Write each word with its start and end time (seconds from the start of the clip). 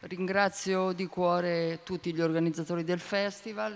ringrazio 0.00 0.92
di 0.92 1.06
cuore 1.06 1.80
tutti 1.82 2.12
gli 2.12 2.20
organizzatori 2.20 2.84
del 2.84 3.00
festival, 3.00 3.74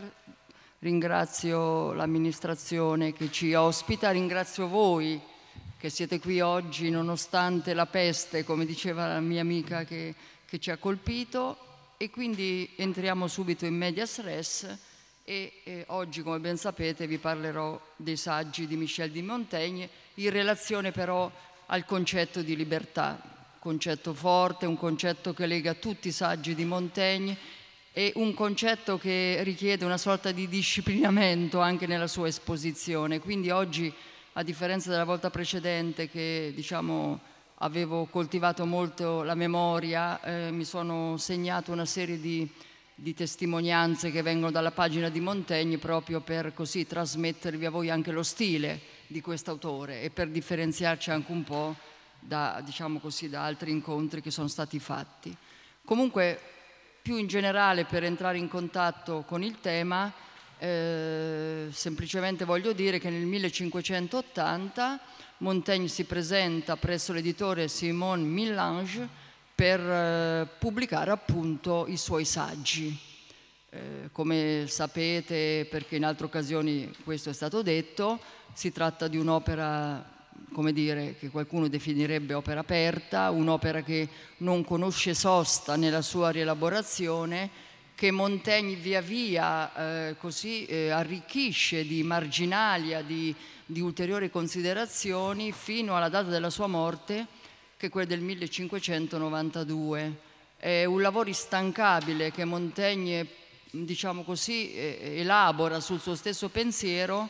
ringrazio 0.79 1.93
l'amministrazione 1.93 3.13
che 3.13 3.31
ci 3.31 3.55
ospita, 3.55 4.11
ringrazio 4.11 4.69
voi 4.69 5.21
che 5.77 5.91
siete 5.91 6.21
qui 6.21 6.41
oggi 6.41 6.91
nonostante 6.91 7.75
la 7.75 7.87
peste, 7.87 8.45
come 8.45 8.65
diceva 8.65 9.09
la 9.09 9.21
mia 9.21 9.41
amica 9.41 9.85
che, 9.85 10.15
che 10.47 10.61
ci 10.61 10.71
ha 10.71 10.77
colpito. 10.77 11.57
E 11.97 12.11
quindi 12.11 12.69
entriamo 12.77 13.27
subito 13.27 13.65
in 13.65 13.77
medias 13.77 14.21
res 14.23 14.79
e 15.25 15.61
eh, 15.63 15.85
oggi 15.89 16.23
come 16.23 16.41
ben 16.41 16.57
sapete 16.57 17.07
vi 17.07 17.19
parlerò 17.19 17.81
dei 17.95 18.17
saggi 18.17 18.67
di 18.67 18.77
Michel 18.77 19.13
de 19.13 19.23
Montaigne 19.23 19.89
in 20.15 20.31
relazione 20.31 20.91
però 20.91 21.31
al 21.67 21.85
concetto 21.85 22.43
di 22.43 22.57
libertà, 22.57 23.21
concetto 23.63 24.13
forte, 24.13 24.67
un 24.67 24.77
concetto 24.77 25.33
che 25.33 25.47
lega 25.47 25.75
tutti 25.75 26.09
i 26.09 26.13
saggi 26.13 26.57
di 26.57 26.65
Montaigne 26.65 27.37
e 27.93 28.11
un 28.17 28.35
concetto 28.35 28.99
che 28.99 29.39
richiede 29.45 29.85
una 29.85 29.99
sorta 29.99 30.33
di 30.33 30.49
disciplinamento 30.49 31.61
anche 31.61 31.87
nella 31.87 32.09
sua 32.09 32.27
esposizione. 32.27 33.21
Quindi 33.21 33.51
oggi 33.51 33.95
a 34.33 34.43
differenza 34.43 34.91
della 34.91 35.05
volta 35.05 35.31
precedente 35.31 36.11
che 36.11 36.51
diciamo, 36.57 37.21
avevo 37.59 38.07
coltivato 38.07 38.67
molto 38.67 39.23
la 39.23 39.37
memoria, 39.37 40.21
eh, 40.23 40.51
mi 40.51 40.65
sono 40.65 41.17
segnato 41.17 41.71
una 41.71 41.85
serie 41.85 42.19
di, 42.19 42.49
di, 42.97 43.15
testimonianze 43.15 44.11
che 44.11 44.23
vengono 44.23 44.51
dalla 44.51 44.73
pagina 44.73 45.09
di 45.09 45.21
Montaigne 45.21 45.79
proprio 45.79 46.21
per 46.21 46.53
così 46.53 46.85
trasmettervi 46.85 47.65
a 47.65 47.71
voi 47.71 47.91
anche 47.91 48.11
lo 48.11 48.25
stile 48.25 48.81
di 49.07 49.21
quest'autore 49.21 50.03
e 50.03 50.11
per 50.11 50.27
differenziarci 50.31 51.13
anche 51.13 51.31
un 51.31 51.45
po' 51.45 51.92
da, 52.23 52.63
diciamo 52.65 52.99
così, 52.99 53.29
da 53.29 53.45
altri 53.45 53.71
incontri 53.71 54.23
che 54.23 54.31
sono 54.31 54.49
stati 54.49 54.79
fatti. 54.79 55.37
Comunque, 55.85 56.41
più 57.03 57.17
in 57.17 57.27
generale, 57.27 57.85
per 57.85 58.05
entrare 58.05 58.39
in 58.39 58.49
contatto 58.49 59.25
con 59.27 59.43
il 59.43 59.61
tema, 59.61 60.13
eh, 60.59 61.67
semplicemente 61.73 62.45
voglio 62.45 62.73
dire 62.73 63.01
che 63.01 63.11
nel 63.11 63.27
1580 63.27 65.01
Montaigne 65.39 65.89
si 65.89 66.05
presenta 66.05 66.77
presso 66.77 67.13
l'editore 67.13 67.67
Simon 67.67 68.23
Millange 68.23 69.09
per 69.53 69.81
eh, 69.81 70.49
pubblicare 70.59 71.11
appunto 71.11 71.87
i 71.89 71.97
suoi 71.97 72.25
saggi. 72.25 72.97
Eh, 73.71 74.11
come 74.13 74.67
sapete, 74.69 75.67
perché 75.69 75.97
in 75.97 76.05
altre 76.05 76.27
occasioni 76.27 76.95
questo 77.03 77.31
è 77.31 77.33
stato 77.33 77.63
detto, 77.63 78.21
si 78.53 78.71
tratta 78.71 79.09
di 79.09 79.17
un'opera 79.17 80.12
come 80.53 80.73
dire, 80.73 81.17
che 81.19 81.31
qualcuno 81.31 81.69
definirebbe 81.69 82.35
opera 82.35 82.61
aperta, 82.61 83.31
un'opera 83.31 83.83
che 83.83 84.09
non 84.39 84.65
conosce 84.65 85.15
sosta 85.15 85.77
nella 85.77 86.03
sua 86.03 86.31
rielaborazione 86.31 87.71
che 88.03 88.11
Montaigne 88.11 88.75
via 88.75 89.01
via 89.01 90.09
eh, 90.09 90.17
così 90.19 90.65
eh, 90.65 90.91
arricchisce 90.91 91.87
di 91.87 92.03
marginalia, 92.03 93.01
di, 93.01 93.33
di, 93.65 93.81
ulteriori 93.81 94.29
considerazioni 94.29 95.53
fino 95.53 95.97
alla 95.97 96.09
data 96.09 96.29
della 96.29 96.51
sua 96.51 96.67
morte, 96.67 97.27
che 97.77 97.87
è 97.87 97.91
quella 97.91 98.09
del 98.09 98.21
1592. 98.21 100.17
È 100.57 100.85
un 100.85 101.01
lavoro 101.01 101.29
instancabile 101.29 102.33
che 102.33 102.45
Montaigne, 102.45 103.25
diciamo 103.71 104.25
così, 104.25 104.75
eh, 104.75 105.19
elabora 105.19 105.79
sul 105.79 106.01
suo 106.01 106.17
stesso 106.17 106.49
pensiero, 106.49 107.29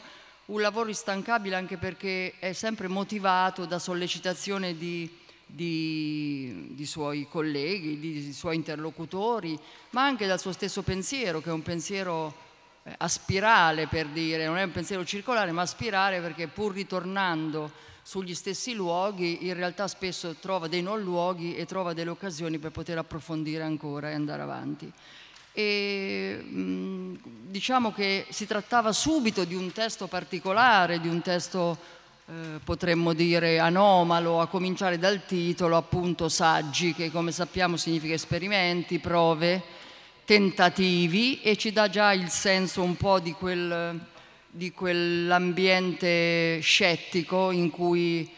un 0.53 0.61
lavoro 0.61 0.89
instancabile 0.89 1.57
anche 1.57 1.79
perché 1.79 2.35
è 2.39 2.53
sempre 2.53 2.87
motivato 2.87 3.65
da 3.65 3.79
sollecitazione 3.79 4.77
di 4.77 5.21
di, 5.45 6.69
di, 6.71 6.87
suoi 6.87 7.29
colleghi, 7.29 7.99
di, 7.99 8.25
di, 8.25 8.33
suoi 8.33 8.57
interlocutori, 8.57 9.59
ma 9.91 10.03
anche 10.03 10.27
dal 10.27 10.41
suo 10.41 10.51
stesso 10.51 10.81
pensiero, 10.81 11.43
che 11.43 11.51
è 11.51 11.53
un 11.53 11.61
pensiero 11.61 12.35
eh, 12.85 12.95
a 12.97 13.07
spirale 13.07 13.87
per 13.87 14.07
dire, 14.07 14.47
non 14.47 14.57
è 14.57 14.63
un 14.63 14.73
pensiero 14.73 15.05
circolare, 15.05 15.53
ma 15.53 15.61
a 15.61 15.67
spirale 15.67 16.23
perché 16.23 16.49
pur 16.49 16.73
ritornando 16.73 17.71
sugli 18.01 18.35
stessi 18.35 18.73
luoghi, 18.73 19.47
in 19.47 19.53
realtà 19.53 19.87
spesso 19.89 20.37
trova 20.37 20.69
dei 20.69 20.81
non 20.81 21.03
luoghi 21.03 21.55
e 21.55 21.67
trova 21.67 21.93
delle 21.93 22.11
occasioni 22.11 22.59
per 22.59 22.71
poter 22.71 22.97
approfondire 22.97 23.63
ancora 23.63 24.09
e 24.09 24.15
andare 24.15 24.41
avanti. 24.41 24.91
E, 25.53 26.43
diciamo 27.53 27.93
che 27.93 28.27
si 28.31 28.47
trattava 28.47 28.93
subito 28.93 29.45
di 29.45 29.55
un 29.55 29.73
testo 29.73 30.07
particolare, 30.07 31.01
di 31.01 31.09
un 31.09 31.21
testo 31.21 31.77
eh, 32.27 32.61
potremmo 32.65 33.13
dire 33.13 33.59
anomalo, 33.59 34.41
a 34.41 34.47
cominciare 34.47 34.99
dal 34.99 35.27
titolo, 35.27 35.77
appunto 35.77 36.31
saggi, 36.31 36.95
che 36.95 37.11
come 37.11 37.31
sappiamo 37.31 37.77
significa 37.77 38.15
esperimenti, 38.15 38.99
prove, 38.99 39.63
tentativi 40.25 41.43
e 41.43 41.57
ci 41.57 41.73
dà 41.73 41.91
già 41.91 42.13
il 42.13 42.31
senso 42.31 42.83
un 42.83 42.97
po' 42.97 43.21
di, 43.21 43.33
quel, 43.33 44.01
di 44.49 44.73
quell'ambiente 44.73 46.61
scettico 46.63 47.51
in 47.51 47.71
cui 47.71 48.31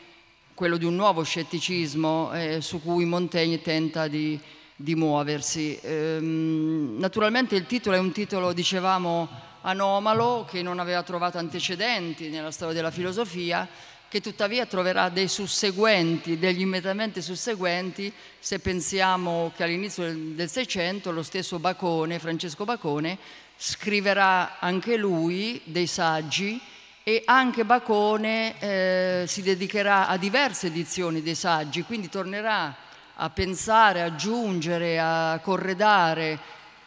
quello 0.55 0.77
di 0.77 0.85
un 0.85 0.97
nuovo 0.97 1.23
scetticismo 1.23 2.33
eh, 2.33 2.61
su 2.61 2.81
cui 2.83 3.05
Montaigne 3.05 3.61
tenta 3.61 4.09
di, 4.09 4.41
di 4.77 4.95
muoversi. 4.95 5.79
Ehm, 5.83 6.97
naturalmente 6.99 7.55
il 7.55 7.67
titolo 7.67 7.97
è 7.97 7.99
un 7.99 8.13
titolo, 8.13 8.53
dicevamo, 8.53 9.29
anomalo 9.63 10.47
che 10.49 10.63
non 10.63 10.79
aveva 10.79 11.03
trovato 11.03 11.39
antecedenti 11.39 12.29
nella 12.29 12.51
storia 12.51 12.75
della 12.75 12.91
filosofia, 12.91 13.67
che 14.09 14.21
tuttavia 14.21 14.67
troverà 14.67 15.09
dei 15.09 15.27
susseguenti, 15.27 16.39
degli 16.39 16.61
immediatamente 16.61 17.21
susseguenti, 17.21 18.13
se 18.39 18.61
pensiamo 18.61 19.53
che 19.57 19.65
all'inizio 19.65 20.05
del 20.05 20.49
Seicento 20.49 21.11
lo 21.11 21.23
stesso 21.23 21.59
Bacone, 21.59 22.21
Francesco 22.21 22.65
Bacone, 22.65 23.19
scriverà 23.57 24.59
anche 24.61 24.97
lui 24.97 25.61
dei 25.65 25.87
saggi 25.87 26.61
e 27.03 27.23
anche 27.25 27.65
Bacone 27.65 28.61
eh, 28.61 29.25
si 29.27 29.43
dedicherà 29.43 30.07
a 30.07 30.17
diverse 30.17 30.69
edizioni 30.69 31.23
dei 31.23 31.35
saggi, 31.35 31.83
quindi 31.83 32.09
tornerà 32.09 32.84
a 33.17 33.31
pensare, 33.31 34.03
a 34.03 34.07
aggiungere, 34.07 34.99
a 34.99 35.39
corredare 35.43 36.39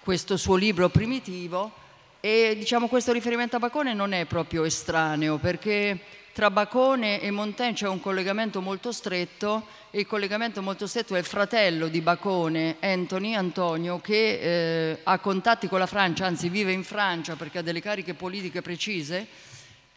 questo 0.01 0.38
suo 0.38 0.55
libro 0.55 0.89
primitivo 0.89 1.71
e 2.19 2.55
diciamo 2.57 2.88
questo 2.88 3.11
riferimento 3.11 3.55
a 3.55 3.59
Bacone 3.59 3.93
non 3.93 4.13
è 4.13 4.25
proprio 4.25 4.63
estraneo 4.63 5.38
perché 5.38 5.99
tra 6.38 6.51
Bacone 6.51 7.19
e 7.19 7.31
Montaigne 7.31 7.73
c'è 7.73 7.88
un 7.88 7.99
collegamento 7.99 8.61
molto 8.61 8.91
stretto 8.91 9.65
e 9.89 10.01
il 10.01 10.05
collegamento 10.05 10.61
molto 10.61 10.85
stretto 10.85 11.15
è 11.15 11.17
il 11.17 11.25
fratello 11.25 11.88
di 11.88 11.99
Bacone, 11.99 12.75
Anthony 12.79 13.33
Antonio, 13.33 13.99
che 13.99 14.91
eh, 14.91 14.99
ha 15.01 15.17
contatti 15.17 15.67
con 15.67 15.79
la 15.79 15.88
Francia, 15.88 16.27
anzi 16.27 16.49
vive 16.49 16.71
in 16.71 16.83
Francia 16.83 17.35
perché 17.35 17.57
ha 17.57 17.61
delle 17.63 17.81
cariche 17.81 18.13
politiche 18.13 18.61
precise, 18.61 19.25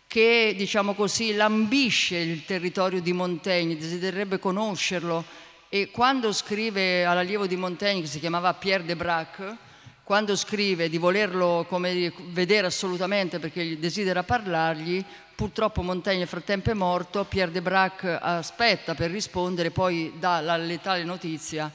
che 0.07 0.55
diciamo 0.57 0.95
così 0.95 1.35
lambisce 1.35 2.17
il 2.17 2.47
territorio 2.47 3.03
di 3.03 3.13
Montaigne, 3.13 3.77
desidererebbe 3.77 4.39
conoscerlo 4.39 5.23
e 5.73 5.93
quando 5.93 6.33
scrive 6.33 7.05
all'allievo 7.05 7.47
di 7.47 7.55
Montaigne 7.55 8.01
che 8.01 8.09
si 8.09 8.19
chiamava 8.19 8.53
Pierre 8.55 8.85
de 8.85 8.97
Brac, 8.97 9.57
quando 10.03 10.35
scrive 10.35 10.89
di 10.89 10.99
volerlo 10.99 11.65
come, 11.69 12.13
vedere 12.31 12.67
assolutamente 12.67 13.39
perché 13.39 13.79
desidera 13.79 14.25
parlargli, 14.25 15.03
purtroppo 15.33 15.83
Montaigne 15.83 16.19
nel 16.19 16.29
frattempo 16.29 16.73
è 16.73 16.75
morto, 16.75 17.25
Pierre 17.25 17.53
de 17.53 17.63
Brac 17.63 18.19
aspetta 18.21 18.97
per 18.97 19.13
rispondere, 19.13 19.71
poi 19.71 20.13
dà 20.19 20.41
la 20.41 20.57
letale 20.57 21.05
notizia 21.05 21.71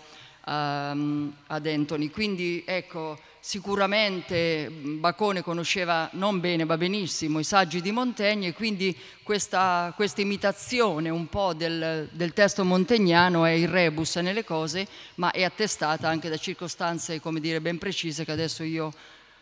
um, 0.45 1.33
ad 1.47 1.65
Anthony. 1.65 2.09
Quindi 2.09 2.65
ecco, 2.67 3.17
sicuramente 3.45 4.71
Bacone 4.71 5.43
conosceva 5.43 6.09
non 6.13 6.39
bene 6.39 6.63
ma 6.63 6.77
benissimo 6.77 7.37
i 7.37 7.43
saggi 7.43 7.79
di 7.79 7.91
Montaigne 7.91 8.47
e 8.47 8.53
quindi 8.53 8.97
questa, 9.21 9.93
questa 9.95 10.21
imitazione 10.21 11.09
un 11.09 11.27
po' 11.27 11.53
del, 11.53 12.09
del, 12.11 12.33
testo 12.33 12.65
montegnano 12.65 13.45
è 13.45 13.51
il 13.51 13.67
rebus 13.67 14.15
nelle 14.15 14.43
cose 14.43 14.87
ma 15.15 15.29
è 15.29 15.43
attestata 15.43 16.09
anche 16.09 16.27
da 16.27 16.37
circostanze 16.37 17.19
come 17.19 17.39
dire 17.39 17.61
ben 17.61 17.77
precise 17.77 18.25
che 18.25 18.31
adesso 18.31 18.63
io 18.63 18.91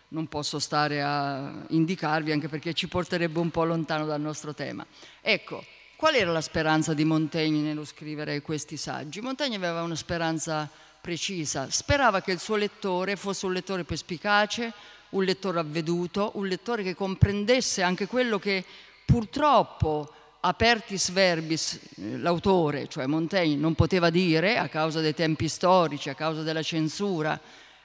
non 0.09 0.27
posso 0.27 0.59
stare 0.59 1.01
a 1.01 1.63
indicarvi 1.69 2.33
anche 2.33 2.49
perché 2.49 2.73
ci 2.73 2.89
porterebbe 2.89 3.39
un 3.39 3.51
po' 3.51 3.63
lontano 3.63 4.05
dal 4.05 4.19
nostro 4.21 4.53
tema. 4.53 4.85
Ecco, 5.21 5.63
qual 5.95 6.15
era 6.15 6.31
la 6.31 6.41
speranza 6.41 6.93
di 6.93 7.05
Montaigne 7.05 7.61
nello 7.61 7.85
scrivere 7.85 8.41
questi 8.41 8.75
saggi? 8.75 9.21
Montaigne 9.21 9.55
aveva 9.55 9.81
una 9.81 9.95
speranza 9.95 10.69
precisa. 11.03 11.69
Sperava 11.69 12.21
che 12.21 12.31
il 12.31 12.39
suo 12.39 12.55
lettore 12.55 13.17
fosse 13.17 13.45
un 13.45 13.51
lettore 13.51 13.83
perspicace, 13.83 14.71
un 15.09 15.25
lettore 15.25 15.59
avveduto, 15.59 16.31
un 16.35 16.47
lettore 16.47 16.81
che 16.81 16.95
comprendesse 16.95 17.83
anche 17.83 18.07
quello 18.07 18.39
che 18.39 18.63
purtroppo 19.03 20.09
apertis 20.39 21.11
verbis 21.11 21.79
l'autore, 22.19 22.87
cioè 22.87 23.05
Montaigne, 23.05 23.57
non 23.57 23.75
poteva 23.75 24.09
dire 24.09 24.57
a 24.57 24.69
causa 24.69 25.01
dei 25.01 25.13
tempi 25.13 25.49
storici, 25.49 26.09
a 26.09 26.15
causa 26.15 26.41
della 26.41 26.63
censura, 26.63 27.37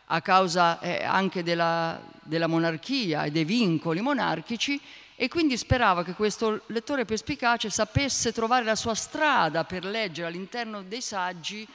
a 0.05 0.23
causa 0.23 0.79
eh, 0.79 1.03
anche 1.03 1.43
della, 1.43 2.01
della 2.23 2.47
monarchia 2.47 3.25
e 3.25 3.33
dei 3.33 3.45
vincoli 3.45 4.01
monarchici 4.01 4.81
e 5.17 5.27
quindi 5.27 5.57
sperava 5.57 6.05
che 6.05 6.13
questo 6.13 6.63
lettore 6.67 7.05
perspicace 7.05 7.69
sapesse 7.69 8.33
trovare 8.33 8.65
la 8.65 8.77
sua 8.77 8.95
strada 8.95 9.65
per 9.65 9.85
leggere 9.85 10.29
all'interno 10.29 10.83
dei 10.83 11.03
saggi 11.03 11.67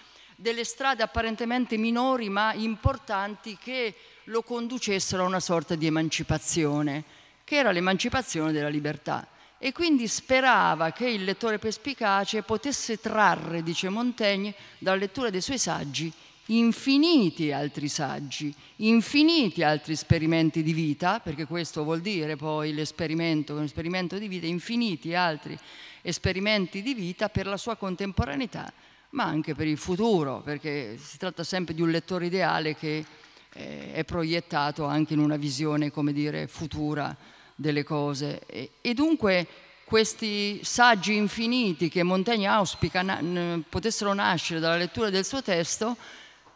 delle 0.43 0.65
strade 0.65 1.01
apparentemente 1.01 1.77
minori 1.77 2.27
ma 2.27 2.53
importanti 2.53 3.57
che 3.57 3.95
lo 4.25 4.43
conducessero 4.43 5.23
a 5.23 5.25
una 5.27 5.39
sorta 5.39 5.75
di 5.75 5.85
emancipazione, 5.85 7.05
che 7.45 7.55
era 7.55 7.71
l'emancipazione 7.71 8.51
della 8.51 8.67
libertà. 8.67 9.25
E 9.57 9.71
quindi 9.71 10.05
sperava 10.05 10.91
che 10.91 11.07
il 11.07 11.23
lettore 11.23 11.59
perspicace 11.59 12.41
potesse 12.41 12.99
trarre, 12.99 13.63
dice 13.63 13.87
Montaigne, 13.87 14.53
dalla 14.79 14.97
lettura 14.97 15.29
dei 15.29 15.39
suoi 15.39 15.57
saggi 15.57 16.11
infiniti 16.47 17.53
altri 17.53 17.87
saggi, 17.87 18.53
infiniti 18.77 19.63
altri 19.63 19.93
esperimenti 19.93 20.61
di 20.61 20.73
vita, 20.73 21.21
perché 21.21 21.45
questo 21.45 21.85
vuol 21.85 22.01
dire 22.01 22.35
poi 22.35 22.73
l'esperimento, 22.73 23.55
un 23.55 23.63
esperimento 23.63 24.17
di 24.17 24.27
vita, 24.27 24.45
infiniti 24.45 25.15
altri 25.15 25.57
esperimenti 26.01 26.81
di 26.81 26.93
vita 26.93 27.29
per 27.29 27.47
la 27.47 27.55
sua 27.55 27.77
contemporaneità, 27.77 28.73
ma 29.13 29.25
anche 29.25 29.54
per 29.56 29.68
il 29.68 29.77
futuro, 29.77 30.42
perché 30.42 30.98
si 30.98 31.18
tratta 31.18 31.44
sempre 31.44 31.74
di 31.74 31.81
un 31.81 31.92
lettore 31.92 32.25
ideale 32.25 32.75
che 32.75 33.06
eh, 33.54 33.94
è 33.94 34.04
proiettato 34.04 34.86
anche 34.86 35.13
in 35.13 35.19
una 35.19 35.36
visione, 35.38 35.92
come 35.92 36.13
dire, 36.13 36.48
futura 36.48 37.15
delle 37.56 37.83
cose. 37.83 38.42
E, 38.48 38.71
e 38.81 38.94
dunque 38.94 39.48
questi 39.86 40.63
saggi 40.63 41.15
infiniti 41.15 41.89
che 41.89 42.01
Montaigne 42.01 42.48
auspica 42.48 43.04
na- 43.04 43.62
potessero 43.69 44.13
nascere 44.13 44.60
dalla 44.60 44.77
lettura 44.77 45.12
del 45.12 45.25
suo 45.25 45.44
testo, 45.44 45.95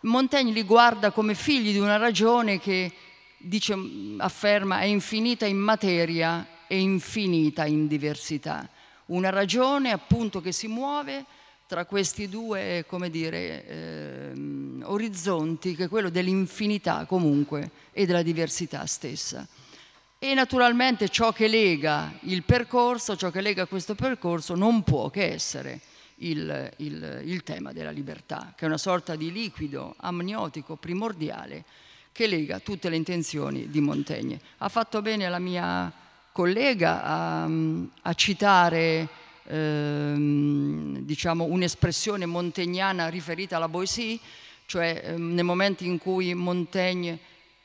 Montaigne 0.02 0.52
li 0.52 0.64
guarda 0.64 1.12
come 1.12 1.36
figli 1.36 1.72
di 1.72 1.80
una 1.80 1.98
ragione 1.98 2.60
che 2.60 2.92
dice, 3.38 3.76
afferma 4.18 4.80
è 4.80 4.86
infinita 4.86 5.46
in 5.46 5.58
materia 5.58 6.48
e 6.66 6.80
infinita 6.80 7.66
in 7.66 7.88
diversità. 7.88 8.68
Una 9.08 9.30
ragione 9.30 9.92
appunto 9.92 10.42
che 10.42 10.52
si 10.52 10.68
muove 10.68 11.26
tra 11.68 11.86
questi 11.86 12.30
due, 12.30 12.86
dire, 13.10 13.68
eh, 13.68 14.32
orizzonti, 14.84 15.76
che 15.76 15.84
è 15.84 15.90
quello 15.90 16.10
dell'infinità 16.10 17.06
comunque 17.06 17.72
e 17.92 18.06
della 18.06 18.22
diversità 18.22 18.86
stessa. 18.86 19.46
E 20.18 20.34
naturalmente 20.34 21.10
ciò 21.10 21.34
che 21.34 21.48
lega 21.48 22.14
il 22.22 22.44
percorso, 22.44 23.18
ciò 23.18 23.30
che 23.30 23.42
lega 23.42 23.66
questo 23.66 23.94
percorso 23.96 24.56
non 24.56 24.82
può 24.84 25.10
che 25.10 25.34
essere 25.34 25.82
il, 26.20 26.72
il, 26.78 27.22
il 27.26 27.44
tema 27.44 27.74
della 27.74 27.92
libertà, 27.92 28.54
che 28.56 28.64
è 28.64 28.68
una 28.68 28.78
sorta 28.78 29.16
di 29.16 29.32
liquido 29.32 29.94
amniotico 29.98 30.78
primordiale 30.78 31.66
che 32.14 32.28
lega 32.28 32.60
tutte 32.60 32.90
le 32.90 32.96
intenzioni 32.96 33.70
di 33.70 33.82
Montaigne. 33.82 34.40
Ha 34.60 34.70
fatto 34.70 35.02
bene 35.02 35.30
la 35.30 35.38
mia 35.38 35.92
collega 36.32 37.04
a, 37.04 37.50
a 38.02 38.14
citare 38.14 39.08
ehm, 39.48 41.00
diciamo, 41.00 41.46
un'espressione 41.46 42.26
montagnana 42.26 43.08
riferita 43.08 43.56
alla 43.56 43.70
Boissy, 43.70 44.20
cioè 44.66 45.02
ehm, 45.06 45.34
nel 45.34 45.46
momento 45.46 45.84
in 45.84 45.98
cui 45.98 46.34
Montaigne 46.34 47.20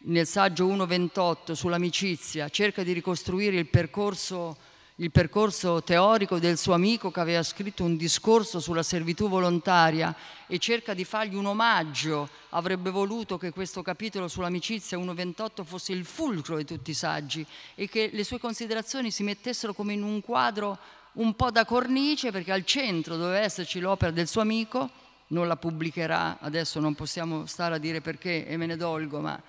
nel 0.05 0.27
saggio 0.27 0.67
1.28 0.67 1.53
sull'amicizia 1.53 2.49
cerca 2.49 2.83
di 2.83 2.93
ricostruire 2.93 3.57
il 3.57 3.67
percorso 3.67 4.57
il 4.97 5.11
percorso 5.11 5.83
teorico 5.83 6.39
del 6.39 6.59
suo 6.59 6.75
amico 6.75 7.11
che 7.11 7.21
aveva 7.21 7.43
scritto 7.43 7.83
un 7.83 7.97
discorso 7.97 8.61
sulla 8.61 8.83
servitù 8.83 9.29
volontaria 9.29 10.15
e 10.47 10.59
cerca 10.59 10.93
di 10.93 11.05
fargli 11.05 11.35
un 11.35 11.47
omaggio, 11.47 12.29
avrebbe 12.51 12.91
voluto 12.91 13.39
che 13.39 13.51
questo 13.51 13.81
capitolo 13.83 14.29
sull'amicizia 14.29 14.99
1.28 14.99 15.65
fosse 15.65 15.93
il 15.93 16.05
fulcro 16.05 16.59
di 16.59 16.65
tutti 16.65 16.91
i 16.91 16.95
saggi 16.95 17.45
e 17.75 17.89
che 17.89 18.11
le 18.13 18.23
sue 18.23 18.39
considerazioni 18.39 19.11
si 19.11 19.23
mettessero 19.23 19.73
come 19.73 19.95
in 19.95 20.03
un 20.03 20.21
quadro 20.21 20.79
un 21.15 21.35
po' 21.35 21.51
da 21.51 21.65
cornice 21.65 22.31
perché 22.31 22.53
al 22.53 22.65
centro 22.65 23.17
doveva 23.17 23.41
esserci 23.41 23.81
l'opera 23.81 24.11
del 24.11 24.29
suo 24.29 24.41
amico, 24.41 24.91
non 25.29 25.47
la 25.47 25.57
pubblicherà, 25.57 26.39
adesso 26.41 26.81
non 26.81 26.95
possiamo 26.95 27.47
stare 27.47 27.75
a 27.75 27.79
dire 27.79 28.01
perché 28.01 28.47
e 28.47 28.57
me 28.57 28.67
ne 28.67 28.77
dolgo, 28.77 29.21
ma 29.21 29.41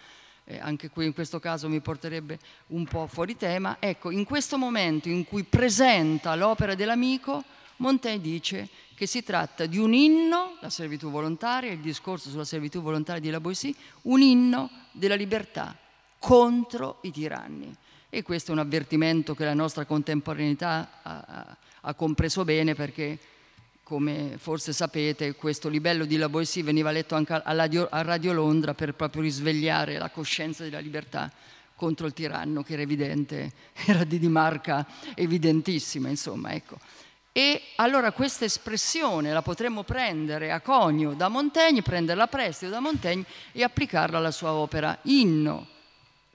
eh, 0.45 0.59
anche 0.59 0.89
qui 0.89 1.05
in 1.05 1.13
questo 1.13 1.39
caso 1.39 1.69
mi 1.69 1.79
porterebbe 1.79 2.39
un 2.67 2.85
po' 2.85 3.07
fuori 3.07 3.37
tema, 3.37 3.77
ecco, 3.79 4.11
in 4.11 4.23
questo 4.25 4.57
momento 4.57 5.07
in 5.09 5.25
cui 5.25 5.43
presenta 5.43 6.35
l'opera 6.35 6.75
dell'amico, 6.75 7.43
Montaigne 7.77 8.21
dice 8.21 8.69
che 8.95 9.05
si 9.05 9.23
tratta 9.23 9.65
di 9.65 9.77
un 9.77 9.93
inno, 9.93 10.57
la 10.61 10.69
servitù 10.69 11.09
volontaria, 11.09 11.71
il 11.71 11.79
discorso 11.79 12.29
sulla 12.29 12.45
servitù 12.45 12.81
volontaria 12.81 13.21
di 13.21 13.29
La 13.29 13.39
Boissy, 13.39 13.75
un 14.03 14.21
inno 14.21 14.69
della 14.91 15.15
libertà 15.15 15.75
contro 16.19 16.99
i 17.01 17.11
tiranni. 17.11 17.75
E 18.15 18.21
questo 18.21 18.51
è 18.51 18.53
un 18.53 18.59
avvertimento 18.59 19.33
che 19.33 19.43
la 19.43 19.55
nostra 19.55 19.85
contemporaneità 19.85 20.99
ha, 21.01 21.57
ha, 21.81 21.93
compreso 21.95 22.43
bene 22.43 22.75
perché 22.75 23.17
come 23.81 24.35
forse 24.37 24.71
sapete, 24.71 25.33
questo 25.33 25.67
livello 25.67 26.05
di 26.05 26.17
La 26.17 26.29
Boissy 26.29 26.61
veniva 26.61 26.91
letto 26.91 27.15
anche 27.15 27.33
a 27.33 27.53
Radio, 27.55 27.87
a 27.89 28.03
Radio 28.03 28.31
Londra 28.33 28.75
per 28.75 28.93
proprio 28.93 29.23
risvegliare 29.23 29.97
la 29.97 30.11
coscienza 30.11 30.63
della 30.63 30.77
libertà 30.77 31.31
contro 31.75 32.05
il 32.05 32.13
tiranno, 32.13 32.61
che 32.61 32.73
era 32.73 32.83
evidente, 32.83 33.51
era 33.87 34.03
di, 34.03 34.19
di 34.19 34.27
marca 34.27 34.85
evidentissima, 35.15 36.07
insomma, 36.07 36.53
ecco. 36.53 36.77
E 37.31 37.63
allora 37.77 38.11
questa 38.11 38.45
espressione 38.45 39.33
la 39.33 39.41
potremmo 39.41 39.81
prendere 39.81 40.51
a 40.51 40.61
conio 40.61 41.13
da 41.13 41.29
Montaigne, 41.29 41.81
prenderla 41.81 42.25
a 42.25 42.27
prestito 42.27 42.69
da 42.69 42.79
Montaigne 42.79 43.25
e 43.53 43.63
applicarla 43.63 44.19
alla 44.19 44.29
sua 44.29 44.51
opera. 44.51 44.99
Inno. 45.05 45.71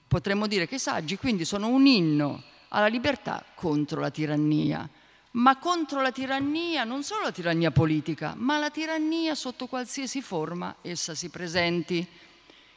Potremmo 0.09 0.47
dire 0.47 0.67
che 0.67 0.75
i 0.75 0.79
saggi 0.79 1.17
quindi 1.17 1.45
sono 1.45 1.69
un 1.69 1.85
inno 1.85 2.43
alla 2.69 2.87
libertà 2.87 3.45
contro 3.55 4.01
la 4.01 4.09
tirannia 4.09 4.89
ma 5.31 5.57
contro 5.57 6.01
la 6.01 6.11
tirannia, 6.11 6.83
non 6.83 7.03
solo 7.03 7.23
la 7.25 7.31
tirannia 7.31 7.69
politica, 7.69 8.33
ma 8.35 8.57
la 8.57 8.71
tirannia 8.71 9.35
sotto 9.35 9.67
qualsiasi 9.67 10.21
forma 10.21 10.77
essa 10.81 11.13
si 11.13 11.29
presenti. 11.29 12.05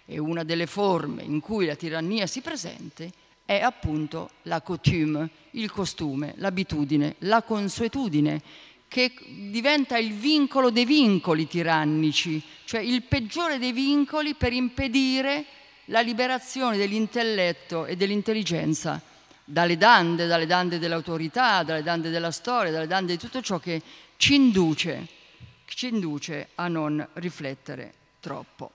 E 0.05 0.19
una 0.19 0.44
delle 0.44 0.67
forme 0.67 1.23
in 1.23 1.40
cui 1.40 1.64
la 1.64 1.76
tirannia 1.76 2.26
si 2.26 2.40
presente 2.40 3.11
è 3.46 3.61
appunto 3.61 4.31
la 4.43 4.61
coutume, 4.61 5.31
il 5.52 5.70
costume, 5.70 6.34
l'abitudine, 6.37 7.14
la 7.20 7.43
consuetudine, 7.43 8.43
che 8.88 9.14
diventa 9.49 9.96
il 9.96 10.12
vincolo 10.12 10.70
dei 10.70 10.84
vincoli 10.84 11.46
tirannici, 11.46 12.43
cioè 12.64 12.81
il 12.81 13.02
peggiore 13.05 13.58
dei 13.58 13.73
vincoli 13.73 14.34
per 14.34 14.52
impedire 14.52 15.46
la 15.87 16.00
liberazione 16.00 16.76
dell'intelletto 16.76 17.87
e 17.87 17.96
dell'intelligenza 17.96 19.00
dalle 19.44 19.76
dande, 19.76 20.26
dalle 20.26 20.46
dande 20.46 20.79
dell'autorità, 20.79 21.62
dalle 21.62 21.82
dande 21.82 22.11
della 22.11 22.31
storia, 22.31 22.70
dalle 22.70 22.87
dande 22.87 23.12
di 23.12 23.19
tutto 23.19 23.43
ciò 23.43 23.58
che 23.58 23.82
ci 24.17 24.34
induce, 24.34 25.08
ci 25.67 25.88
induce 25.88 26.50
a 26.55 26.69
non 26.69 27.06
riflettere 27.14 27.93
troppo. 28.20 28.70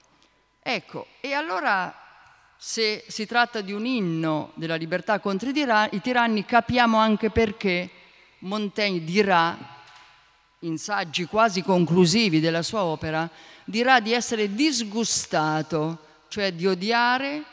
Ecco, 0.62 1.07
e 1.21 1.33
allora 1.33 1.95
se 2.57 3.06
si 3.07 3.26
tratta 3.26 3.61
di 3.61 3.71
un 3.71 3.85
inno 3.85 4.52
della 4.56 4.76
libertà 4.76 5.19
contro 5.19 5.49
i 5.49 6.02
tiranni, 6.02 6.44
capiamo 6.44 6.97
anche 6.97 7.30
perché 7.30 7.90
Montaigne 8.40 9.04
dirà, 9.04 9.57
in 10.61 10.78
saggi 10.78 11.26
quasi 11.26 11.61
conclusivi 11.61 12.40
della 12.40 12.64
sua 12.64 12.83
opera, 12.83 13.30
dirà 13.64 13.99
di 13.99 14.11
essere 14.11 14.54
disgustato, 14.54 16.06
cioè 16.27 16.53
di 16.53 16.67
odiare 16.67 17.43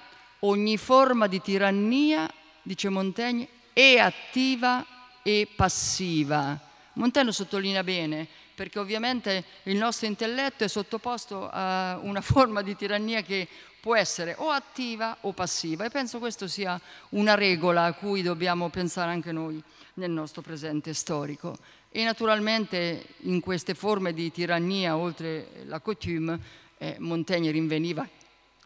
ogni 0.40 0.76
forma 0.76 1.26
di 1.26 1.40
tirannia 1.40 2.30
dice 2.64 2.88
Montaigne, 2.88 3.46
è 3.72 3.98
attiva 3.98 4.84
e 5.22 5.48
passiva. 5.54 6.58
Montaigne 6.94 7.32
sottolinea 7.32 7.84
bene 7.84 8.26
perché 8.54 8.78
ovviamente 8.78 9.44
il 9.64 9.76
nostro 9.76 10.06
intelletto 10.06 10.64
è 10.64 10.68
sottoposto 10.68 11.48
a 11.50 11.98
una 12.02 12.20
forma 12.22 12.62
di 12.62 12.74
tirannia 12.76 13.22
che 13.22 13.46
può 13.80 13.96
essere 13.96 14.34
o 14.38 14.48
attiva 14.48 15.18
o 15.22 15.32
passiva 15.32 15.84
e 15.84 15.90
penso 15.90 16.18
questo 16.18 16.48
sia 16.48 16.80
una 17.10 17.34
regola 17.34 17.84
a 17.84 17.92
cui 17.92 18.22
dobbiamo 18.22 18.70
pensare 18.70 19.10
anche 19.10 19.30
noi 19.30 19.62
nel 19.94 20.10
nostro 20.10 20.40
presente 20.40 20.94
storico. 20.94 21.56
E 21.90 22.02
naturalmente 22.02 23.06
in 23.22 23.40
queste 23.40 23.74
forme 23.74 24.12
di 24.12 24.32
tirannia, 24.32 24.96
oltre 24.96 25.64
la 25.66 25.80
coutume, 25.80 26.62
eh, 26.78 26.96
Montaigne 26.98 27.50
rinveniva 27.50 28.08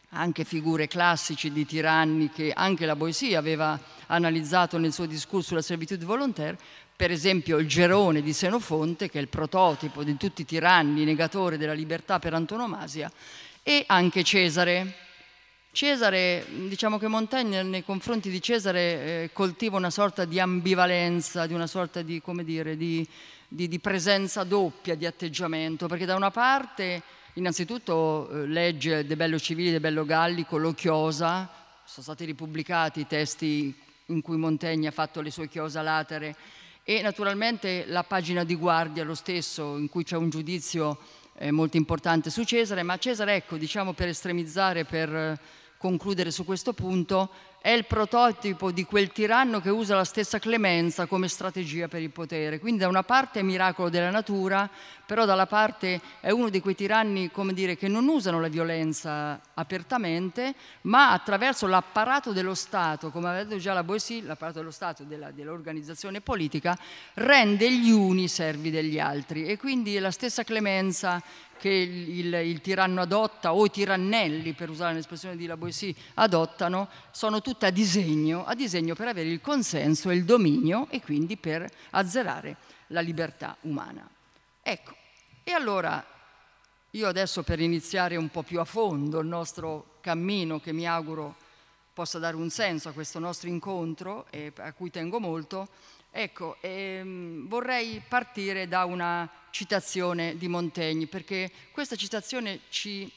anche 0.09 0.43
figure 0.43 0.87
classici 0.87 1.51
di 1.51 1.65
tiranni 1.65 2.29
che 2.29 2.51
anche 2.53 2.85
la 2.85 2.95
Boissy 2.95 3.35
aveva 3.35 3.79
analizzato 4.07 4.77
nel 4.77 4.93
suo 4.93 5.05
discorso 5.05 5.49
sulla 5.49 5.61
servitù 5.61 5.97
volontaire, 5.97 6.57
per 6.95 7.11
esempio 7.11 7.57
il 7.57 7.67
Gerone 7.67 8.21
di 8.21 8.33
Senofonte, 8.33 9.09
che 9.09 9.19
è 9.19 9.21
il 9.21 9.27
prototipo 9.27 10.03
di 10.03 10.17
tutti 10.17 10.41
i 10.41 10.45
tiranni 10.45 11.05
negatori 11.05 11.57
della 11.57 11.73
libertà 11.73 12.19
per 12.19 12.33
antonomasia, 12.33 13.11
e 13.63 13.83
anche 13.87 14.23
Cesare. 14.23 14.95
Cesare, 15.71 16.45
diciamo 16.67 16.97
che 16.97 17.07
Montaigne 17.07 17.61
nei 17.61 17.85
confronti 17.85 18.31
di 18.31 18.41
Cesare 18.41 18.79
eh, 18.81 19.29
coltiva 19.31 19.77
una 19.77 19.91
sorta 19.91 20.25
di 20.25 20.39
ambivalenza, 20.39 21.45
di 21.45 21.53
una 21.53 21.67
sorta 21.67 22.01
di, 22.01 22.21
dire, 22.43 22.75
di, 22.75 23.07
di, 23.47 23.67
di 23.67 23.79
presenza 23.79 24.43
doppia 24.43 24.95
di 24.95 25.05
atteggiamento, 25.05 25.85
perché 25.85 26.05
da 26.05 26.15
una 26.15 26.31
parte 26.31 27.03
Innanzitutto 27.33 28.29
eh, 28.29 28.47
legge 28.47 29.05
De 29.05 29.15
Bello 29.15 29.37
Civili, 29.37 29.71
De 29.71 29.79
Bello 29.79 30.03
Gallico, 30.03 30.57
lo 30.57 30.73
chiosa, 30.73 31.49
sono 31.83 32.03
stati 32.03 32.25
ripubblicati 32.25 33.01
i 33.01 33.07
testi 33.07 33.73
in 34.07 34.21
cui 34.21 34.35
Montaigne 34.37 34.87
ha 34.87 34.91
fatto 34.91 35.21
le 35.21 35.29
sue 35.29 35.47
chiosa 35.47 35.83
latere 35.83 36.35
e 36.83 37.01
naturalmente 37.01 37.85
la 37.85 38.03
pagina 38.03 38.43
di 38.43 38.55
guardia, 38.55 39.03
lo 39.03 39.13
stesso, 39.13 39.77
in 39.77 39.89
cui 39.89 40.03
c'è 40.03 40.17
un 40.17 40.31
giudizio 40.31 40.97
eh, 41.37 41.51
molto 41.51 41.77
importante 41.77 42.31
su 42.31 42.43
Cesare, 42.43 42.81
ma 42.81 42.97
Cesare, 42.97 43.35
ecco, 43.35 43.57
diciamo 43.57 43.93
per 43.93 44.07
estremizzare, 44.07 44.85
per 44.85 45.39
concludere 45.77 46.31
su 46.31 46.43
questo 46.43 46.73
punto, 46.73 47.29
è 47.61 47.69
il 47.69 47.85
prototipo 47.85 48.71
di 48.71 48.83
quel 48.83 49.11
tiranno 49.11 49.61
che 49.61 49.69
usa 49.69 49.95
la 49.95 50.03
stessa 50.03 50.39
clemenza 50.39 51.05
come 51.05 51.27
strategia 51.27 51.87
per 51.87 52.01
il 52.01 52.09
potere. 52.09 52.59
Quindi 52.59 52.81
da 52.81 52.87
una 52.87 53.03
parte 53.03 53.39
è 53.39 53.43
miracolo 53.43 53.89
della 53.89 54.09
natura, 54.09 54.69
però 55.09 55.25
dalla 55.25 55.47
parte 55.47 55.99
è 56.19 56.29
uno 56.29 56.49
di 56.49 56.59
quei 56.59 56.75
tiranni, 56.75 57.31
come 57.31 57.53
dire, 57.53 57.75
che 57.75 57.87
non 57.87 58.07
usano 58.07 58.39
la 58.39 58.47
violenza 58.47 59.41
apertamente, 59.55 60.53
ma 60.81 61.13
attraverso 61.13 61.65
l'apparato 61.65 62.31
dello 62.31 62.53
Stato, 62.53 63.09
come 63.09 63.27
aveva 63.29 63.43
detto 63.43 63.57
già 63.57 63.73
la 63.73 63.83
Boissy, 63.83 64.21
l'apparato 64.21 64.59
dello 64.59 64.69
Stato 64.69 65.01
della, 65.05 65.31
dell'organizzazione 65.31 66.21
politica, 66.21 66.77
rende 67.15 67.71
gli 67.71 67.89
uni 67.89 68.27
servi 68.27 68.69
degli 68.69 68.99
altri. 68.99 69.45
E 69.45 69.57
quindi 69.57 69.97
la 69.97 70.11
stessa 70.11 70.43
clemenza 70.43 71.19
che 71.57 71.69
il, 71.69 72.19
il, 72.19 72.33
il, 72.45 72.61
tiranno 72.61 73.01
adotta 73.01 73.55
o 73.55 73.65
i 73.65 73.71
tirannelli, 73.71 74.53
per 74.53 74.69
usare 74.69 74.93
l'espressione 74.93 75.35
di 75.35 75.47
La 75.47 75.57
Boissy, 75.57 75.91
adottano, 76.13 76.87
sono 77.09 77.41
tutte 77.41 77.65
a 77.65 77.71
disegno, 77.71 78.45
a 78.45 78.53
disegno 78.53 78.93
per 78.93 79.07
avere 79.07 79.29
il 79.29 79.41
consenso 79.41 80.11
e 80.11 80.13
il 80.13 80.23
dominio 80.23 80.85
e 80.91 81.01
quindi 81.01 81.35
per 81.35 81.67
azzerare 81.89 82.57
la 82.89 83.01
libertà 83.01 83.57
umana. 83.61 84.07
Ecco, 84.61 84.97
e 85.49 85.53
allora 85.53 86.05
io 86.91 87.07
adesso 87.07 87.41
per 87.41 87.59
iniziare 87.59 88.15
un 88.15 88.29
po' 88.29 88.43
più 88.43 88.59
a 88.59 88.65
fondo 88.65 89.19
il 89.19 89.25
nostro 89.25 89.97
cammino, 89.99 90.59
che 90.59 90.71
mi 90.71 90.87
auguro 90.87 91.35
possa 91.91 92.19
dare 92.19 92.35
un 92.35 92.51
senso 92.51 92.89
a 92.89 92.91
questo 92.91 93.17
nostro 93.17 93.49
incontro 93.49 94.27
e 94.29 94.53
a 94.57 94.71
cui 94.73 94.91
tengo 94.91 95.19
molto, 95.19 95.69
ecco, 96.11 96.57
ehm, 96.61 97.47
vorrei 97.47 97.99
partire 98.07 98.67
da 98.67 98.85
una 98.85 99.27
citazione 99.49 100.37
di 100.37 100.47
Montaigne, 100.47 101.07
perché 101.07 101.51
questa 101.71 101.95
citazione 101.95 102.59
ci, 102.69 103.11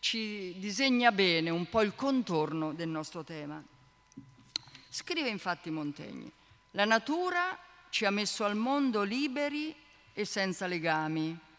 ci 0.00 0.56
disegna 0.58 1.12
bene 1.12 1.50
un 1.50 1.68
po' 1.68 1.82
il 1.82 1.94
contorno 1.94 2.72
del 2.72 2.88
nostro 2.88 3.22
tema. 3.22 3.62
Scrive 4.88 5.28
infatti 5.28 5.70
Montaigne, 5.70 6.32
la 6.72 6.86
natura 6.86 7.56
ci 7.88 8.04
ha 8.04 8.10
messo 8.10 8.44
al 8.44 8.56
mondo 8.56 9.02
liberi 9.02 9.72
e 10.12 10.24
senza 10.24 10.66
legami. 10.66 11.50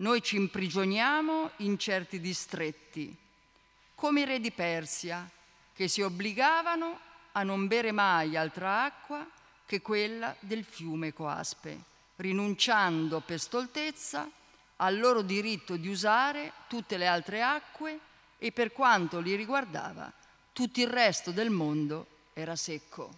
Noi 0.00 0.22
ci 0.22 0.36
imprigioniamo 0.36 1.50
in 1.58 1.78
certi 1.78 2.20
distretti, 2.20 3.14
come 3.94 4.22
i 4.22 4.24
re 4.24 4.40
di 4.40 4.50
Persia, 4.50 5.28
che 5.74 5.88
si 5.88 6.00
obbligavano 6.00 6.98
a 7.32 7.42
non 7.42 7.66
bere 7.66 7.92
mai 7.92 8.34
altra 8.34 8.84
acqua 8.84 9.28
che 9.66 9.82
quella 9.82 10.34
del 10.40 10.64
fiume 10.64 11.12
Coaspe 11.12 11.88
rinunciando 12.16 13.20
per 13.20 13.40
stoltezza 13.40 14.28
al 14.76 14.98
loro 14.98 15.22
diritto 15.22 15.76
di 15.76 15.88
usare 15.88 16.52
tutte 16.66 16.96
le 16.96 17.06
altre 17.06 17.42
acque 17.42 17.98
e 18.38 18.52
per 18.52 18.72
quanto 18.72 19.20
li 19.20 19.34
riguardava 19.34 20.10
tutto 20.52 20.80
il 20.80 20.88
resto 20.88 21.30
del 21.30 21.50
mondo 21.50 22.06
era 22.32 22.56
secco. 22.56 23.10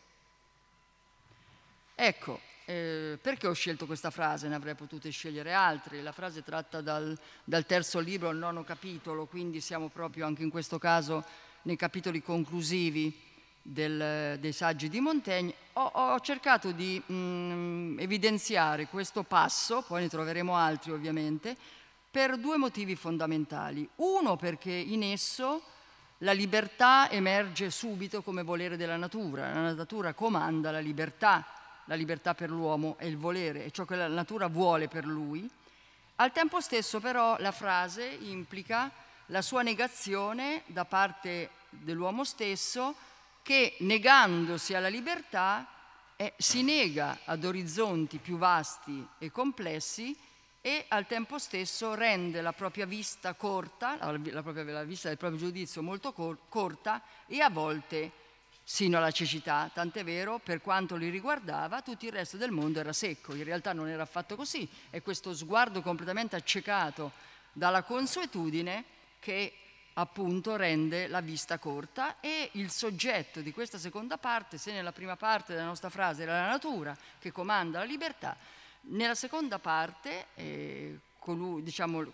Ecco, 1.94 2.40
eh, 2.64 3.18
perché 3.20 3.46
ho 3.46 3.52
scelto 3.52 3.86
questa 3.86 4.10
frase? 4.10 4.48
Ne 4.48 4.54
avrei 4.54 4.74
potute 4.74 5.10
scegliere 5.10 5.52
altre. 5.52 6.02
La 6.02 6.12
frase 6.12 6.42
tratta 6.42 6.80
dal, 6.80 7.18
dal 7.44 7.66
terzo 7.66 7.98
libro, 7.98 8.30
il 8.30 8.38
nono 8.38 8.64
capitolo, 8.64 9.26
quindi 9.26 9.60
siamo 9.60 9.88
proprio 9.88 10.26
anche 10.26 10.42
in 10.42 10.50
questo 10.50 10.78
caso 10.78 11.24
nei 11.62 11.76
capitoli 11.76 12.22
conclusivi 12.22 13.30
del, 13.62 14.38
dei 14.40 14.52
saggi 14.52 14.88
di 14.88 15.00
Montaigne, 15.00 15.54
ho, 15.74 15.84
ho 15.84 16.20
cercato 16.20 16.72
di 16.72 17.00
mh, 17.04 17.14
mm, 17.14 17.98
evidenziare 18.00 18.88
questo 18.88 19.22
passo, 19.22 19.82
poi 19.86 20.02
ne 20.02 20.08
troveremo 20.08 20.54
altri 20.56 20.90
ovviamente, 20.90 21.56
per 22.10 22.36
due 22.36 22.56
motivi 22.56 22.94
fondamentali. 22.96 23.88
Uno 23.96 24.36
perché 24.36 24.72
in 24.72 25.02
esso 25.02 25.62
la 26.18 26.32
libertà 26.32 27.10
emerge 27.10 27.70
subito 27.70 28.22
come 28.22 28.42
volere 28.42 28.76
della 28.76 28.96
natura, 28.96 29.52
la 29.52 29.72
natura 29.72 30.12
comanda 30.12 30.70
la 30.70 30.78
libertà, 30.78 31.46
la 31.92 31.98
libertà 31.98 32.34
per 32.34 32.48
l'uomo 32.48 32.96
è 32.96 33.04
il 33.04 33.18
volere, 33.18 33.66
è 33.66 33.70
ciò 33.70 33.84
che 33.84 33.96
la 33.96 34.08
natura 34.08 34.46
vuole 34.46 34.88
per 34.88 35.04
lui. 35.04 35.46
Al 36.16 36.32
tempo 36.32 36.58
stesso 36.62 37.00
però 37.00 37.36
la 37.38 37.52
frase 37.52 38.06
implica 38.06 38.90
la 39.26 39.42
sua 39.42 39.60
negazione 39.60 40.62
da 40.68 40.86
parte 40.86 41.50
dell'uomo 41.68 42.24
stesso 42.24 42.94
che 43.42 43.76
negandosi 43.80 44.72
alla 44.72 44.88
libertà 44.88 45.66
eh, 46.16 46.32
si 46.38 46.62
nega 46.62 47.18
ad 47.26 47.44
orizzonti 47.44 48.16
più 48.16 48.38
vasti 48.38 49.06
e 49.18 49.30
complessi 49.30 50.16
e 50.62 50.86
al 50.88 51.06
tempo 51.06 51.38
stesso 51.38 51.92
rende 51.92 52.40
la 52.40 52.52
propria 52.54 52.86
vista 52.86 53.34
corta, 53.34 53.98
la, 54.00 54.42
propria, 54.42 54.64
la 54.64 54.84
vista 54.84 55.08
del 55.08 55.18
proprio 55.18 55.38
giudizio 55.40 55.82
molto 55.82 56.14
cor- 56.14 56.38
corta 56.48 57.02
e 57.26 57.40
a 57.42 57.50
volte 57.50 58.21
sino 58.64 58.96
alla 58.96 59.10
cecità, 59.10 59.70
tant'è 59.72 60.04
vero 60.04 60.38
per 60.38 60.60
quanto 60.60 60.96
li 60.96 61.08
riguardava 61.08 61.82
tutto 61.82 62.06
il 62.06 62.12
resto 62.12 62.36
del 62.36 62.50
mondo 62.50 62.80
era 62.80 62.92
secco, 62.92 63.34
in 63.34 63.44
realtà 63.44 63.72
non 63.72 63.88
era 63.88 64.02
affatto 64.02 64.36
così, 64.36 64.68
è 64.90 65.02
questo 65.02 65.34
sguardo 65.34 65.82
completamente 65.82 66.36
accecato 66.36 67.12
dalla 67.52 67.82
consuetudine 67.82 68.84
che 69.18 69.54
appunto 69.94 70.56
rende 70.56 71.06
la 71.06 71.20
vista 71.20 71.58
corta 71.58 72.20
e 72.20 72.50
il 72.52 72.70
soggetto 72.70 73.40
di 73.40 73.52
questa 73.52 73.78
seconda 73.78 74.16
parte, 74.16 74.56
se 74.56 74.72
nella 74.72 74.92
prima 74.92 75.16
parte 75.16 75.52
della 75.52 75.66
nostra 75.66 75.90
frase 75.90 76.22
era 76.22 76.40
la 76.40 76.48
natura 76.48 76.96
che 77.18 77.32
comanda 77.32 77.80
la 77.80 77.84
libertà, 77.84 78.36
nella 78.82 79.14
seconda 79.14 79.58
parte 79.58 80.26
eh, 80.34 80.98
colui, 81.18 81.62
diciamo, 81.62 82.04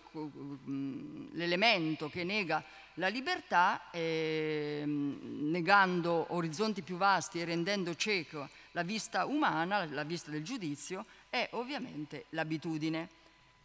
l'elemento 1.32 2.10
che 2.10 2.24
nega 2.24 2.62
la 2.98 3.08
libertà, 3.08 3.90
eh, 3.90 4.82
negando 4.84 6.26
orizzonti 6.30 6.82
più 6.82 6.96
vasti 6.96 7.40
e 7.40 7.44
rendendo 7.44 7.94
cieco 7.94 8.48
la 8.72 8.82
vista 8.82 9.24
umana, 9.24 9.86
la 9.86 10.02
vista 10.02 10.30
del 10.30 10.42
giudizio, 10.42 11.06
è 11.30 11.48
ovviamente 11.52 12.26
l'abitudine. 12.30 13.08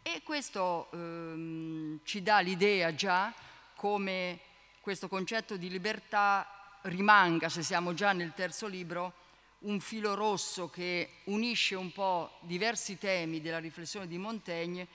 E 0.02 0.22
questo 0.22 0.88
ehm, 0.92 2.00
ci 2.04 2.22
dà 2.22 2.38
l'idea 2.40 2.94
già 2.94 3.32
come 3.74 4.38
questo 4.80 5.08
concetto 5.08 5.56
di 5.56 5.68
libertà 5.68 6.78
rimanga, 6.82 7.48
se 7.48 7.62
siamo 7.62 7.92
già 7.92 8.12
nel 8.12 8.34
terzo 8.34 8.66
libro, 8.66 9.14
un 9.60 9.80
filo 9.80 10.14
rosso 10.14 10.68
che 10.68 11.20
unisce 11.24 11.74
un 11.74 11.90
po' 11.90 12.38
diversi 12.42 12.98
temi 12.98 13.40
della 13.40 13.58
riflessione 13.58 14.06
di 14.06 14.18
Montaigne 14.18 14.86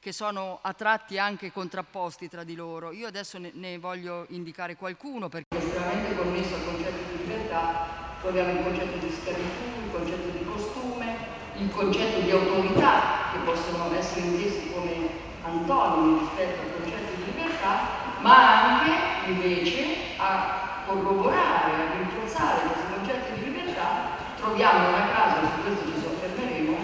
che 0.00 0.12
sono 0.12 0.58
a 0.62 0.72
tratti 0.74 1.18
anche 1.18 1.52
contrapposti 1.52 2.28
tra 2.28 2.44
di 2.44 2.54
loro. 2.54 2.92
Io 2.92 3.06
adesso 3.06 3.38
ne, 3.38 3.50
ne 3.54 3.78
voglio 3.78 4.26
indicare 4.30 4.76
qualcuno 4.76 5.28
perché 5.28 5.56
è 5.56 5.60
estremamente 5.60 6.16
connesso 6.16 6.54
al 6.54 6.64
concetto 6.64 7.10
di 7.10 7.18
libertà. 7.18 8.06
Troviamo 8.20 8.50
il 8.50 8.62
concetto 8.62 8.98
di 8.98 9.12
schiavitù, 9.12 9.84
il 9.84 9.90
concetto 9.92 10.28
di 10.30 10.44
costume, 10.44 11.16
il 11.56 11.70
concetto 11.70 12.20
di 12.20 12.30
autorità 12.30 13.30
che 13.32 13.38
possono 13.44 13.94
essere 13.94 14.20
intesi 14.20 14.72
come 14.72 15.08
antonimi 15.42 16.18
rispetto 16.20 16.60
al 16.62 16.82
concetto 16.82 17.14
di 17.14 17.24
libertà 17.24 18.06
ma 18.20 18.80
anche 18.80 19.30
invece 19.30 20.16
a 20.16 20.82
corroborare, 20.86 21.72
a 21.72 21.96
rinforzare 21.96 22.68
questo 22.68 22.94
concetto 22.94 23.34
di 23.34 23.44
libertà, 23.44 24.16
troviamo 24.36 24.88
una 24.88 25.08
casa, 25.12 25.40
su 25.46 25.62
questo 25.62 25.84
ci 25.86 26.00
soffermeremo, 26.00 26.76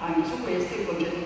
anche 0.00 0.28
su 0.28 0.42
questo, 0.42 0.74
il 0.74 0.86
concetto 0.86 1.16
di 1.16 1.21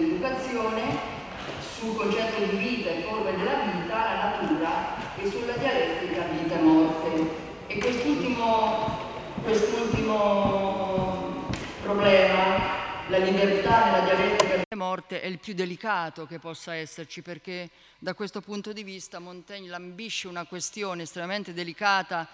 sul 1.86 1.94
concetto 1.94 2.44
di 2.44 2.56
vita 2.56 2.90
e 2.90 3.02
forme 3.02 3.36
della 3.36 3.60
vita, 3.60 3.96
la 3.96 4.40
natura 4.40 5.16
e 5.16 5.30
sulla 5.30 5.52
dialettica 5.52 6.22
vita 6.22 6.56
e 6.56 6.60
morte. 6.60 7.44
E 7.68 7.78
quest'ultimo, 7.78 8.98
quest'ultimo 9.44 11.44
problema 11.82 12.74
la 13.08 13.18
libertà 13.18 13.84
nella 13.84 14.04
dialettica 14.04 14.56
della 14.56 14.84
morte 14.84 15.20
è 15.20 15.26
il 15.26 15.38
più 15.38 15.54
delicato 15.54 16.26
che 16.26 16.40
possa 16.40 16.74
esserci 16.74 17.22
perché 17.22 17.70
da 18.00 18.14
questo 18.14 18.40
punto 18.40 18.72
di 18.72 18.82
vista 18.82 19.20
Montaigne 19.20 19.68
lambisce 19.68 20.26
una 20.26 20.44
questione 20.44 21.04
estremamente 21.04 21.52
delicata 21.52 22.26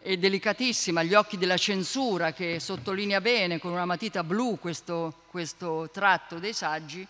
e 0.00 0.16
delicatissima 0.16 1.00
agli 1.00 1.12
occhi 1.12 1.36
della 1.36 1.58
censura 1.58 2.32
che 2.32 2.60
sottolinea 2.60 3.20
bene 3.20 3.58
con 3.58 3.72
una 3.72 3.84
matita 3.84 4.24
blu 4.24 4.58
questo, 4.58 5.24
questo 5.28 5.90
tratto 5.92 6.38
dei 6.38 6.54
saggi, 6.54 7.06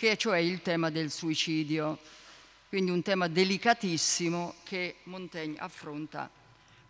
che 0.00 0.12
è 0.12 0.16
cioè 0.16 0.38
il 0.38 0.62
tema 0.62 0.88
del 0.88 1.10
suicidio. 1.10 1.98
Quindi 2.70 2.90
un 2.90 3.02
tema 3.02 3.28
delicatissimo 3.28 4.54
che 4.62 5.00
Montaigne 5.02 5.58
affronta 5.58 6.30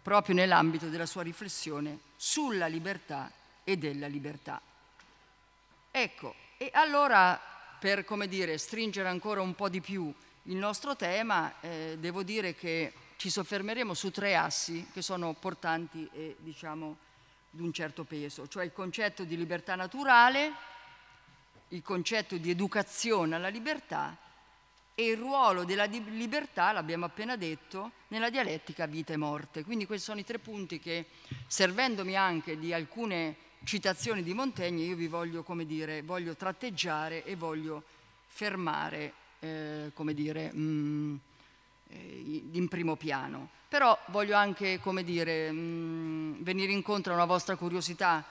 proprio 0.01 0.37
nell'ambito 0.37 0.87
della 0.87 1.07
sua 1.07 1.23
riflessione 1.23 1.99
sulla 2.15 2.69
libertà 2.69 3.29
e 3.65 3.77
della 3.77 4.07
libertà. 4.07 4.61
Ecco, 5.91 6.37
e 6.57 6.71
allora 6.73 7.41
per 7.81 8.05
come 8.05 8.29
dire, 8.29 8.59
stringere 8.59 9.09
ancora 9.09 9.41
un 9.41 9.57
po' 9.57 9.69
di 9.69 9.81
più 9.81 10.15
il 10.45 10.57
nostro 10.57 10.95
tema, 10.95 11.55
eh, 11.63 11.97
devo 11.99 12.23
dire 12.23 12.55
che 12.55 12.93
ci 13.17 13.29
soffermeremo 13.29 13.93
su 13.93 14.13
tre 14.13 14.37
assi 14.37 14.87
che 14.93 15.03
sono 15.03 15.33
portanti 15.33 16.09
e 16.13 16.37
diciamo 16.39 16.97
di 17.51 17.63
un 17.63 17.73
certo 17.73 18.05
peso, 18.05 18.47
cioè 18.47 18.63
il 18.63 18.73
concetto 18.73 19.25
di 19.25 19.37
libertà 19.37 19.75
naturale, 19.75 20.79
il 21.71 21.83
concetto 21.83 22.37
di 22.37 22.51
educazione 22.51 23.35
alla 23.35 23.49
libertà 23.49 24.17
e 24.95 25.11
il 25.11 25.17
ruolo 25.17 25.65
della 25.65 25.85
libertà, 25.85 26.73
l'abbiamo 26.73 27.07
appena 27.07 27.37
detto, 27.37 27.93
nella 28.09 28.29
dialettica 28.29 28.87
vita 28.87 29.13
e 29.13 29.17
morte. 29.17 29.65
Quindi 29.65 29.87
questi 29.87 30.05
sono 30.05 30.21
i 30.21 30.25
tre 30.25 30.39
punti 30.39 30.79
che, 30.79 31.07
servendomi 31.47 32.17
anche 32.17 32.59
di 32.59 32.73
alcune 32.73 33.37
citazioni 33.65 34.23
di 34.23 34.35
Montaigne, 34.35 34.85
io 34.85 34.97
vi 34.97 35.07
voglio, 35.07 35.43
come 35.43 35.65
dire, 35.65 36.03
voglio 36.03 36.35
tratteggiare 36.35 37.25
e 37.25 37.37
voglio 37.37 37.83
fermare, 38.27 39.13
eh, 39.41 39.91
come 39.95 40.13
dire, 40.13 40.53
mh, 40.53 40.61
mm, 40.61 41.17
eh, 41.89 42.43
in 42.53 42.69
primo 42.69 42.97
piano. 42.97 43.49
Però 43.69 43.97
voglio 44.07 44.37
anche, 44.37 44.81
come 44.81 45.05
dire, 45.05 45.51
mh, 45.51 45.57
mm, 45.57 46.43
venire 46.43 46.73
incontro 46.73 47.13
a 47.13 47.17
una 47.17 47.25
vostra 47.25 47.57
curiosità, 47.57 48.25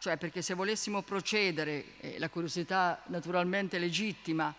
cioè 0.00 0.16
perché 0.16 0.40
se 0.40 0.54
volessimo 0.54 1.02
procedere, 1.02 1.98
eh, 2.00 2.18
la 2.18 2.30
curiosità 2.30 3.02
naturalmente 3.08 3.78
legittima, 3.78 4.52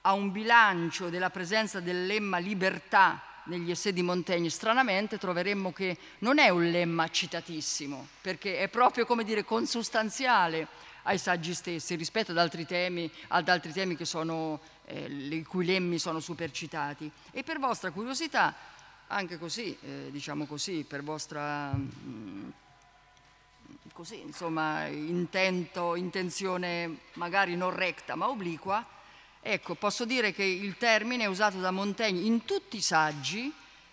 a 0.00 0.12
un 0.12 0.32
bilancio 0.32 1.08
della 1.08 1.30
presenza 1.30 1.78
del 1.78 2.04
lemma 2.04 2.38
libertà 2.38 3.22
negli 3.44 3.70
essai 3.70 3.92
di 3.92 4.02
Montaigne, 4.02 4.50
stranamente 4.50 5.18
troveremmo 5.18 5.72
che 5.72 5.96
non 6.18 6.38
è 6.38 6.48
un 6.48 6.68
lemma 6.68 7.08
citatissimo, 7.08 8.08
perché 8.20 8.58
è 8.58 8.68
proprio, 8.68 9.06
come 9.06 9.22
dire, 9.22 9.44
consustanziale 9.44 10.66
ai 11.04 11.18
saggi 11.18 11.54
stessi 11.54 11.94
rispetto 11.94 12.32
ad 12.32 12.38
altri 12.38 12.66
temi, 12.66 13.08
ad 13.28 13.48
altri 13.48 13.72
temi 13.72 13.96
sono, 14.04 14.60
eh, 14.86 15.06
i 15.06 15.44
cui 15.44 15.64
lemmi 15.64 16.00
sono 16.00 16.18
supercitati. 16.18 17.08
E 17.30 17.44
per 17.44 17.60
vostra 17.60 17.92
curiosità, 17.92 18.52
anche 19.06 19.38
così, 19.38 19.78
eh, 19.80 20.08
diciamo 20.10 20.44
così, 20.46 20.84
per 20.84 21.04
vostra... 21.04 21.70
Mh, 21.70 21.90
mm, 22.04 22.50
così, 23.92 24.20
insomma, 24.20 24.86
intento, 24.86 25.94
intenzione 25.94 26.98
magari 27.14 27.56
non 27.56 27.74
recta 27.74 28.14
ma 28.14 28.28
obliqua, 28.28 28.84
Ecco, 29.44 29.74
posso 29.74 30.04
dire 30.04 30.30
che 30.30 30.44
il 30.44 30.76
termine 30.76 31.24
è 31.24 31.26
usato 31.26 31.58
da 31.58 31.72
Montaigne 31.72 32.20
in 32.20 32.44
tutti 32.44 32.76
i 32.76 32.80
saggi 32.80 33.52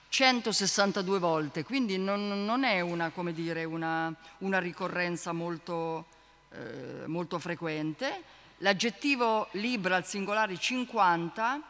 162 0.09 1.17
volte, 1.17 1.63
quindi 1.63 1.97
non, 1.97 2.45
non 2.45 2.63
è 2.63 2.81
una, 2.81 3.11
dire, 3.33 3.63
una, 3.63 4.13
una, 4.39 4.59
ricorrenza 4.59 5.31
molto, 5.31 6.05
eh, 6.51 7.07
molto 7.07 7.39
frequente. 7.39 8.21
L'aggettivo 8.57 9.47
libre 9.53 9.95
al 9.95 10.05
singolare 10.05 10.55
50, 10.55 11.61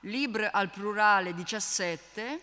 libre 0.00 0.48
al 0.50 0.70
plurale 0.70 1.34
17 1.34 2.40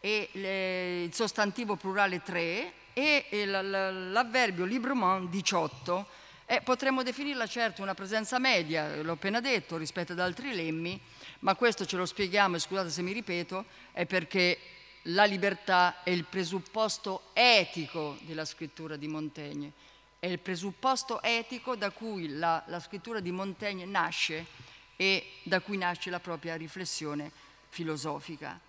e 0.00 0.28
le, 0.32 1.02
il 1.04 1.14
sostantivo 1.14 1.76
plurale 1.76 2.20
3 2.20 2.72
e, 2.94 3.46
l'avverbio 3.46 4.64
librement 4.64 5.28
18 5.28 6.06
eh, 6.46 6.60
potremmo 6.60 7.02
definirla 7.02 7.46
certo 7.46 7.82
una 7.82 7.94
presenza 7.94 8.38
media, 8.38 9.00
l'ho 9.00 9.12
appena 9.12 9.40
detto, 9.40 9.76
rispetto 9.76 10.12
ad 10.12 10.20
altri 10.20 10.54
lemmi, 10.54 11.00
ma 11.40 11.54
questo 11.54 11.86
ce 11.86 11.96
lo 11.96 12.04
spieghiamo, 12.04 12.56
e 12.56 12.58
scusate 12.58 12.90
se 12.90 13.02
mi 13.02 13.12
ripeto, 13.12 13.64
è 13.92 14.04
perché 14.04 14.58
la 15.06 15.24
libertà 15.24 16.02
è 16.02 16.10
il 16.10 16.24
presupposto 16.24 17.30
etico 17.32 18.18
della 18.22 18.44
scrittura 18.44 18.96
di 18.96 19.08
Montaigne, 19.08 19.72
è 20.18 20.26
il 20.26 20.38
presupposto 20.38 21.22
etico 21.22 21.74
da 21.74 21.90
cui 21.90 22.28
la, 22.28 22.62
la 22.66 22.80
scrittura 22.80 23.20
di 23.20 23.32
Montaigne 23.32 23.86
nasce 23.86 24.46
e 24.96 25.32
da 25.42 25.60
cui 25.60 25.76
nasce 25.76 26.10
la 26.10 26.20
propria 26.20 26.54
riflessione 26.54 27.30
filosofica. 27.70 28.60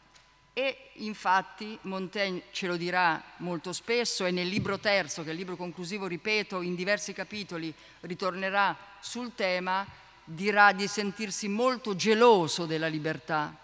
E 0.55 0.91
infatti 0.97 1.75
Montaigne 1.81 2.43
ce 2.51 2.67
lo 2.67 2.77
dirà 2.77 3.21
molto 3.37 3.73
spesso 3.73 4.25
e 4.25 4.31
nel 4.31 4.47
libro 4.47 4.77
terzo, 4.77 5.23
che 5.23 5.29
è 5.29 5.31
il 5.31 5.37
libro 5.37 5.55
conclusivo, 5.55 6.05
ripeto, 6.05 6.61
in 6.61 6.75
diversi 6.75 7.11
capitoli 7.11 7.73
ritornerà 8.01 8.77
sul 8.99 9.33
tema, 9.33 9.83
dirà 10.23 10.71
di 10.71 10.87
sentirsi 10.87 11.47
molto 11.47 11.95
geloso 11.95 12.67
della 12.67 12.85
libertà, 12.85 13.55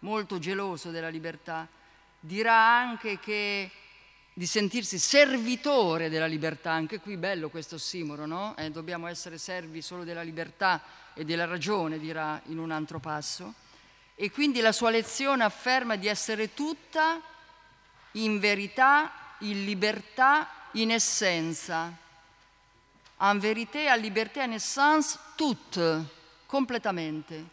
molto 0.00 0.38
geloso 0.38 0.90
della 0.90 1.08
libertà. 1.08 1.66
Dirà 2.20 2.54
anche 2.54 3.18
che 3.18 3.70
di 4.32 4.46
sentirsi 4.46 5.00
servitore 5.00 6.08
della 6.08 6.26
libertà, 6.26 6.70
anche 6.70 7.00
qui 7.00 7.16
bello 7.16 7.48
questo 7.48 7.74
ossimoro, 7.74 8.24
no? 8.24 8.56
Eh, 8.56 8.70
dobbiamo 8.70 9.08
essere 9.08 9.36
servi 9.38 9.82
solo 9.82 10.04
della 10.04 10.22
libertà 10.22 10.80
e 11.12 11.24
della 11.24 11.46
ragione, 11.46 11.98
dirà 11.98 12.40
in 12.46 12.58
un 12.58 12.70
altro 12.70 13.00
passo 13.00 13.64
e 14.18 14.30
quindi 14.30 14.60
la 14.60 14.72
sua 14.72 14.88
lezione 14.88 15.44
afferma 15.44 15.96
di 15.96 16.08
essere 16.08 16.54
tutta 16.54 17.20
in 18.12 18.38
verità, 18.40 19.12
in 19.40 19.62
libertà, 19.64 20.48
in 20.72 20.90
essenza. 20.90 21.92
En 23.18 23.38
vérité, 23.38 23.88
en 23.88 24.00
liberté, 24.00 24.40
en 24.40 24.52
essence, 24.52 25.18
toute, 25.36 26.02
completamente. 26.46 27.44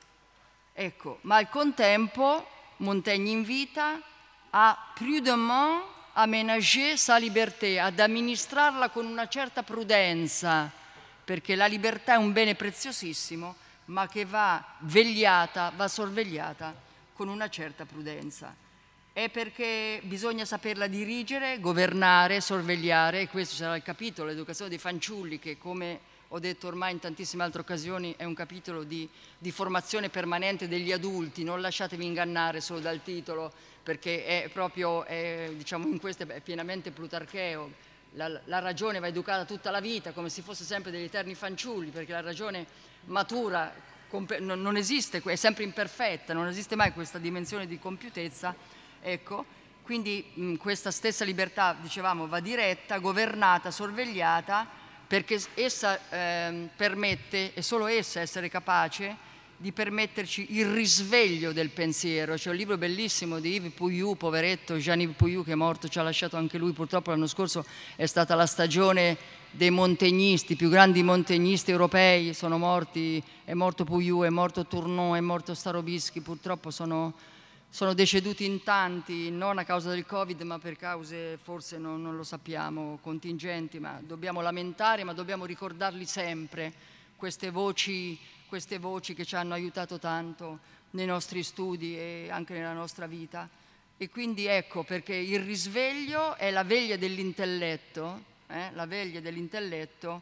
Ecco, 0.73 1.19
ma 1.21 1.35
al 1.35 1.49
contempo 1.49 2.47
Montaigne 2.77 3.29
invita 3.29 4.01
a 4.49 4.91
prudemment 4.95 5.83
aménager 6.13 6.97
sa 6.97 7.17
liberté, 7.17 7.77
ad 7.79 7.99
amministrarla 7.99 8.89
con 8.89 9.05
una 9.05 9.27
certa 9.27 9.63
prudenza, 9.63 10.71
perché 11.25 11.55
la 11.55 11.65
libertà 11.65 12.13
è 12.13 12.17
un 12.17 12.31
bene 12.31 12.55
preziosissimo 12.55 13.55
ma 13.85 14.07
che 14.07 14.25
va 14.25 14.63
vegliata, 14.79 15.71
va 15.75 15.87
sorvegliata 15.87 16.73
con 17.13 17.27
una 17.27 17.49
certa 17.49 17.85
prudenza. 17.85 18.55
È 19.11 19.29
perché 19.29 20.01
bisogna 20.03 20.43
saperla 20.43 20.87
dirigere, 20.87 21.59
governare, 21.59 22.41
sorvegliare, 22.41 23.21
e 23.21 23.27
questo 23.27 23.55
sarà 23.55 23.75
il 23.75 23.83
capitolo, 23.83 24.29
l'educazione 24.29 24.69
dei 24.69 24.79
fanciulli, 24.79 25.37
che 25.37 25.57
come 25.57 25.99
ho 26.29 26.39
detto 26.39 26.65
ormai 26.65 26.93
in 26.93 26.99
tantissime 26.99 27.43
altre 27.43 27.61
occasioni 27.61 28.15
è 28.17 28.23
un 28.23 28.33
capitolo 28.33 28.83
di, 28.83 29.07
di 29.37 29.51
formazione 29.51 30.09
permanente 30.09 30.67
degli 30.67 30.91
adulti, 30.91 31.43
non 31.43 31.61
lasciatevi 31.61 32.03
ingannare 32.03 32.59
solo 32.59 32.79
dal 32.79 33.03
titolo, 33.03 33.53
perché 33.83 34.25
è 34.25 34.49
proprio, 34.49 35.03
è, 35.03 35.51
diciamo, 35.55 35.87
in 35.87 35.99
questo 35.99 36.23
è 36.27 36.39
pienamente 36.41 36.89
plutarcheo. 36.89 37.91
La, 38.15 38.39
la 38.45 38.59
ragione 38.59 38.99
va 38.99 39.07
educata 39.07 39.43
tutta 39.45 39.71
la 39.71 39.79
vita, 39.79 40.11
come 40.11 40.29
se 40.29 40.41
fosse 40.41 40.63
sempre 40.63 40.91
degli 40.91 41.05
eterni 41.05 41.33
fanciulli, 41.33 41.89
perché 41.89 42.11
la 42.11 42.21
ragione 42.21 42.65
matura, 43.05 43.73
non 44.39 44.77
esiste, 44.77 45.21
è 45.23 45.35
sempre 45.35 45.63
imperfetta, 45.63 46.33
non 46.33 46.47
esiste 46.47 46.75
mai 46.75 46.93
questa 46.93 47.17
dimensione 47.17 47.65
di 47.65 47.79
compiutezza, 47.79 48.55
ecco, 49.01 49.45
quindi 49.81 50.31
mh, 50.33 50.55
questa 50.55 50.91
stessa 50.91 51.25
libertà, 51.25 51.75
dicevamo, 51.79 52.27
va 52.27 52.39
diretta, 52.39 52.99
governata, 52.99 53.71
sorvegliata, 53.71 54.67
perché 55.07 55.41
essa 55.55 55.99
eh, 56.09 56.69
permette, 56.75 57.53
e 57.53 57.61
solo 57.61 57.87
essa 57.87 58.19
essere 58.21 58.47
capace, 58.49 59.31
di 59.63 59.71
permetterci 59.71 60.57
il 60.57 60.65
risveglio 60.73 61.53
del 61.53 61.69
pensiero. 61.69 62.35
C'è 62.35 62.49
un 62.49 62.57
libro 62.57 62.77
bellissimo 62.77 63.39
di 63.39 63.53
Yves 63.53 63.71
Pouillou, 63.71 64.17
poveretto, 64.17 64.75
Jean-Yves 64.75 65.15
Pouillou 65.15 65.41
che 65.41 65.53
è 65.53 65.55
morto, 65.55 65.87
ci 65.87 65.99
ha 65.99 66.03
lasciato 66.03 66.35
anche 66.35 66.57
lui, 66.57 66.73
purtroppo 66.73 67.11
l'anno 67.11 67.27
scorso 67.27 67.63
è 67.95 68.05
stata 68.05 68.35
la 68.35 68.45
stagione 68.45 69.17
dei 69.51 69.69
montegnisti, 69.69 70.51
i 70.51 70.55
più 70.57 70.67
grandi 70.67 71.01
montegnisti 71.01 71.71
europei 71.71 72.33
sono 72.33 72.57
morti, 72.57 73.23
è 73.45 73.53
morto 73.53 73.85
Pouillou, 73.85 74.23
è 74.23 74.29
morto 74.29 74.65
Tournon, 74.65 75.15
è 75.15 75.21
morto 75.21 75.53
Starobischi, 75.53 76.19
purtroppo 76.19 76.69
sono, 76.69 77.13
sono, 77.69 77.93
deceduti 77.93 78.43
in 78.43 78.63
tanti, 78.63 79.31
non 79.31 79.59
a 79.59 79.63
causa 79.63 79.91
del 79.91 80.05
Covid, 80.05 80.41
ma 80.41 80.59
per 80.59 80.75
cause 80.75 81.39
forse 81.41 81.77
non, 81.77 82.01
non 82.01 82.17
lo 82.17 82.23
sappiamo, 82.23 82.99
contingenti, 83.01 83.79
ma 83.79 83.97
dobbiamo 84.05 84.41
lamentare, 84.41 85.05
ma 85.05 85.13
dobbiamo 85.13 85.45
ricordarli 85.45 86.05
sempre, 86.05 86.73
queste 87.15 87.49
voci 87.49 88.19
queste 88.53 88.77
voci 88.77 89.15
che 89.15 89.25
ci 89.25 89.35
hanno 89.35 89.55
aiutato 89.55 89.97
tanto 89.97 90.59
nei 90.91 91.07
nostri 91.07 91.41
studi 91.41 91.97
e 91.97 92.27
anche 92.29 92.53
nella 92.53 92.73
nostra 92.73 93.07
vita. 93.07 93.49
E 93.97 94.11
quindi 94.11 94.45
ecco 94.45 94.83
perché 94.83 95.15
il 95.15 95.39
risveglio 95.39 96.35
è 96.35 96.51
la 96.51 96.63
veglia 96.63 96.95
dell'intelletto, 96.95 98.21
eh, 98.45 98.69
la 98.73 98.85
veglia 98.85 99.21
dell'intelletto, 99.21 100.21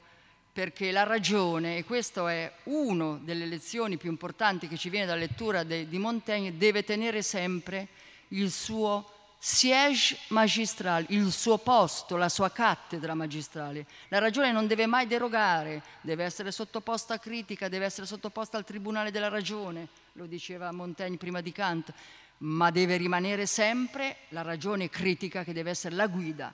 perché 0.54 0.92
la 0.92 1.04
ragione, 1.04 1.76
e 1.76 1.84
questa 1.84 2.32
è 2.32 2.50
una 2.64 3.20
delle 3.22 3.46
lezioni 3.46 3.98
più 3.98 4.10
importanti 4.10 4.70
che 4.70 4.78
ci 4.78 4.90
viene 4.90 5.08
dalla 5.08 5.20
lettura 5.20 5.64
de, 5.64 5.90
di 5.90 5.98
Montaigne, 5.98 6.56
deve 6.56 6.86
tenere 6.86 7.22
sempre 7.24 7.90
il 8.30 8.50
suo 8.50 9.21
siège 9.44 10.20
magistrale, 10.28 11.08
il 11.10 11.32
suo 11.32 11.58
posto, 11.58 12.16
la 12.16 12.30
sua 12.30 12.52
cattedra 12.52 13.16
magistrale. 13.16 13.88
La 14.10 14.20
ragione 14.20 14.52
non 14.52 14.68
deve 14.68 14.86
mai 14.86 15.08
derogare, 15.08 15.82
deve 16.02 16.24
essere 16.26 16.52
sottoposta 16.52 17.16
a 17.16 17.18
critica, 17.18 17.68
deve 17.68 17.86
essere 17.86 18.06
sottoposta 18.06 18.58
al 18.58 18.66
tribunale 18.66 19.10
della 19.10 19.30
ragione, 19.30 19.88
lo 20.14 20.28
diceva 20.28 20.72
Montaigne 20.72 21.18
prima 21.18 21.42
di 21.42 21.52
Kant, 21.52 21.92
ma 22.40 22.70
deve 22.70 22.98
rimanere 22.98 23.48
sempre 23.48 24.18
la 24.30 24.44
ragione 24.44 24.90
critica 24.90 25.44
che 25.44 25.54
deve 25.54 25.72
essere 25.72 25.96
la 25.96 26.06
guida 26.06 26.54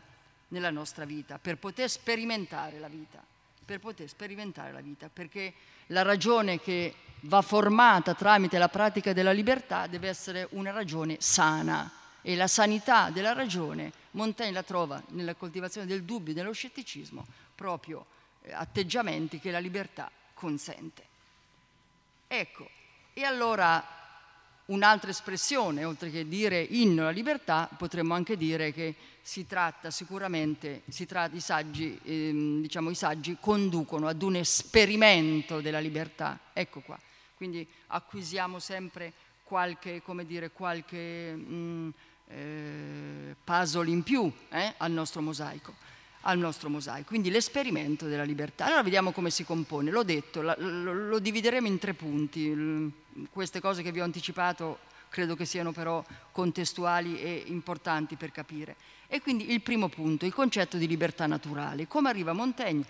nella 0.50 0.69
nostra 0.69 1.04
vita 1.04 1.39
per 1.39 1.58
poter 1.58 1.89
sperimentare 1.89 2.80
la 2.80 2.88
vita, 2.88 3.21
per 3.65 3.82
poter 3.82 4.08
sperimentare 4.08 4.71
la 4.71 4.80
vita, 4.80 5.10
perché 5.12 5.54
la 5.88 6.04
ragione 6.04 6.62
che 6.62 6.93
va 7.23 7.41
formata 7.41 8.13
tramite 8.13 8.58
la 8.58 8.69
pratica 8.69 9.12
della 9.12 9.34
libertà 9.34 9.88
deve 9.88 10.08
essere 10.08 10.47
una 10.52 10.71
ragione 10.71 11.17
sana 11.19 12.06
e 12.28 12.36
la 12.36 12.48
sanità 12.48 13.10
della 13.10 13.32
ragione, 13.32 13.90
Montaigne 14.12 14.52
la 14.52 14.62
trova 14.62 15.02
nella 15.12 15.34
coltivazione 15.34 15.88
del 15.88 16.04
dubbio 16.04 16.34
e 16.34 16.36
dello 16.36 16.52
scetticismo, 16.52 17.26
proprio 17.56 18.06
eh, 18.42 18.52
atteggiamenti 18.52 19.40
che 19.40 19.50
la 19.50 19.60
libertà 19.60 20.12
consente. 20.34 21.06
Ecco, 22.28 22.70
e 23.13 23.24
allora 23.24 23.82
un'altra 24.66 25.10
espressione, 25.10 25.86
oltre 25.86 26.12
che 26.12 26.28
dire 26.28 26.60
inno 26.60 27.04
alla 27.04 27.12
libertà, 27.12 27.70
potremmo 27.78 28.13
anche 28.13 28.36
dire 28.36 28.74
che 28.74 28.94
si 29.22 29.48
tratta 29.48 29.90
sicuramente, 29.90 30.82
si 30.90 31.06
tratta, 31.06 31.34
i, 31.34 31.40
saggi, 31.40 31.98
ehm, 32.04 32.60
diciamo, 32.60 32.90
i 32.90 32.96
saggi 32.96 33.38
conducono 33.40 34.06
ad 34.10 34.22
un 34.22 34.36
esperimento 34.36 35.62
della 35.62 35.80
libertà. 35.80 36.38
Ecco 36.52 36.82
qua. 36.82 37.00
Quindi 37.38 37.66
acquisiamo 37.88 38.60
sempre 38.60 39.13
qualche, 39.48 40.02
come 40.02 40.26
dire, 40.26 40.52
qualche 40.52 41.34
mh, 41.34 41.54
mm, 41.54 41.90
eh, 42.30 43.36
puzzle 43.44 43.90
in 43.90 44.04
più 44.04 44.32
eh, 44.50 44.74
al 44.78 44.92
nostro 44.92 45.22
mosaico 45.22 45.86
al 46.22 46.38
nostro 46.38 46.70
mosaico, 46.70 47.08
quindi 47.08 47.30
l'esperimento 47.30 48.06
della 48.06 48.24
libertà. 48.24 48.66
Allora 48.66 48.84
vediamo 48.84 49.12
come 49.12 49.30
si 49.30 49.46
compone, 49.46 49.92
l'ho 49.92 50.04
detto, 50.04 50.42
lo, 50.42 50.56
lo, 50.58 51.20
divideremo 51.20 51.68
in 51.68 51.80
tre 51.80 51.94
punti, 51.94 52.92
queste 53.32 53.62
cose 53.62 53.82
che 53.82 53.94
vi 53.94 54.02
ho 54.02 54.04
anticipato 54.04 54.80
credo 55.10 55.36
che 55.36 55.46
siano 55.46 55.72
però 55.72 56.04
contestuali 56.34 57.20
e 57.22 57.44
importanti 57.48 58.16
per 58.16 58.32
capire. 58.32 58.76
E 59.08 59.22
quindi 59.22 59.52
il 59.52 59.62
primo 59.62 59.88
punto, 59.88 60.26
il 60.26 60.34
concetto 60.34 60.76
di 60.76 60.86
libertà 60.86 61.28
naturale, 61.28 61.88
come 61.88 62.10
arriva 62.10 62.34
Montaigne 62.34 62.84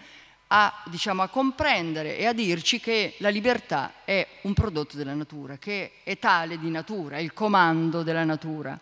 a, 0.48 0.84
diciamo, 0.86 1.22
a 1.22 1.28
comprendere 1.28 2.18
e 2.18 2.26
a 2.26 2.34
dirci 2.34 2.80
che 2.80 3.16
la 3.20 3.30
libertà 3.30 4.04
è 4.04 4.26
un 4.42 4.54
prodotto 4.54 4.98
della 4.98 5.14
natura, 5.14 5.58
che 5.58 5.98
è 6.04 6.18
tale 6.18 6.58
di 6.58 6.72
natura, 6.72 7.18
è 7.18 7.22
il 7.22 7.34
comando 7.34 8.02
della 8.02 8.24
natura 8.24 8.80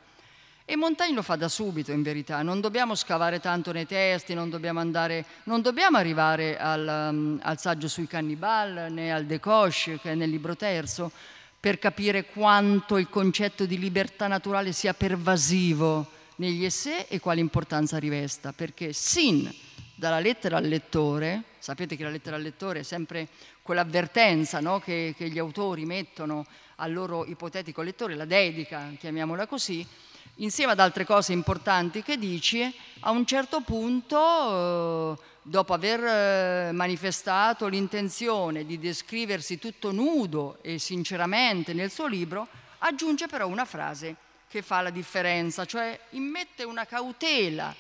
e 0.68 0.76
Montaigne 0.76 1.14
lo 1.14 1.22
fa 1.22 1.36
da 1.36 1.48
subito, 1.48 1.92
in 1.92 2.02
verità. 2.02 2.42
Non 2.42 2.60
dobbiamo 2.60 2.96
scavare 2.96 3.40
tanto 3.40 3.72
nei 3.72 3.86
testi, 3.86 4.34
non 4.34 4.50
dobbiamo, 4.50 4.80
andare, 4.80 5.24
non 5.44 5.62
dobbiamo 5.62 5.98
arrivare 5.98 6.58
al, 6.58 7.12
um, 7.12 7.40
al, 7.44 7.60
saggio 7.60 7.88
sui 7.88 8.08
cannibal 8.08 8.88
né 8.92 9.14
al 9.14 9.26
Decoche, 9.26 10.00
che 10.00 10.14
è 10.14 10.16
nel 10.16 10.32
libro 10.32 10.56
terzo, 10.56 11.12
per 11.60 11.78
capire 11.78 12.26
quanto 12.26 12.98
il 12.98 13.10
concetto 13.10 13.68
di 13.68 13.78
libertà 13.78 14.26
naturale 14.26 14.72
sia 14.72 14.96
pervasivo 14.96 16.10
negli 16.38 16.66
essè 16.66 17.06
e 17.10 17.20
quale 17.20 17.42
importanza 17.42 18.00
rivesta. 18.00 18.52
Perché 18.52 18.92
sin 18.92 19.54
dalla 19.94 20.20
lettera 20.20 20.58
al 20.58 20.66
lettore, 20.66 21.44
sapete 21.60 21.96
che 21.96 22.04
la 22.04 22.10
lettera 22.10 22.38
al 22.38 22.42
lettore 22.42 22.80
è 22.80 22.84
sempre 22.84 23.28
quell'avvertenza 23.62 24.60
no? 24.62 24.80
che, 24.80 25.14
che 25.16 25.30
gli 25.30 25.38
autori 25.38 25.86
mettono 25.86 26.44
al 26.78 26.92
loro 26.92 27.24
ipotetico 27.24 27.84
lettore, 27.84 28.16
la 28.16 28.26
dedica, 28.26 28.92
chiamiamola 28.98 29.46
così, 29.46 29.88
insieme 30.36 30.74
ad 30.74 30.80
altre 30.80 31.06
cose 31.06 31.34
importanti 31.34 32.02
che 32.02 32.18
dici, 32.18 32.74
a 33.02 33.12
un 33.12 33.26
certo 33.26 33.62
punto, 33.62 35.14
eh, 35.14 35.24
dopo 35.42 35.74
aver 35.74 36.04
eh, 36.04 36.72
manifestato 36.72 37.68
l'intenzione 37.68 38.66
di 38.66 38.80
descriversi 38.80 39.60
tutto 39.60 39.92
nudo 39.92 40.58
e 40.62 40.80
sinceramente 40.80 41.74
nel 41.74 41.92
suo 41.92 42.08
libro, 42.08 42.48
aggiunge 42.80 43.28
però 43.28 43.48
una 43.48 43.66
frase 43.66 44.16
che 44.48 44.62
fa 44.62 44.82
la 44.82 44.90
differenza, 44.90 45.66
cioè 45.66 46.00
immette 46.12 46.64
una 46.64 46.86
cautela 46.86 47.74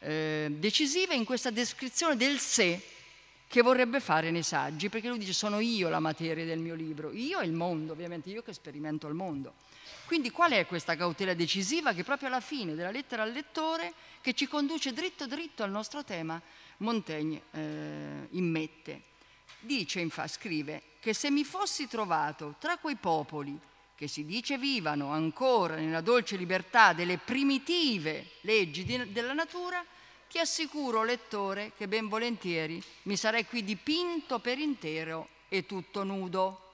eh, 0.00 0.48
decisiva 0.50 1.14
in 1.14 1.24
questa 1.24 1.50
descrizione 1.50 2.16
del 2.16 2.38
sé 2.38 2.80
che 3.48 3.62
vorrebbe 3.62 3.98
fare 3.98 4.30
nei 4.30 4.42
saggi, 4.42 4.88
perché 4.90 5.08
lui 5.08 5.18
dice 5.18 5.32
sono 5.32 5.58
io 5.58 5.88
la 5.88 6.00
materia 6.00 6.44
del 6.44 6.58
mio 6.58 6.74
libro, 6.74 7.12
io 7.12 7.40
e 7.40 7.46
il 7.46 7.52
mondo, 7.52 7.92
ovviamente 7.92 8.28
io 8.28 8.42
che 8.42 8.52
sperimento 8.52 9.08
il 9.08 9.14
mondo. 9.14 9.54
Quindi 10.08 10.30
qual 10.30 10.52
è 10.52 10.64
questa 10.64 10.96
cautela 10.96 11.34
decisiva 11.34 11.92
che 11.92 12.02
proprio 12.02 12.28
alla 12.28 12.40
fine 12.40 12.74
della 12.74 12.90
lettera 12.90 13.24
al 13.24 13.30
lettore, 13.30 13.92
che 14.22 14.32
ci 14.32 14.48
conduce 14.48 14.94
dritto 14.94 15.26
dritto 15.26 15.62
al 15.62 15.70
nostro 15.70 16.02
tema, 16.02 16.40
Montaigne 16.78 17.42
eh, 17.50 18.26
immette. 18.30 19.02
Dice, 19.60 20.00
infatti, 20.00 20.30
scrive, 20.30 20.82
che 20.98 21.12
se 21.12 21.30
mi 21.30 21.44
fossi 21.44 21.86
trovato 21.88 22.54
tra 22.58 22.78
quei 22.78 22.96
popoli 22.96 23.60
che 23.94 24.08
si 24.08 24.24
dice 24.24 24.56
vivano 24.56 25.12
ancora 25.12 25.74
nella 25.74 26.00
dolce 26.00 26.36
libertà 26.36 26.94
delle 26.94 27.18
primitive 27.18 28.30
leggi 28.40 28.84
di, 28.86 29.12
della 29.12 29.34
natura, 29.34 29.84
ti 30.26 30.38
assicuro, 30.38 31.04
lettore, 31.04 31.72
che 31.76 31.86
ben 31.86 32.08
volentieri 32.08 32.82
mi 33.02 33.16
sarei 33.18 33.44
qui 33.44 33.62
dipinto 33.62 34.38
per 34.38 34.58
intero 34.58 35.28
e 35.50 35.66
tutto 35.66 36.02
nudo. 36.02 36.67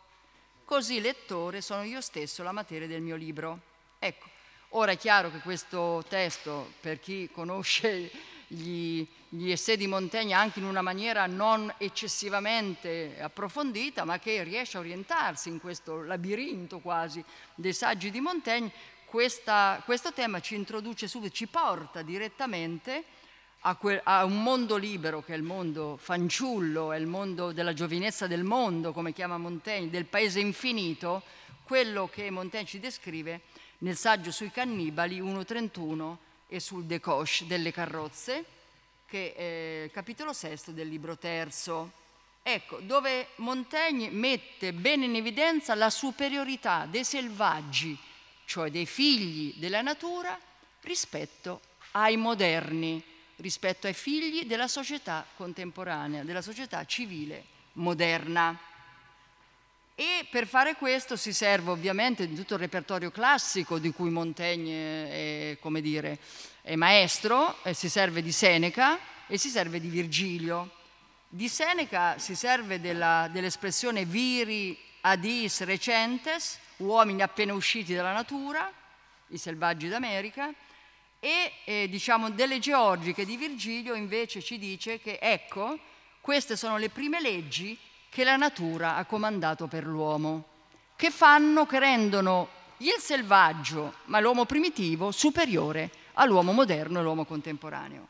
Così, 0.64 0.98
lettore, 1.02 1.60
sono 1.60 1.82
io 1.82 2.00
stesso 2.00 2.42
la 2.42 2.50
materia 2.50 2.86
del 2.86 3.02
mio 3.02 3.16
libro. 3.16 3.60
Ecco, 3.98 4.26
ora 4.70 4.92
è 4.92 4.96
chiaro 4.96 5.30
che 5.30 5.40
questo 5.40 6.02
testo, 6.08 6.72
per 6.80 7.00
chi 7.00 7.28
conosce 7.30 8.10
gli, 8.46 9.06
gli 9.28 9.50
essè 9.50 9.76
di 9.76 9.86
Montaigne 9.86 10.32
anche 10.32 10.60
in 10.60 10.64
una 10.64 10.80
maniera 10.80 11.26
non 11.26 11.72
eccessivamente 11.76 13.18
approfondita, 13.20 14.04
ma 14.04 14.18
che 14.18 14.42
riesce 14.42 14.78
a 14.78 14.80
orientarsi 14.80 15.50
in 15.50 15.60
questo 15.60 16.02
labirinto 16.02 16.78
quasi 16.78 17.22
dei 17.54 17.74
saggi 17.74 18.10
di 18.10 18.20
Montaigne, 18.20 18.72
questa, 19.04 19.82
questo 19.84 20.14
tema 20.14 20.40
ci 20.40 20.54
introduce 20.54 21.08
subito, 21.08 21.34
ci 21.34 21.46
porta 21.46 22.00
direttamente 22.00 23.04
a, 23.66 23.76
que- 23.76 24.00
a, 24.02 24.24
un 24.24 24.42
mondo 24.42 24.76
libero 24.76 25.22
che 25.22 25.32
è 25.32 25.36
il 25.36 25.42
mondo 25.42 25.96
fanciullo, 25.96 26.92
è 26.92 26.98
il 26.98 27.06
mondo 27.06 27.52
della 27.52 27.72
giovinezza 27.72 28.26
del 28.26 28.44
mondo, 28.44 28.92
come 28.92 29.12
chiama 29.12 29.38
Montaigne, 29.38 29.88
del 29.88 30.04
paese 30.04 30.40
infinito, 30.40 31.22
quello 31.64 32.08
che 32.08 32.30
Montaigne 32.30 32.66
ci 32.66 32.78
descrive 32.78 33.42
nel 33.78 33.96
saggio 33.96 34.30
sui 34.30 34.50
cannibali 34.50 35.20
1.31 35.20 36.16
e 36.48 36.60
sul 36.60 36.84
Decoche 36.84 37.46
delle 37.46 37.72
carrozze, 37.72 38.44
che 39.06 39.34
è 39.34 39.82
il 39.84 39.90
capitolo 39.90 40.34
sesto 40.34 40.70
del 40.70 40.88
libro 40.88 41.16
terzo. 41.16 42.02
Ecco, 42.42 42.80
dove 42.80 43.28
Montaigne 43.36 44.10
mette 44.10 44.74
bene 44.74 45.06
in 45.06 45.16
evidenza 45.16 45.74
la 45.74 45.88
superiorità 45.88 46.86
dei 46.90 47.04
selvaggi, 47.04 47.98
cioè 48.44 48.70
dei 48.70 48.84
figli 48.84 49.54
della 49.56 49.80
natura, 49.80 50.38
rispetto 50.82 51.60
ai 51.92 52.18
moderni 52.18 53.12
rispetto 53.36 53.86
ai 53.86 53.94
figli 53.94 54.44
della 54.44 54.68
società 54.68 55.26
contemporanea, 55.36 56.22
della 56.22 56.42
società 56.42 56.84
civile 56.84 57.44
moderna. 57.74 58.58
E 59.96 60.26
per 60.28 60.46
fare 60.46 60.74
questo 60.74 61.16
si 61.16 61.32
serve 61.32 61.70
ovviamente 61.70 62.26
di 62.26 62.34
tutto 62.34 62.54
il 62.54 62.60
repertorio 62.60 63.10
classico 63.10 63.78
di 63.78 63.92
cui 63.92 64.10
Montaigne 64.10 65.56
è, 65.56 65.80
dire, 65.80 66.18
è 66.62 66.74
maestro, 66.74 67.56
si 67.72 67.88
serve 67.88 68.20
di 68.20 68.32
Seneca 68.32 68.98
e 69.28 69.38
si 69.38 69.48
serve 69.48 69.78
di 69.78 69.88
Virgilio. 69.88 70.70
Di 71.28 71.48
Seneca 71.48 72.18
si 72.18 72.34
serve 72.34 72.80
della, 72.80 73.28
dell'espressione 73.30 74.04
viri 74.04 74.76
adis 75.02 75.62
recentes, 75.62 76.58
uomini 76.78 77.22
appena 77.22 77.54
usciti 77.54 77.94
dalla 77.94 78.12
natura, 78.12 78.70
i 79.28 79.38
selvaggi 79.38 79.88
d'America, 79.88 80.52
e 81.24 81.52
eh, 81.64 81.88
diciamo 81.88 82.28
delle 82.28 82.58
georgiche 82.58 83.24
di 83.24 83.38
Virgilio 83.38 83.94
invece 83.94 84.42
ci 84.42 84.58
dice 84.58 85.00
che 85.00 85.16
ecco, 85.18 85.78
queste 86.20 86.54
sono 86.54 86.76
le 86.76 86.90
prime 86.90 87.18
leggi 87.18 87.78
che 88.10 88.24
la 88.24 88.36
natura 88.36 88.96
ha 88.96 89.06
comandato 89.06 89.66
per 89.66 89.86
l'uomo, 89.86 90.44
che 90.96 91.10
fanno, 91.10 91.64
che 91.64 91.78
rendono 91.78 92.48
il 92.78 92.96
selvaggio, 92.98 93.94
ma 94.04 94.20
l'uomo 94.20 94.44
primitivo, 94.44 95.12
superiore 95.12 95.90
all'uomo 96.12 96.52
moderno 96.52 96.98
e 96.98 97.00
all'uomo 97.00 97.24
contemporaneo. 97.24 98.06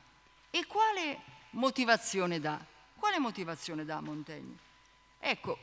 E 0.50 0.66
quale 0.66 1.20
motivazione 1.50 2.40
dà? 2.40 2.58
Quale 2.96 3.20
motivazione 3.20 3.84
dà 3.84 4.00
Montaigne? 4.00 4.56
Ecco, 5.20 5.58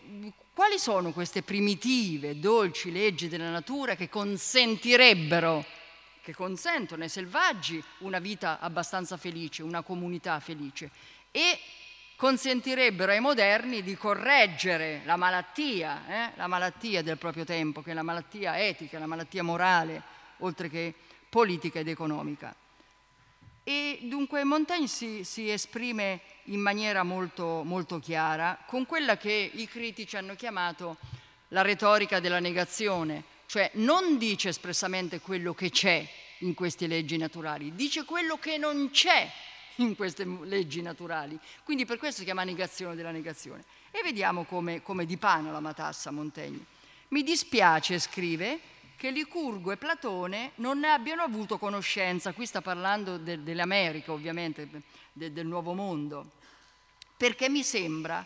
quali 0.53 0.79
sono 0.79 1.11
queste 1.11 1.41
primitive, 1.41 2.39
dolci 2.39 2.93
leggi 2.93 3.27
della 3.27 3.49
natura 3.49 3.95
che 3.95 4.07
consentirebbero 4.07 5.65
che 6.21 6.33
consentono 6.33 7.03
ai 7.03 7.09
selvaggi 7.09 7.83
una 7.99 8.19
vita 8.19 8.59
abbastanza 8.59 9.17
felice, 9.17 9.63
una 9.63 9.81
comunità 9.81 10.39
felice 10.39 10.89
e 11.31 11.59
consentirebbero 12.15 13.11
ai 13.11 13.19
moderni 13.19 13.81
di 13.81 13.95
correggere 13.95 15.01
la 15.05 15.15
malattia, 15.15 16.03
eh? 16.07 16.31
la 16.35 16.45
malattia 16.45 17.01
del 17.01 17.17
proprio 17.17 17.45
tempo, 17.45 17.81
che 17.81 17.91
è 17.91 17.93
la 17.95 18.03
malattia 18.03 18.59
etica, 18.59 18.99
la 18.99 19.07
malattia 19.07 19.41
morale, 19.41 20.03
oltre 20.37 20.69
che 20.69 20.93
politica 21.29 21.79
ed 21.79 21.87
economica. 21.87 22.53
E 23.63 23.99
dunque 24.03 24.43
Montaigne 24.43 24.87
si, 24.87 25.23
si 25.23 25.49
esprime 25.49 26.21
in 26.45 26.59
maniera 26.59 27.03
molto, 27.03 27.63
molto 27.63 27.99
chiara 27.99 28.57
con 28.67 28.85
quella 28.85 29.17
che 29.17 29.51
i 29.53 29.67
critici 29.67 30.17
hanno 30.17 30.35
chiamato 30.35 30.97
la 31.49 31.61
retorica 31.61 32.19
della 32.19 32.39
negazione, 32.39 33.23
cioè 33.51 33.69
non 33.73 34.17
dice 34.17 34.47
espressamente 34.47 35.19
quello 35.19 35.53
che 35.53 35.69
c'è 35.69 36.07
in 36.37 36.53
queste 36.53 36.87
leggi 36.87 37.17
naturali, 37.17 37.75
dice 37.75 38.05
quello 38.05 38.37
che 38.37 38.57
non 38.57 38.91
c'è 38.91 39.29
in 39.75 39.93
queste 39.93 40.23
leggi 40.43 40.81
naturali. 40.81 41.37
Quindi 41.65 41.85
per 41.85 41.97
questo 41.97 42.19
si 42.19 42.23
chiama 42.23 42.45
negazione 42.45 42.95
della 42.95 43.11
negazione. 43.11 43.65
E 43.91 43.99
vediamo 44.03 44.45
come, 44.45 44.81
come 44.81 45.05
dipana 45.05 45.51
la 45.51 45.59
matassa 45.59 46.11
Montaigne. 46.11 46.63
Mi 47.09 47.23
dispiace, 47.23 47.99
scrive, 47.99 48.57
che 48.95 49.11
Licurgo 49.11 49.73
e 49.73 49.75
Platone 49.75 50.51
non 50.55 50.79
ne 50.79 50.87
abbiano 50.87 51.21
avuto 51.21 51.57
conoscenza, 51.57 52.31
qui 52.31 52.45
sta 52.45 52.61
parlando 52.61 53.17
de, 53.17 53.43
dell'America 53.43 54.13
ovviamente, 54.13 54.69
de, 55.11 55.33
del 55.33 55.45
nuovo 55.45 55.73
mondo, 55.73 56.31
perché 57.17 57.49
mi 57.49 57.63
sembra 57.63 58.25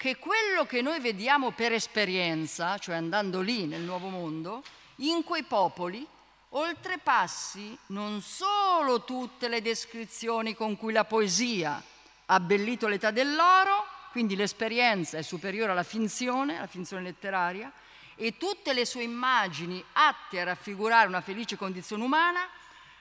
che 0.00 0.16
quello 0.16 0.64
che 0.64 0.80
noi 0.80 0.98
vediamo 0.98 1.50
per 1.50 1.74
esperienza, 1.74 2.78
cioè 2.78 2.94
andando 2.94 3.42
lì 3.42 3.66
nel 3.66 3.82
nuovo 3.82 4.08
mondo, 4.08 4.62
in 4.96 5.22
quei 5.24 5.42
popoli 5.42 6.06
oltrepassi 6.48 7.76
non 7.88 8.22
solo 8.22 9.04
tutte 9.04 9.46
le 9.48 9.60
descrizioni 9.60 10.54
con 10.54 10.78
cui 10.78 10.94
la 10.94 11.04
poesia 11.04 11.72
ha 11.72 12.34
abbellito 12.34 12.88
l'età 12.88 13.10
dell'oro, 13.10 13.84
quindi 14.10 14.36
l'esperienza 14.36 15.18
è 15.18 15.22
superiore 15.22 15.72
alla 15.72 15.82
finzione, 15.82 16.56
alla 16.56 16.66
finzione 16.66 17.02
letteraria, 17.02 17.70
e 18.16 18.38
tutte 18.38 18.72
le 18.72 18.86
sue 18.86 19.02
immagini 19.02 19.84
atte 19.92 20.40
a 20.40 20.44
raffigurare 20.44 21.08
una 21.08 21.20
felice 21.20 21.58
condizione 21.58 22.02
umana, 22.04 22.48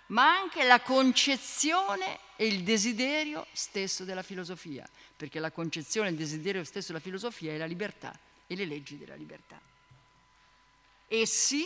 ma 0.10 0.36
anche 0.36 0.64
la 0.64 0.82
concezione 0.82 2.20
e 2.36 2.48
il 2.48 2.64
desiderio 2.64 3.46
stesso 3.52 4.04
della 4.06 4.24
filosofia, 4.24 4.88
perché 5.16 5.40
la 5.40 5.52
concezione 5.52 6.08
e 6.08 6.12
il 6.12 6.18
desiderio 6.18 6.64
stesso 6.64 6.88
della 6.88 7.04
filosofia 7.04 7.52
è 7.52 7.58
la 7.58 7.66
libertà 7.66 8.18
e 8.48 8.56
le 8.56 8.66
leggi 8.66 8.98
della 8.98 9.16
libertà. 9.16 9.60
Essi, 11.08 11.66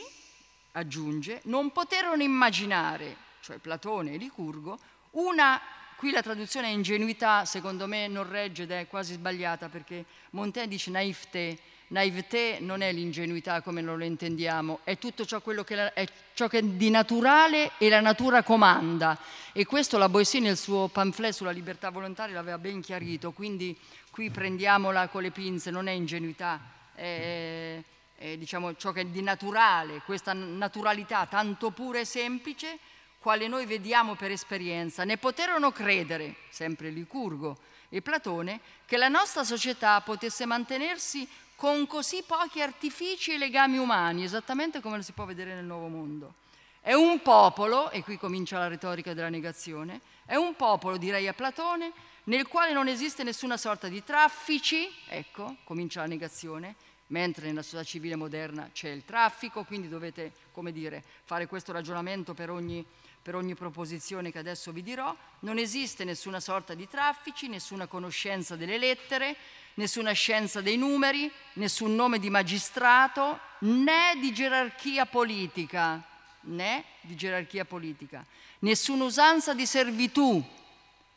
aggiunge, 0.72 1.42
non 1.44 1.72
poterono 1.72 2.24
immaginare, 2.24 3.16
cioè 3.42 3.58
Platone 3.58 4.14
e 4.14 4.18
Licurgo, 4.18 4.80
una, 5.12 5.62
qui 5.96 6.12
la 6.12 6.22
traduzione 6.22 6.68
è 6.68 6.72
ingenuità, 6.72 7.46
secondo 7.46 7.88
me 7.88 8.08
non 8.08 8.28
regge 8.28 8.64
ed 8.64 8.72
è 8.72 8.88
quasi 8.88 9.14
sbagliata 9.14 9.70
perché 9.70 10.06
Montaigne 10.32 10.70
dice 10.70 10.92
naivete, 10.92 11.60
naivete 11.94 12.58
non 12.60 12.82
è 12.82 12.92
l'ingenuità 12.92 13.62
come 13.62 13.80
non 13.80 13.98
lo 13.98 14.04
intendiamo, 14.04 14.80
è 14.84 14.98
tutto 14.98 15.26
ciò, 15.26 15.42
che, 15.42 15.94
è 15.94 16.06
ciò 16.34 16.48
che 16.48 16.58
è 16.58 16.64
di 16.64 16.90
naturale 16.90 17.72
e 17.78 17.88
la 17.88 18.02
natura 18.02 18.42
comanda. 18.44 19.18
E 19.54 19.66
questo 19.66 19.98
la 20.00 20.10
Boissy 20.10 20.40
nel 20.40 20.58
suo 20.58 20.88
pamphlet 20.88 21.34
sulla 21.34 21.52
libertà 21.52 21.92
volontaria 21.92 22.34
l'aveva 22.34 22.58
ben 22.58 22.82
chiarito, 22.82 23.32
quindi 23.32 23.78
qui 24.10 24.32
prendiamola 24.32 25.08
con 25.08 25.22
le 25.22 25.30
pinze, 25.30 25.70
non 25.70 25.88
è 25.88 25.92
ingenuità, 25.92 26.60
è, 26.96 27.80
è 28.16 28.38
diciamo, 28.38 28.76
ciò 28.76 28.92
che 28.92 29.02
è 29.02 29.06
di 29.06 29.22
naturale, 29.22 30.02
questa 30.04 30.34
naturalità 30.34 31.28
tanto 31.28 31.70
pura 31.70 32.00
e 32.00 32.06
semplice, 32.06 32.80
quale 33.20 33.48
noi 33.48 33.68
vediamo 33.68 34.16
per 34.16 34.32
esperienza. 34.32 35.04
Ne 35.04 35.18
poterono 35.18 35.72
credere, 35.72 36.36
sempre 36.50 36.90
Licurgo 36.90 37.58
e 37.88 38.02
Platone, 38.02 38.60
che 38.86 38.98
la 38.98 39.08
nostra 39.08 39.44
società 39.44 40.02
potesse 40.02 40.48
mantenersi 40.48 41.28
con 41.64 41.88
così 41.88 42.26
pochi 42.28 42.62
artifici 42.62 43.32
e 43.32 43.38
legami 43.38 43.78
umani, 43.78 44.26
esattamente 44.26 44.82
come 44.82 44.98
lo 44.98 45.02
si 45.02 45.14
può 45.14 45.24
vedere 45.24 45.54
nel 45.56 45.64
Nuovo 45.64 45.88
Mondo. 45.88 46.34
È 46.82 46.92
un 46.92 47.22
popolo, 47.22 47.90
e 47.90 48.04
qui 48.04 48.18
comincia 48.18 48.58
la 48.58 48.68
retorica 48.68 49.14
della 49.14 49.30
negazione, 49.30 50.02
è 50.26 50.36
un 50.36 50.58
popolo, 50.58 50.98
direi 50.98 51.26
a 51.30 51.34
Platone, 51.34 51.94
nel 52.26 52.50
quale 52.50 52.74
non 52.74 52.90
esiste 52.90 53.24
nessuna 53.24 53.56
sorta 53.56 53.88
di 53.88 54.04
traffici, 54.04 54.92
ecco, 55.08 55.56
comincia 55.64 56.02
la 56.02 56.08
negazione, 56.08 56.76
mentre 57.08 57.46
nella 57.46 57.62
società 57.62 57.86
civile 57.86 58.18
moderna 58.18 58.70
c'è 58.74 58.90
il 58.90 59.06
traffico, 59.06 59.64
quindi 59.64 59.88
dovete, 59.88 60.34
come 60.52 60.74
dire, 60.74 61.02
fare 61.24 61.48
questo 61.48 61.72
ragionamento 61.72 62.34
per 62.34 62.50
ogni, 62.50 62.86
per 63.24 63.36
ogni 63.36 63.56
proposizione 63.56 64.34
che 64.34 64.40
adesso 64.40 64.74
vi 64.74 64.84
dirò, 64.84 65.16
non 65.40 65.58
esiste 65.58 66.04
nessuna 66.04 66.42
sorta 66.42 66.74
di 66.74 66.90
traffici, 66.90 67.48
nessuna 67.48 67.88
conoscenza 67.88 68.58
delle 68.58 68.78
lettere, 68.78 69.38
nessuna 69.76 70.12
scienza 70.12 70.60
dei 70.60 70.76
numeri, 70.76 71.32
nessun 71.54 71.96
nome 71.96 72.20
di 72.20 72.30
magistrato, 72.30 73.40
né 73.60 74.18
di 74.20 74.34
gerarchia 74.34 75.06
politica, 75.06 76.04
né 76.42 76.84
di 77.00 77.16
gerarchia 77.16 77.64
politica, 77.64 78.26
nessuna 78.60 79.06
usanza 79.06 79.54
di 79.54 79.66
servitù, 79.66 80.44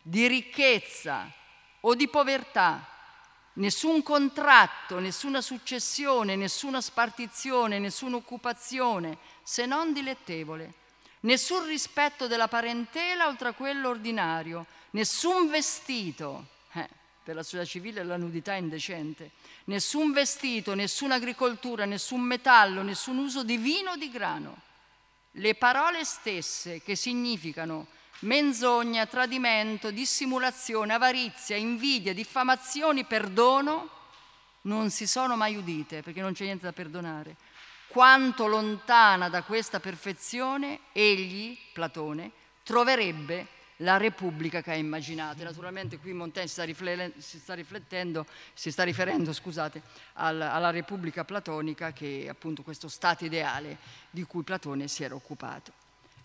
di 0.01 0.29
ricchezza 0.29 1.29
o 1.81 1.97
di 1.97 2.07
povertà, 2.07 2.89
nessun 3.55 4.05
contratto, 4.05 5.01
nessuna 5.01 5.41
successione, 5.41 6.37
nessuna 6.37 6.81
spartizione, 6.81 7.81
nessuna 7.81 8.15
occupazione, 8.15 9.19
se 9.43 9.67
non 9.67 9.93
dilettevole, 9.93 10.85
nessun 11.27 11.67
rispetto 11.67 12.27
della 12.27 12.49
parentela 12.49 13.27
oltre 13.27 13.49
a 13.49 13.53
quello 13.53 13.91
ordinario, 13.91 14.67
nessun 14.91 15.49
vestito 15.49 16.55
per 17.27 17.35
la 17.35 17.43
società 17.43 17.65
civile 17.65 18.05
la 18.05 18.17
nudità 18.17 18.53
è 18.53 18.59
indecente. 18.59 19.33
Nessun 19.65 20.13
vestito, 20.13 20.75
nessuna 20.75 21.17
agricoltura, 21.17 21.85
nessun 21.85 22.21
metallo, 22.21 22.83
nessun 22.83 23.19
uso 23.19 23.43
di 23.43 23.57
vino 23.57 23.91
o 23.91 23.97
di 23.97 24.13
grano. 24.13 24.63
Le 25.33 25.57
parole 25.57 26.05
stesse 26.05 26.81
che 26.83 26.95
significano 26.95 27.89
menzogna, 28.21 29.07
tradimento, 29.07 29.91
dissimulazione, 29.91 30.95
avarizia, 30.95 31.57
invidia, 31.57 32.15
diffamazioni, 32.15 33.03
perdono, 33.03 33.91
non 34.63 34.91
si 34.91 35.09
sono 35.09 35.35
mai 35.35 35.57
udite 35.57 36.03
perché 36.03 36.21
non 36.21 36.33
c'è 36.33 36.45
niente 36.45 36.67
da 36.67 36.73
perdonare. 36.73 37.35
Quanto 37.97 38.47
lontana 38.47 39.31
da 39.31 39.43
questa 39.43 39.81
perfezione 39.81 40.81
egli, 40.93 41.57
Platone, 41.73 42.31
troverebbe 42.63 43.47
la 43.77 43.97
Repubblica 43.97 44.61
che 44.61 44.73
ha 44.73 44.75
immaginato. 44.75 45.43
Naturalmente 45.43 45.97
qui 45.97 46.13
Montaigne 46.13 46.47
si 46.47 46.75
sta, 46.75 47.11
si 47.17 47.39
sta 47.39 47.55
riflettendo, 47.55 48.27
si 48.53 48.71
sta 48.71 48.83
riferendo 48.83 49.33
scusate, 49.33 49.81
alla, 50.13 50.53
alla 50.53 50.69
Repubblica 50.69 51.25
platonica 51.25 51.95
che 51.95 52.25
è 52.25 52.29
appunto 52.29 52.63
questo 52.63 52.89
stato 52.89 53.25
ideale 53.25 53.79
di 54.11 54.25
cui 54.25 54.43
Platone 54.43 54.89
si 54.89 55.03
era 55.03 55.15
occupato. 55.15 55.73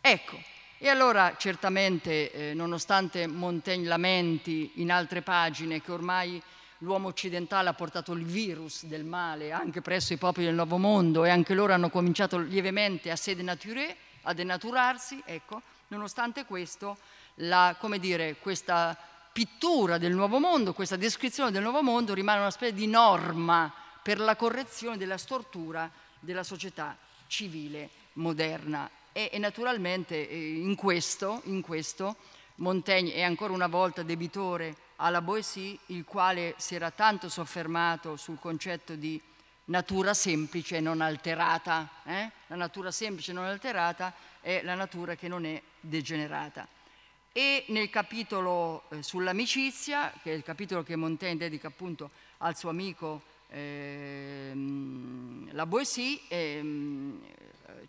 Ecco, 0.02 0.38
e 0.78 0.90
allora 0.90 1.38
certamente 1.38 2.34
eh, 2.34 2.54
nonostante 2.54 3.28
Montaigne 3.28 3.88
lamenti 3.88 4.72
in 4.82 4.92
altre 4.92 5.22
pagine 5.22 5.82
che 5.82 5.92
ormai 5.94 6.44
l'uomo 6.82 7.08
occidentale 7.08 7.70
ha 7.70 7.74
portato 7.74 8.12
il 8.14 8.26
virus 8.26 8.86
del 8.86 9.04
male 9.04 9.52
anche 9.52 9.82
presso 9.82 10.14
i 10.14 10.18
popoli 10.18 10.46
del 10.46 10.56
Nuovo 10.56 10.78
Mondo 10.78 11.26
e 11.26 11.30
anche 11.30 11.54
loro 11.54 11.74
hanno 11.74 11.90
cominciato 11.90 12.38
lievemente 12.38 13.12
a 13.12 13.16
se 13.16 13.36
denaturare, 13.36 13.96
a 14.24 14.34
denaturarsi, 14.34 15.22
ecco, 15.26 15.62
nonostante 15.90 16.46
questo 16.46 16.98
la, 17.36 17.76
dire, 18.00 18.38
questa 18.38 18.98
pittura 19.32 19.98
del 19.98 20.14
nuovo 20.14 20.40
mondo, 20.40 20.74
questa 20.74 20.96
descrizione 20.96 21.52
del 21.52 21.62
nuovo 21.62 21.82
mondo 21.82 22.14
rimane 22.14 22.40
una 22.40 22.52
specie 22.52 22.74
di 22.74 22.88
norma 22.88 23.72
per 24.02 24.20
la 24.20 24.36
correzione 24.36 24.98
della 24.98 25.18
stortura 25.18 25.90
della 26.20 26.44
società 26.44 26.98
civile 27.28 27.90
moderna. 28.14 28.90
E, 29.14 29.30
e 29.32 29.38
naturalmente 29.38 30.30
eh, 30.30 30.54
in 30.54 30.76
questo, 30.76 31.42
in 31.46 31.62
questo 31.62 32.16
Montaigne 32.56 33.14
è 33.14 33.22
ancora 33.22 33.54
una 33.54 33.68
volta 33.68 34.04
debitore 34.04 34.76
alla 35.02 35.22
Boissy, 35.22 35.78
il 35.88 36.06
quale 36.06 36.54
si 36.58 36.76
era 36.76 36.92
tanto 36.92 37.28
soffermato 37.28 38.18
sul 38.18 38.40
concetto 38.40 38.94
di 38.96 39.20
natura 39.66 40.14
semplice 40.14 40.78
e 40.78 40.80
non 40.80 41.02
alterata. 41.02 41.90
Eh? 42.04 42.30
La 42.48 42.56
natura 42.56 42.92
semplice 42.92 43.32
e 43.32 43.34
non 43.34 43.46
alterata 43.46 44.14
è 44.40 44.62
la 44.64 44.76
natura 44.76 45.16
che 45.16 45.28
non 45.28 45.46
è 45.46 45.62
degenerata. 45.80 46.68
E 47.34 47.66
nel 47.70 47.90
capitolo 47.90 48.84
eh, 48.90 49.02
sull'amicizia, 49.02 50.14
che 50.22 50.32
è 50.32 50.36
il 50.36 50.44
capitolo 50.44 50.84
che 50.84 50.96
Montaigne 50.96 51.38
dedica 51.38 51.68
appunto 51.68 52.12
al 52.40 52.56
suo 52.56 52.70
amico 52.70 53.24
eh, 53.50 54.52
la 55.52 55.66
Boissy, 55.66 56.22
eh, 56.28 57.20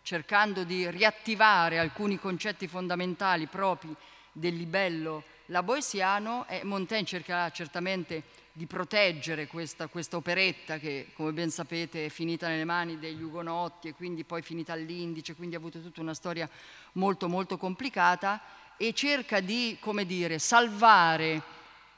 cercando 0.03 0.64
di 0.64 0.88
riattivare 0.90 1.79
alcuni 1.79 2.18
concetti 2.18 2.66
fondamentali 2.68 3.46
propri 3.46 3.94
del 4.33 4.55
libello 4.55 5.25
laboesiano, 5.46 6.46
eh, 6.48 6.62
Montaigne 6.64 7.07
cercherà 7.07 7.50
certamente 7.50 8.22
di 8.52 8.66
proteggere 8.66 9.46
questa, 9.46 9.87
questa, 9.87 10.16
operetta 10.16 10.78
che, 10.78 11.09
come 11.14 11.33
ben 11.33 11.50
sapete, 11.50 12.07
è 12.07 12.09
finita 12.09 12.48
nelle 12.48 12.64
mani 12.64 12.98
degli 12.98 13.22
ugonotti 13.22 13.88
e 13.88 13.94
quindi 13.94 14.24
poi 14.24 14.42
finita 14.42 14.74
all'indice, 14.74 15.35
quindi 15.35 15.55
ha 15.55 15.59
avuto 15.59 15.81
tutta 15.81 16.02
una 16.02 16.14
storia 16.14 16.48
molto 16.92 17.28
molto 17.28 17.57
complicata 17.57 18.40
e 18.76 18.92
cerca 18.92 19.40
di, 19.40 19.78
come 19.81 20.05
dire, 20.05 20.38
salvare 20.38 21.42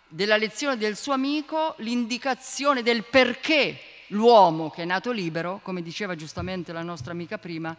della 0.07 0.37
lezione 0.37 0.77
del 0.77 0.97
suo 0.97 1.13
amico 1.13 1.75
l'indicazione 1.79 2.83
del 2.83 3.05
perché 3.05 3.79
l'uomo 4.09 4.71
che 4.71 4.83
è 4.83 4.85
nato 4.85 5.11
libero, 5.11 5.61
come 5.63 5.83
diceva 5.83 6.15
giustamente 6.15 6.73
la 6.73 6.83
nostra 6.83 7.13
amica 7.13 7.39
prima, 7.39 7.77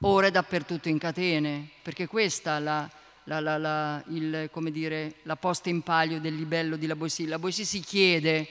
ora 0.00 0.26
è 0.26 0.30
dappertutto 0.30 0.88
in 0.88 0.98
catene, 0.98 1.70
perché 1.82 2.06
questa 2.06 2.58
la, 2.58 2.90
la, 3.24 3.40
la, 3.40 3.58
la, 3.58 4.04
il, 4.08 4.50
dire, 4.70 5.16
la 5.22 5.36
posta 5.36 5.68
in 5.68 5.82
palio 5.82 6.20
del 6.20 6.34
libello 6.34 6.76
di 6.76 6.86
La 6.86 6.96
Boissy. 6.96 7.26
La 7.26 7.38
Boissy 7.38 7.64
si 7.64 7.80
chiede 7.80 8.48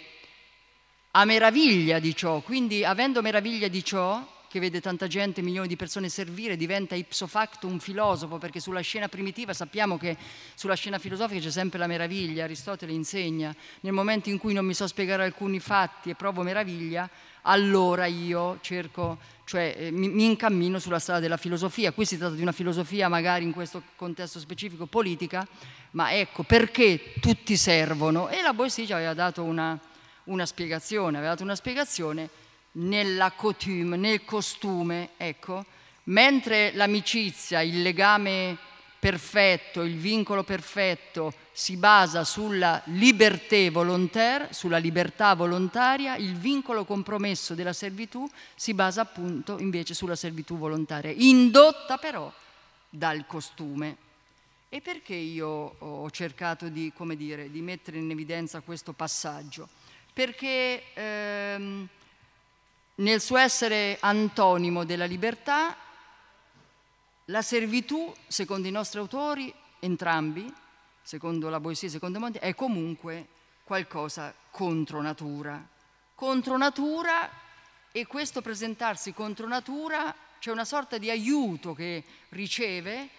a 1.12 1.26
meraviglia 1.26 2.00
di 2.00 2.16
ciò, 2.16 2.40
quindi 2.42 2.86
avendo 2.86 3.22
meraviglia 3.22 3.68
di 3.68 3.84
ciò, 3.84 4.26
che 4.50 4.60
vede 4.60 4.82
tanta 4.82 5.06
gente, 5.06 5.44
milioni 5.44 5.68
di 5.68 5.76
persone 5.76 6.10
servire, 6.10 6.58
diventa 6.58 6.96
ipso 6.96 7.28
facto 7.28 7.68
un 7.68 7.80
filosofo, 7.80 8.40
perché 8.40 8.60
sulla 8.60 8.82
scena 8.82 9.08
primitiva 9.08 9.54
sappiamo 9.54 9.98
che 9.98 10.18
sulla 10.56 10.74
scena 10.74 10.98
filosofica 10.98 11.40
c'è 11.40 11.52
sempre 11.52 11.78
la 11.78 11.86
meraviglia, 11.86 12.46
Aristotele 12.46 12.92
insegna, 12.92 13.56
nel 13.82 13.94
momento 13.94 14.30
in 14.30 14.40
cui 14.40 14.54
non 14.54 14.66
mi 14.66 14.74
so 14.74 14.88
spiegare 14.88 15.24
alcuni 15.24 15.60
fatti 15.60 16.10
e 16.10 16.16
provo 16.16 16.42
meraviglia, 16.42 17.08
allora 17.44 18.08
io 18.08 18.58
cerco, 18.62 19.20
cioè 19.46 19.76
eh, 19.78 19.92
mi, 19.92 20.10
mi, 20.10 20.26
incammino 20.26 20.80
sulla 20.80 21.00
strada 21.00 21.20
della 21.20 21.38
filosofia. 21.38 21.92
Qui 21.92 22.06
si 22.06 22.18
tratta 22.18 22.34
di 22.34 22.42
una 22.42 22.52
filosofia 22.52 23.08
magari 23.08 23.46
in 23.46 23.54
questo 23.54 23.84
contesto 23.96 24.40
specifico 24.40 24.88
politica, 24.88 25.48
ma 25.92 26.12
ecco 26.12 26.42
perché 26.42 27.14
tutti 27.22 27.56
servono. 27.56 28.30
E 28.30 28.42
la 28.42 28.54
Boissy 28.54 28.88
ci 28.88 28.94
aveva 28.94 29.14
dato 29.14 29.44
una, 29.44 29.80
una 30.26 30.46
spiegazione, 30.48 31.18
aveva 31.18 31.34
dato 31.34 31.44
una 31.44 31.56
spiegazione 31.56 32.48
nella 32.74 33.32
coutume, 33.32 33.98
nel 33.98 34.24
costume, 34.26 35.10
ecco, 35.18 35.66
Mentre 36.10 36.72
l'amicizia, 36.74 37.62
il 37.62 37.84
legame 37.84 38.58
perfetto, 38.98 39.84
il 39.84 39.96
vincolo 39.96 40.44
perfetto 40.44 41.34
si 41.52 41.78
basa 41.78 42.24
sulla 42.24 42.82
liberté 42.86 43.70
volontaire, 43.70 44.52
sulla 44.52 44.80
libertà 44.80 45.36
volontaria, 45.36 46.16
il 46.16 46.36
vincolo 46.36 46.84
compromesso 46.84 47.54
della 47.54 47.74
servitù 47.74 48.28
si 48.56 48.74
basa 48.74 49.02
appunto 49.02 49.60
invece 49.60 49.94
sulla 49.94 50.16
servitù 50.16 50.58
volontaria, 50.58 51.12
indotta 51.12 51.98
però 51.98 52.32
dal 52.90 53.28
costume. 53.28 53.98
E 54.68 54.82
perché 54.82 55.16
io 55.16 55.76
ho 55.78 56.10
cercato 56.10 56.70
di, 56.70 56.92
dire, 57.16 57.52
di 57.52 57.62
mettere 57.62 57.98
in 57.98 58.10
evidenza 58.10 58.62
questo 58.62 58.94
passaggio? 58.94 59.68
Perché 60.12 60.86
ehm, 60.94 61.88
nel 63.00 63.22
suo 63.22 63.38
essere 63.38 63.98
antonimo 64.00 64.84
della 64.84 65.06
libertà, 65.06 65.76
la 67.26 67.42
servitù, 67.42 68.14
secondo 68.28 68.68
i 68.68 68.72
nostri 68.72 69.00
autori, 69.00 69.54
entrambi, 69.80 70.52
secondo 71.02 71.50
la 71.50 71.60
Boisie 71.60 71.88
e 71.88 71.92
secondo 71.92 72.20
Monti, 72.20 72.40
è 72.40 72.56
comunque 72.56 73.28
qualcosa 73.64 74.34
contro 74.50 75.02
natura. 75.02 75.66
Contro 76.16 76.58
natura 76.58 77.30
e 77.92 78.06
questo 78.06 78.42
presentarsi 78.42 79.14
contro 79.14 79.48
natura 79.48 80.14
c'è 80.40 80.52
una 80.52 80.66
sorta 80.66 80.98
di 80.98 81.10
aiuto 81.10 81.74
che 81.74 82.04
riceve 82.30 83.10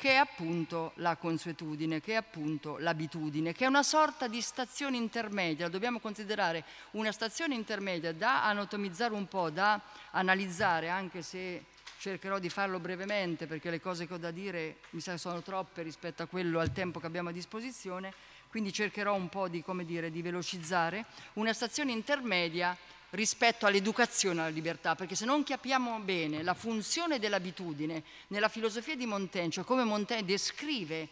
che 0.00 0.12
è 0.12 0.14
appunto 0.14 0.92
la 0.94 1.16
consuetudine, 1.16 2.00
che 2.00 2.12
è 2.12 2.14
appunto 2.14 2.78
l'abitudine, 2.78 3.52
che 3.52 3.66
è 3.66 3.68
una 3.68 3.82
sorta 3.82 4.28
di 4.28 4.40
stazione 4.40 4.96
intermedia, 4.96 5.68
dobbiamo 5.68 5.98
considerare 5.98 6.64
una 6.92 7.12
stazione 7.12 7.54
intermedia 7.54 8.14
da 8.14 8.46
anatomizzare 8.46 9.12
un 9.12 9.28
po', 9.28 9.50
da 9.50 9.78
analizzare, 10.12 10.88
anche 10.88 11.20
se 11.20 11.64
cercherò 11.98 12.38
di 12.38 12.48
farlo 12.48 12.80
brevemente 12.80 13.46
perché 13.46 13.68
le 13.68 13.78
cose 13.78 14.06
che 14.06 14.14
ho 14.14 14.16
da 14.16 14.30
dire 14.30 14.78
mi 14.92 15.00
sa 15.02 15.18
sono 15.18 15.42
troppe 15.42 15.82
rispetto 15.82 16.22
a 16.22 16.26
quello 16.26 16.60
al 16.60 16.72
tempo 16.72 16.98
che 16.98 17.04
abbiamo 17.04 17.28
a 17.28 17.32
disposizione, 17.32 18.14
quindi 18.48 18.72
cercherò 18.72 19.12
un 19.14 19.28
po' 19.28 19.48
di, 19.48 19.62
dire, 19.84 20.10
di 20.10 20.22
velocizzare, 20.22 21.04
una 21.34 21.52
stazione 21.52 21.92
intermedia 21.92 22.74
rispetto 23.10 23.66
all'educazione 23.66 24.40
alla 24.40 24.50
libertà, 24.50 24.94
perché 24.94 25.14
se 25.14 25.24
non 25.24 25.42
capiamo 25.42 25.98
bene 26.00 26.42
la 26.42 26.54
funzione 26.54 27.18
dell'abitudine 27.18 28.02
nella 28.28 28.48
filosofia 28.48 28.96
di 28.96 29.06
Montaigne, 29.06 29.50
cioè 29.50 29.64
come 29.64 29.84
Montaigne 29.84 30.24
descrive 30.24 31.08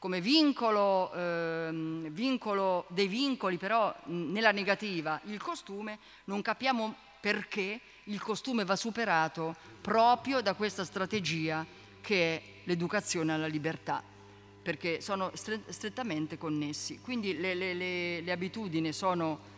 come 0.00 0.22
vincolo, 0.22 1.12
ehm, 1.12 2.08
vincolo 2.08 2.86
dei 2.88 3.06
vincoli, 3.06 3.58
però 3.58 3.94
nella 4.06 4.50
negativa, 4.50 5.20
il 5.24 5.40
costume, 5.42 5.98
non 6.24 6.40
capiamo 6.40 6.94
perché 7.20 7.78
il 8.04 8.18
costume 8.18 8.64
va 8.64 8.76
superato 8.76 9.54
proprio 9.82 10.40
da 10.40 10.54
questa 10.54 10.86
strategia 10.86 11.66
che 12.00 12.36
è 12.36 12.42
l'educazione 12.64 13.34
alla 13.34 13.46
libertà, 13.46 14.02
perché 14.62 15.02
sono 15.02 15.32
strettamente 15.34 16.38
connessi. 16.38 17.00
Quindi 17.02 17.38
le, 17.38 17.52
le, 17.52 17.74
le, 17.74 18.20
le 18.22 18.32
abitudini 18.32 18.94
sono 18.94 19.49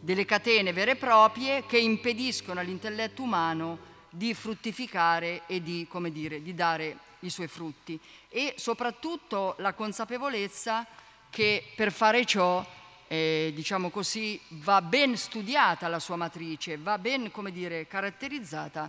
delle 0.00 0.24
catene 0.24 0.72
vere 0.72 0.92
e 0.92 0.96
proprie 0.96 1.66
che 1.66 1.78
impediscono 1.78 2.58
all'intelletto 2.58 3.22
umano 3.22 3.78
di 4.08 4.34
fruttificare 4.34 5.42
e 5.46 5.62
di, 5.62 5.86
come 5.88 6.10
dire, 6.10 6.42
di 6.42 6.54
dare 6.54 6.96
i 7.20 7.30
suoi 7.30 7.48
frutti 7.48 8.00
e 8.28 8.54
soprattutto 8.56 9.54
la 9.58 9.74
consapevolezza 9.74 10.86
che 11.28 11.62
per 11.76 11.92
fare 11.92 12.24
ciò 12.24 12.66
eh, 13.12 13.50
diciamo 13.54 13.90
così, 13.90 14.40
va 14.50 14.80
ben 14.80 15.16
studiata 15.16 15.88
la 15.88 15.98
sua 15.98 16.14
matrice, 16.14 16.76
va 16.76 16.96
ben 16.96 17.30
come 17.32 17.50
dire, 17.50 17.88
caratterizzata 17.88 18.88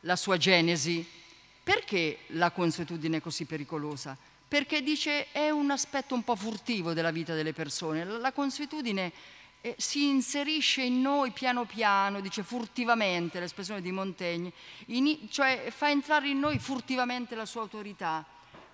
la 0.00 0.16
sua 0.16 0.36
genesi. 0.36 1.08
Perché 1.62 2.20
la 2.28 2.50
consuetudine 2.50 3.18
è 3.18 3.20
così 3.20 3.44
pericolosa? 3.44 4.16
Perché 4.48 4.82
dice 4.82 5.30
è 5.30 5.50
un 5.50 5.70
aspetto 5.70 6.14
un 6.14 6.24
po' 6.24 6.34
furtivo 6.34 6.92
della 6.92 7.12
vita 7.12 7.34
delle 7.34 7.52
persone. 7.52 8.04
La 8.04 8.32
consuetudine 8.32 9.12
eh, 9.62 9.74
si 9.78 10.08
inserisce 10.08 10.82
in 10.82 11.00
noi 11.00 11.32
piano 11.32 11.64
piano, 11.64 12.20
dice 12.20 12.42
furtivamente 12.42 13.40
l'espressione 13.40 13.82
di 13.82 13.92
Montaigne, 13.92 14.52
in, 14.86 15.28
cioè 15.30 15.70
fa 15.70 15.90
entrare 15.90 16.28
in 16.28 16.38
noi 16.38 16.58
furtivamente 16.58 17.34
la 17.34 17.44
sua 17.44 17.62
autorità, 17.62 18.24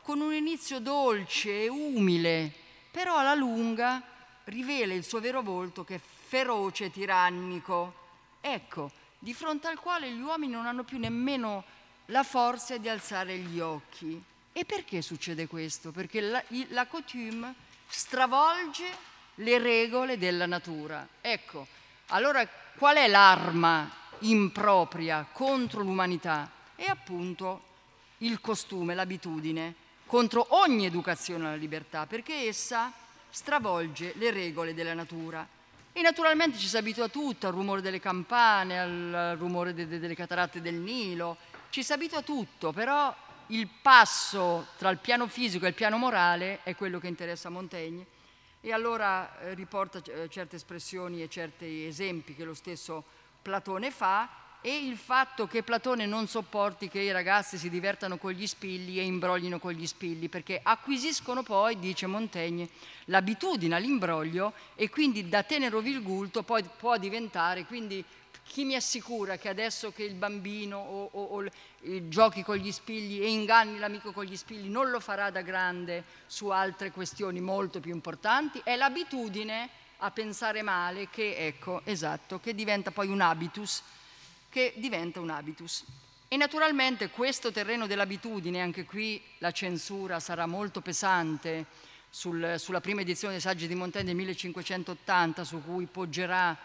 con 0.03 0.21
un 0.21 0.33
inizio 0.33 0.79
dolce 0.79 1.65
e 1.65 1.69
umile, 1.69 2.53
però 2.91 3.17
alla 3.17 3.35
lunga 3.35 4.03
rivela 4.45 4.95
il 4.95 5.05
suo 5.05 5.21
vero 5.21 5.43
volto 5.43 5.85
che 5.85 5.97
è 5.97 6.01
feroce 6.01 6.85
e 6.85 6.91
tirannico. 6.93 8.05
Ecco, 8.41 8.91
di 9.19 9.35
fronte 9.35 9.67
al 9.67 9.81
quale 9.81 10.11
gli 10.11 10.21
uomini 10.21 10.53
non 10.53 10.67
hanno 10.67 10.85
più 10.85 10.99
nemmeno 10.99 11.65
la 12.07 12.23
forza 12.23 12.77
di 12.77 12.89
alzare 12.89 13.37
gli 13.39 13.59
occhi. 13.59 14.23
E 14.53 14.65
perché 14.65 15.03
succede 15.03 15.49
questo? 15.49 15.91
Perché 15.91 16.21
la, 16.21 16.43
la 16.69 16.87
coutume 16.87 17.55
stravolge 17.89 19.15
le 19.37 19.59
regole 19.59 20.19
della 20.19 20.47
natura. 20.47 21.07
Ecco, 21.21 21.67
allora 22.09 22.47
qual 22.77 22.97
è 22.97 23.09
l'arma 23.09 23.91
impropria 24.21 25.27
contro 25.33 25.83
l'umanità? 25.83 26.51
È 26.75 26.85
appunto 26.87 27.63
il 28.19 28.41
costume, 28.41 28.95
l'abitudine, 28.95 29.75
contro 30.07 30.47
ogni 30.51 30.87
educazione 30.87 31.47
alla 31.47 31.57
libertà, 31.57 32.07
perché 32.07 32.47
essa 32.47 32.93
stravolge 33.31 34.13
le 34.17 34.31
regole 34.31 34.75
della 34.75 34.95
natura. 34.95 35.47
E 35.93 36.03
naturalmente 36.03 36.59
ci 36.59 36.69
si 36.69 36.77
abitua 36.77 37.07
a 37.07 37.09
tutto, 37.09 37.47
al 37.47 37.55
rumore 37.55 37.81
delle 37.81 38.01
campane, 38.01 38.79
al 38.79 39.37
rumore 39.39 39.75
de- 39.75 39.87
de- 39.87 39.99
delle 39.99 40.15
cataratte 40.15 40.61
del 40.61 40.75
Nilo, 40.75 41.39
ci 41.71 41.83
si 41.83 41.93
abitua 41.93 42.19
a 42.19 42.23
tutto, 42.23 42.73
però 42.73 43.15
il 43.49 43.69
passo 43.81 44.69
tra 44.77 44.91
il 44.91 44.99
piano 44.99 45.27
fisico 45.27 45.65
e 45.65 45.69
il 45.69 45.75
piano 45.75 45.97
morale 45.97 46.61
è 46.63 46.75
quello 46.75 46.99
che 46.99 47.07
interessa 47.07 47.49
a 47.49 47.53
Montaigne 47.53 48.07
e 48.61 48.73
allora 48.73 49.39
eh, 49.41 49.55
riporta 49.55 50.01
eh, 50.05 50.29
certe 50.29 50.57
espressioni 50.57 51.23
e 51.23 51.29
certi 51.29 51.87
esempi 51.87 52.35
che 52.35 52.45
lo 52.45 52.55
stesso 52.55 53.05
Platone 53.43 53.91
fa 53.91 54.29
e 54.61 54.85
il 54.85 54.97
fatto 54.97 55.47
che 55.47 55.63
Platone 55.63 56.07
non 56.07 56.27
sopporti 56.27 56.89
che 56.89 56.99
i 56.99 57.13
ragazzi 57.13 57.57
si 57.57 57.71
divertano 57.71 58.17
con 58.17 58.33
gli 58.33 58.49
spilli 58.49 58.99
e 58.99 59.05
imbroglino 59.05 59.61
con 59.61 59.71
gli 59.71 59.87
spilli, 59.87 60.29
perché 60.29 60.59
acquisiscono 60.61 61.45
poi, 61.45 61.79
dice 61.79 62.07
Montaigne, 62.07 62.69
l'abitudine 63.05 63.77
all'imbroglio 63.77 64.53
e 64.75 64.89
quindi 64.91 65.29
da 65.29 65.45
tenero 65.45 65.79
virgulto 65.79 66.43
poi 66.43 66.65
può 66.77 66.97
diventare, 66.97 67.65
quindi 67.65 68.05
chi 68.47 68.65
mi 68.65 68.75
assicura 68.75 69.37
che 69.37 69.49
adesso 69.49 69.93
che 69.93 70.05
il 70.05 70.15
bambino 70.15 70.79
o, 70.79 71.09
o, 71.13 71.23
o 71.39 71.45
giochi 72.09 72.43
con 72.43 72.57
gli 72.57 72.73
spigli 72.73 73.21
e 73.21 73.31
inganni 73.31 73.79
l'amico 73.79 74.13
con 74.13 74.25
gli 74.25 74.37
spigli 74.37 74.69
non 74.69 74.91
lo 74.91 75.01
farà 75.01 75.31
da 75.31 75.43
grande 75.43 76.05
su 76.27 76.49
altre 76.49 76.91
questioni 76.91 77.41
molto 77.41 77.81
più 77.81 77.93
importanti? 77.93 78.61
È 78.65 78.77
l'abitudine 78.77 79.69
a 79.99 80.11
pensare 80.11 80.63
male 80.63 81.09
che, 81.11 81.37
ecco, 81.37 81.81
esatto, 81.85 82.39
che 82.41 82.55
diventa 82.55 82.91
poi 82.91 83.09
un 83.09 83.21
habitus, 83.21 83.83
che 84.49 84.75
diventa 84.77 85.21
un 85.21 85.31
habitus. 85.31 85.85
E 86.29 86.37
naturalmente 86.37 87.11
questo 87.11 87.53
terreno 87.53 87.87
dell'abitudine, 87.87 88.61
anche 88.61 88.85
qui 88.85 89.23
la 89.39 89.53
censura 89.53 90.19
sarà 90.19 90.47
molto 90.47 90.81
pesante 90.81 91.67
sul, 92.11 92.57
sulla 92.59 92.81
prima 92.81 93.03
edizione 93.03 93.35
dei 93.35 93.43
saggi 93.43 93.69
di 93.69 93.75
Montaigne 93.75 94.09
del 94.09 94.17
1580, 94.17 95.45
su 95.45 95.63
cui 95.63 95.87
poggerà 95.87 96.57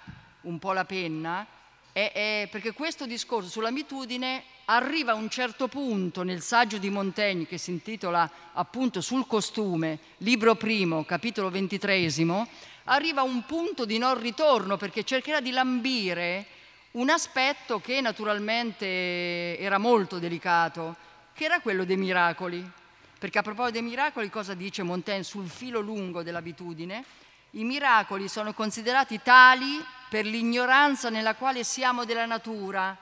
un 0.41 0.57
po' 0.57 0.71
la 0.71 0.85
penna, 0.85 1.45
è, 1.93 2.11
è 2.13 2.47
perché 2.49 2.73
questo 2.73 3.05
discorso 3.05 3.49
sull'abitudine 3.49 4.43
arriva 4.65 5.11
a 5.11 5.15
un 5.15 5.29
certo 5.29 5.67
punto 5.67 6.23
nel 6.23 6.41
saggio 6.41 6.77
di 6.77 6.89
Montaigne 6.89 7.45
che 7.45 7.57
si 7.57 7.71
intitola 7.71 8.29
appunto 8.53 9.01
sul 9.01 9.27
costume, 9.27 9.99
libro 10.17 10.55
primo, 10.55 11.03
capitolo 11.03 11.49
ventitresimo, 11.49 12.47
arriva 12.85 13.21
a 13.21 13.25
un 13.25 13.45
punto 13.45 13.85
di 13.85 13.97
non 13.97 14.19
ritorno 14.19 14.77
perché 14.77 15.03
cercherà 15.03 15.41
di 15.41 15.51
lambire 15.51 16.45
un 16.91 17.09
aspetto 17.09 17.79
che 17.79 18.01
naturalmente 18.01 19.57
era 19.57 19.77
molto 19.77 20.19
delicato, 20.19 20.95
che 21.33 21.45
era 21.45 21.59
quello 21.59 21.85
dei 21.85 21.97
miracoli. 21.97 22.69
Perché 23.17 23.37
a 23.37 23.43
proposito 23.43 23.79
dei 23.79 23.87
miracoli 23.87 24.29
cosa 24.29 24.53
dice 24.55 24.83
Montaigne 24.83 25.23
sul 25.23 25.47
filo 25.47 25.79
lungo 25.79 26.23
dell'abitudine? 26.23 27.03
I 27.51 27.63
miracoli 27.63 28.27
sono 28.27 28.53
considerati 28.53 29.21
tali 29.21 29.79
per 30.11 30.25
l'ignoranza 30.25 31.09
nella 31.09 31.35
quale 31.35 31.63
siamo 31.63 32.03
della 32.03 32.25
natura, 32.25 32.97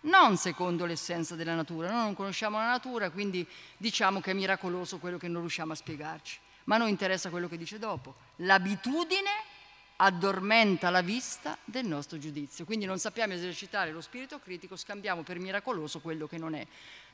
non 0.00 0.36
secondo 0.36 0.84
l'essenza 0.84 1.34
della 1.34 1.54
natura. 1.54 1.90
Noi 1.90 2.02
non 2.02 2.14
conosciamo 2.14 2.58
la 2.58 2.66
natura, 2.66 3.08
quindi 3.08 3.48
diciamo 3.78 4.20
che 4.20 4.32
è 4.32 4.34
miracoloso 4.34 4.98
quello 4.98 5.16
che 5.16 5.28
non 5.28 5.40
riusciamo 5.40 5.72
a 5.72 5.74
spiegarci. 5.74 6.38
Ma 6.64 6.74
a 6.74 6.78
noi 6.78 6.90
interessa 6.90 7.30
quello 7.30 7.48
che 7.48 7.56
dice 7.56 7.78
dopo. 7.78 8.16
L'abitudine 8.36 9.30
addormenta 9.96 10.90
la 10.90 11.00
vista 11.00 11.56
del 11.64 11.86
nostro 11.86 12.18
giudizio. 12.18 12.66
Quindi 12.66 12.84
non 12.84 12.98
sappiamo 12.98 13.32
esercitare 13.32 13.90
lo 13.90 14.02
spirito 14.02 14.38
critico, 14.38 14.76
scambiamo 14.76 15.22
per 15.22 15.38
miracoloso 15.38 16.00
quello 16.00 16.26
che 16.26 16.36
non 16.36 16.54
è. 16.54 16.66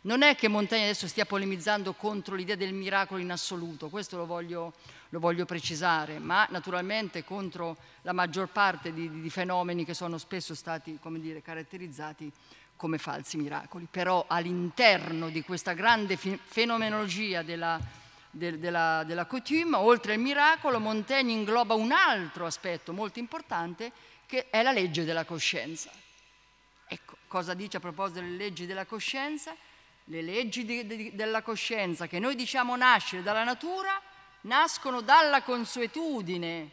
Non 0.02 0.22
è 0.22 0.36
che 0.36 0.46
Montaigne 0.46 0.84
adesso 0.84 1.08
stia 1.08 1.24
polemizzando 1.24 1.92
contro 1.92 2.36
l'idea 2.36 2.54
del 2.54 2.72
miracolo 2.72 3.20
in 3.20 3.32
assoluto, 3.32 3.88
questo 3.88 4.16
lo 4.16 4.26
voglio, 4.26 4.74
lo 5.08 5.18
voglio 5.18 5.44
precisare, 5.44 6.20
ma 6.20 6.46
naturalmente 6.50 7.24
contro 7.24 7.76
la 8.02 8.12
maggior 8.12 8.48
parte 8.48 8.92
di, 8.92 9.20
di, 9.20 9.30
fenomeni 9.30 9.84
che 9.84 9.94
sono 9.94 10.16
spesso 10.16 10.54
stati 10.54 10.98
dire, 11.16 11.42
caratterizzati 11.42 12.30
come 12.76 12.96
falsi 12.98 13.38
miracoli. 13.38 13.88
Però 13.90 14.24
all'interno 14.28 15.30
di 15.30 15.42
questa 15.42 15.72
grande 15.72 16.16
fenomenologia 16.16 17.42
della, 17.42 17.80
de, 18.30 18.56
della, 18.56 19.02
della 19.04 19.26
coutume, 19.26 19.76
oltre 19.76 20.14
al 20.14 20.20
miracolo, 20.20 20.78
Montaigne 20.78 21.32
ingloba 21.32 21.74
un 21.74 21.90
altro 21.90 22.46
aspetto 22.46 22.92
molto 22.92 23.18
importante 23.18 23.90
che 24.26 24.48
è 24.48 24.62
la 24.62 24.72
legge 24.72 25.04
della 25.04 25.24
coscienza. 25.24 25.90
Ecco, 26.86 27.16
cosa 27.26 27.52
dice 27.54 27.78
a 27.78 27.80
proposito 27.80 28.20
delle 28.20 28.36
leggi 28.36 28.64
della 28.64 28.86
coscienza? 28.86 29.54
Le 30.10 30.22
leggi 30.22 30.64
di, 30.64 30.86
di, 30.86 31.14
della 31.14 31.42
coscienza 31.42 32.06
che 32.06 32.18
noi 32.18 32.34
diciamo 32.34 32.74
nascere 32.76 33.22
dalla 33.22 33.44
natura 33.44 34.00
nascono 34.42 35.02
dalla 35.02 35.42
consuetudine. 35.42 36.70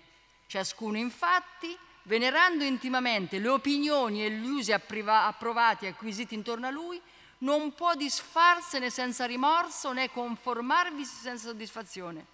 Ciascuno 0.48 0.98
infatti, 0.98 1.78
venerando 2.04 2.64
intimamente 2.64 3.40
le 3.40 3.50
opinioni 3.50 4.24
e 4.24 4.32
gli 4.32 4.48
usi 4.48 4.72
approvati 4.72 5.84
e 5.84 5.90
acquisiti 5.90 6.34
intorno 6.34 6.68
a 6.68 6.70
lui, 6.70 7.02
non 7.40 7.74
può 7.74 7.94
disfarsene 7.96 8.90
senza 8.90 9.26
rimorso 9.26 9.92
né 9.92 10.10
conformarvisi 10.10 11.16
senza 11.16 11.50
soddisfazione. 11.50 12.26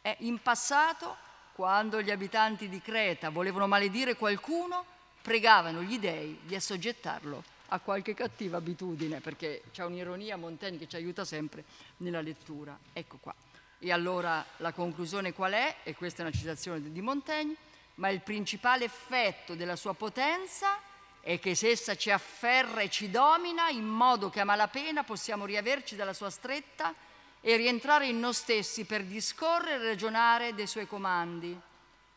È 0.00 0.16
in 0.20 0.40
passato, 0.40 1.18
quando 1.52 2.00
gli 2.00 2.10
abitanti 2.10 2.70
di 2.70 2.80
Creta 2.80 3.28
volevano 3.28 3.66
maledire 3.66 4.16
qualcuno, 4.16 4.86
pregavano 5.20 5.82
gli 5.82 5.98
dei 5.98 6.38
di 6.44 6.54
assoggettarlo 6.54 7.58
a 7.72 7.78
qualche 7.78 8.14
cattiva 8.14 8.58
abitudine, 8.58 9.20
perché 9.20 9.62
c'è 9.72 9.84
un'ironia 9.84 10.36
Montaigne 10.36 10.78
che 10.78 10.88
ci 10.88 10.96
aiuta 10.96 11.24
sempre 11.24 11.64
nella 11.98 12.20
lettura. 12.20 12.78
Ecco 12.92 13.18
qua. 13.18 13.34
E 13.78 13.92
allora 13.92 14.44
la 14.58 14.72
conclusione 14.72 15.32
qual 15.32 15.52
è? 15.52 15.76
E 15.84 15.94
questa 15.94 16.22
è 16.22 16.26
una 16.26 16.34
citazione 16.34 16.92
di 16.92 17.00
Montaigne, 17.00 17.54
ma 17.96 18.08
il 18.08 18.20
principale 18.20 18.84
effetto 18.84 19.54
della 19.54 19.76
sua 19.76 19.94
potenza 19.94 20.78
è 21.20 21.38
che 21.38 21.54
se 21.54 21.68
essa 21.68 21.96
ci 21.96 22.10
afferra 22.10 22.80
e 22.80 22.90
ci 22.90 23.10
domina, 23.10 23.68
in 23.68 23.86
modo 23.86 24.30
che 24.30 24.40
a 24.40 24.44
malapena 24.44 25.04
possiamo 25.04 25.46
riaverci 25.46 25.96
dalla 25.96 26.12
sua 26.12 26.30
stretta 26.30 26.94
e 27.40 27.56
rientrare 27.56 28.06
in 28.06 28.18
noi 28.18 28.34
stessi 28.34 28.84
per 28.84 29.04
discorrere 29.04 29.84
e 29.84 29.88
ragionare 29.88 30.54
dei 30.54 30.66
suoi 30.66 30.86
comandi. 30.86 31.58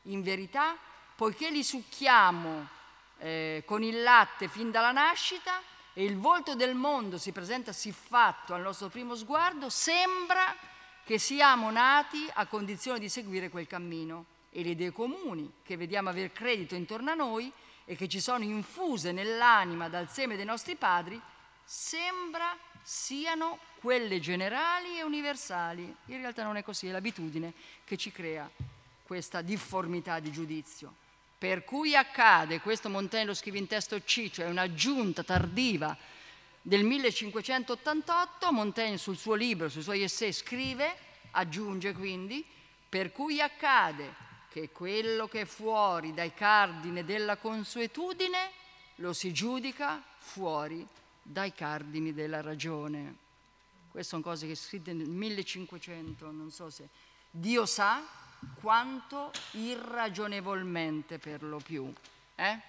In 0.04 0.22
verità, 0.22 0.76
poiché 1.16 1.50
li 1.50 1.64
succhiamo 1.64 2.68
eh, 3.24 3.64
con 3.66 3.84
il 3.84 4.04
latte 4.04 4.50
fin 4.50 4.70
dalla 4.70 4.92
nascita 4.92 5.62
e 5.94 6.04
il 6.04 6.18
volto 6.18 6.56
del 6.56 6.76
mondo 6.76 7.18
si 7.18 7.32
presenta 7.32 7.72
siffatto 7.72 8.54
al 8.54 8.62
nostro 8.62 8.90
primo 8.90 9.16
sguardo, 9.16 9.70
sembra 9.70 10.54
che 11.06 11.18
siamo 11.18 11.72
nati 11.72 12.30
a 12.34 12.46
condizione 12.48 13.00
di 13.00 13.08
seguire 13.08 13.50
quel 13.50 13.66
cammino 13.66 14.26
e 14.50 14.62
le 14.62 14.72
idee 14.72 14.92
comuni 14.92 15.54
che 15.64 15.78
vediamo 15.78 16.10
aver 16.10 16.34
credito 16.34 16.76
intorno 16.76 17.12
a 17.12 17.16
noi 17.16 17.52
e 17.86 17.96
che 17.96 18.10
ci 18.10 18.20
sono 18.20 18.44
infuse 18.44 19.14
nell'anima 19.14 19.88
dal 19.88 20.10
seme 20.10 20.36
dei 20.36 20.46
nostri 20.46 20.76
padri, 20.76 21.20
sembra 21.64 22.58
siano 22.82 23.60
quelle 23.80 24.20
generali 24.20 24.98
e 24.98 25.04
universali. 25.04 25.84
In 26.08 26.18
realtà 26.18 26.44
non 26.44 26.58
è 26.58 26.64
così, 26.64 26.88
è 26.88 26.92
l'abitudine 26.92 27.54
che 27.86 27.96
ci 27.96 28.12
crea 28.12 28.50
questa 29.04 29.42
difformità 29.42 30.20
di 30.20 30.32
giudizio. 30.32 31.03
Per 31.44 31.66
cui 31.66 31.94
accade, 31.94 32.62
questo 32.62 32.88
Montaigne 32.88 33.26
lo 33.26 33.34
scrive 33.34 33.58
in 33.58 33.68
testo 33.68 34.00
C, 34.00 34.30
cioè 34.30 34.48
un'aggiunta 34.48 35.24
tardiva 35.24 35.94
del 36.62 36.86
1588, 36.86 38.54
Montaigne 38.54 38.98
sul 38.98 39.18
suo 39.18 39.34
libro, 39.34 39.68
sui 39.68 39.82
suoi 39.82 40.04
essay 40.04 40.32
scrive, 40.32 40.96
aggiunge 41.32 41.92
quindi, 41.92 42.46
per 42.88 43.12
cui 43.12 43.42
accade 43.42 44.14
che 44.52 44.70
quello 44.70 45.28
che 45.28 45.42
è 45.42 45.46
fuori 45.46 46.14
dai 46.14 46.34
cardini 46.34 47.04
della 47.04 47.36
consuetudine 47.36 48.52
lo 48.96 49.12
si 49.12 49.34
giudica 49.34 50.02
fuori 50.20 50.88
dai 51.22 51.52
cardini 51.52 52.14
della 52.14 52.40
ragione. 52.40 53.16
Queste 53.92 54.12
sono 54.12 54.22
cose 54.22 54.48
che 54.48 54.56
scritte 54.56 54.94
nel 54.94 55.10
1500, 55.10 56.32
non 56.32 56.52
so 56.52 56.70
se 56.70 56.88
Dio 57.30 57.66
sa 57.66 58.02
quanto 58.60 59.32
irragionevolmente 59.52 61.20
per 61.20 61.44
lo 61.44 61.60
più. 61.60 61.92
Eh? 62.36 62.60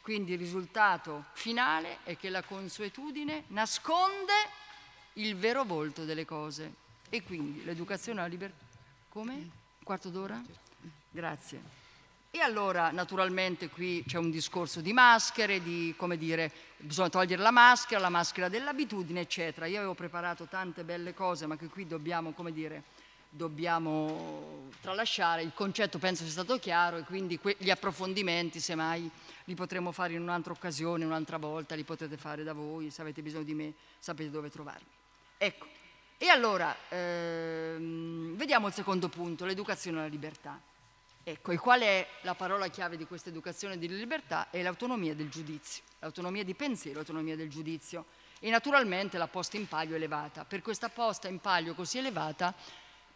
Quindi 0.00 0.32
il 0.32 0.38
risultato 0.38 1.26
finale 1.32 1.98
è 2.04 2.16
che 2.16 2.30
la 2.30 2.42
consuetudine 2.42 3.44
nasconde 3.48 4.32
il 5.14 5.36
vero 5.36 5.64
volto 5.64 6.04
delle 6.04 6.24
cose 6.24 6.72
e 7.08 7.22
quindi 7.22 7.64
l'educazione 7.64 8.20
alla 8.20 8.28
libertà. 8.28 8.64
Come? 9.08 9.50
Quarto 9.82 10.08
d'ora? 10.08 10.40
Grazie. 11.10 11.60
E 12.30 12.40
allora 12.40 12.90
naturalmente 12.90 13.68
qui 13.68 14.04
c'è 14.06 14.18
un 14.18 14.30
discorso 14.30 14.80
di 14.80 14.92
maschere, 14.92 15.62
di 15.62 15.94
come 15.96 16.18
dire, 16.18 16.52
bisogna 16.76 17.08
togliere 17.08 17.40
la 17.40 17.50
maschera, 17.50 18.00
la 18.00 18.10
maschera 18.10 18.48
dell'abitudine, 18.48 19.20
eccetera. 19.20 19.66
Io 19.66 19.78
avevo 19.78 19.94
preparato 19.94 20.44
tante 20.44 20.84
belle 20.84 21.14
cose, 21.14 21.46
ma 21.46 21.56
che 21.56 21.68
qui 21.68 21.86
dobbiamo, 21.86 22.32
come 22.32 22.52
dire, 22.52 22.82
dobbiamo 23.28 24.68
tralasciare. 24.80 25.42
Il 25.42 25.52
concetto 25.54 25.98
penso 25.98 26.22
sia 26.22 26.32
stato 26.32 26.58
chiaro 26.58 26.96
e 26.98 27.02
quindi 27.02 27.38
que- 27.38 27.56
gli 27.58 27.70
approfondimenti, 27.70 28.60
semmai, 28.60 29.10
li 29.44 29.54
potremo 29.54 29.92
fare 29.92 30.14
in 30.14 30.22
un'altra 30.22 30.52
occasione, 30.52 31.04
un'altra 31.04 31.38
volta, 31.38 31.74
li 31.74 31.84
potete 31.84 32.16
fare 32.16 32.42
da 32.42 32.52
voi, 32.52 32.90
se 32.90 33.02
avete 33.02 33.22
bisogno 33.22 33.44
di 33.44 33.54
me 33.54 33.72
sapete 33.98 34.30
dove 34.30 34.50
trovarmi. 34.50 34.86
Ecco, 35.36 35.66
e 36.16 36.28
allora 36.28 36.74
ehm, 36.88 38.34
vediamo 38.36 38.66
il 38.66 38.72
secondo 38.72 39.08
punto, 39.08 39.44
l'educazione 39.44 39.98
alla 39.98 40.08
libertà. 40.08 40.60
Ecco, 41.22 41.52
e 41.52 41.58
qual 41.58 41.80
è 41.82 42.06
la 42.22 42.34
parola 42.34 42.68
chiave 42.68 42.96
di 42.96 43.04
questa 43.04 43.28
educazione 43.28 43.76
di 43.76 43.86
libertà? 43.86 44.48
È 44.50 44.62
l'autonomia 44.62 45.14
del 45.14 45.28
giudizio, 45.28 45.82
l'autonomia 45.98 46.42
di 46.42 46.54
pensiero, 46.54 46.96
l'autonomia 46.96 47.36
del 47.36 47.50
giudizio. 47.50 48.06
E 48.40 48.50
naturalmente 48.50 49.18
la 49.18 49.26
posta 49.26 49.56
in 49.56 49.68
palio 49.68 49.96
elevata. 49.96 50.44
Per 50.44 50.62
questa 50.62 50.88
posta 50.88 51.28
in 51.28 51.38
palio 51.38 51.74
così 51.74 51.98
elevata 51.98 52.54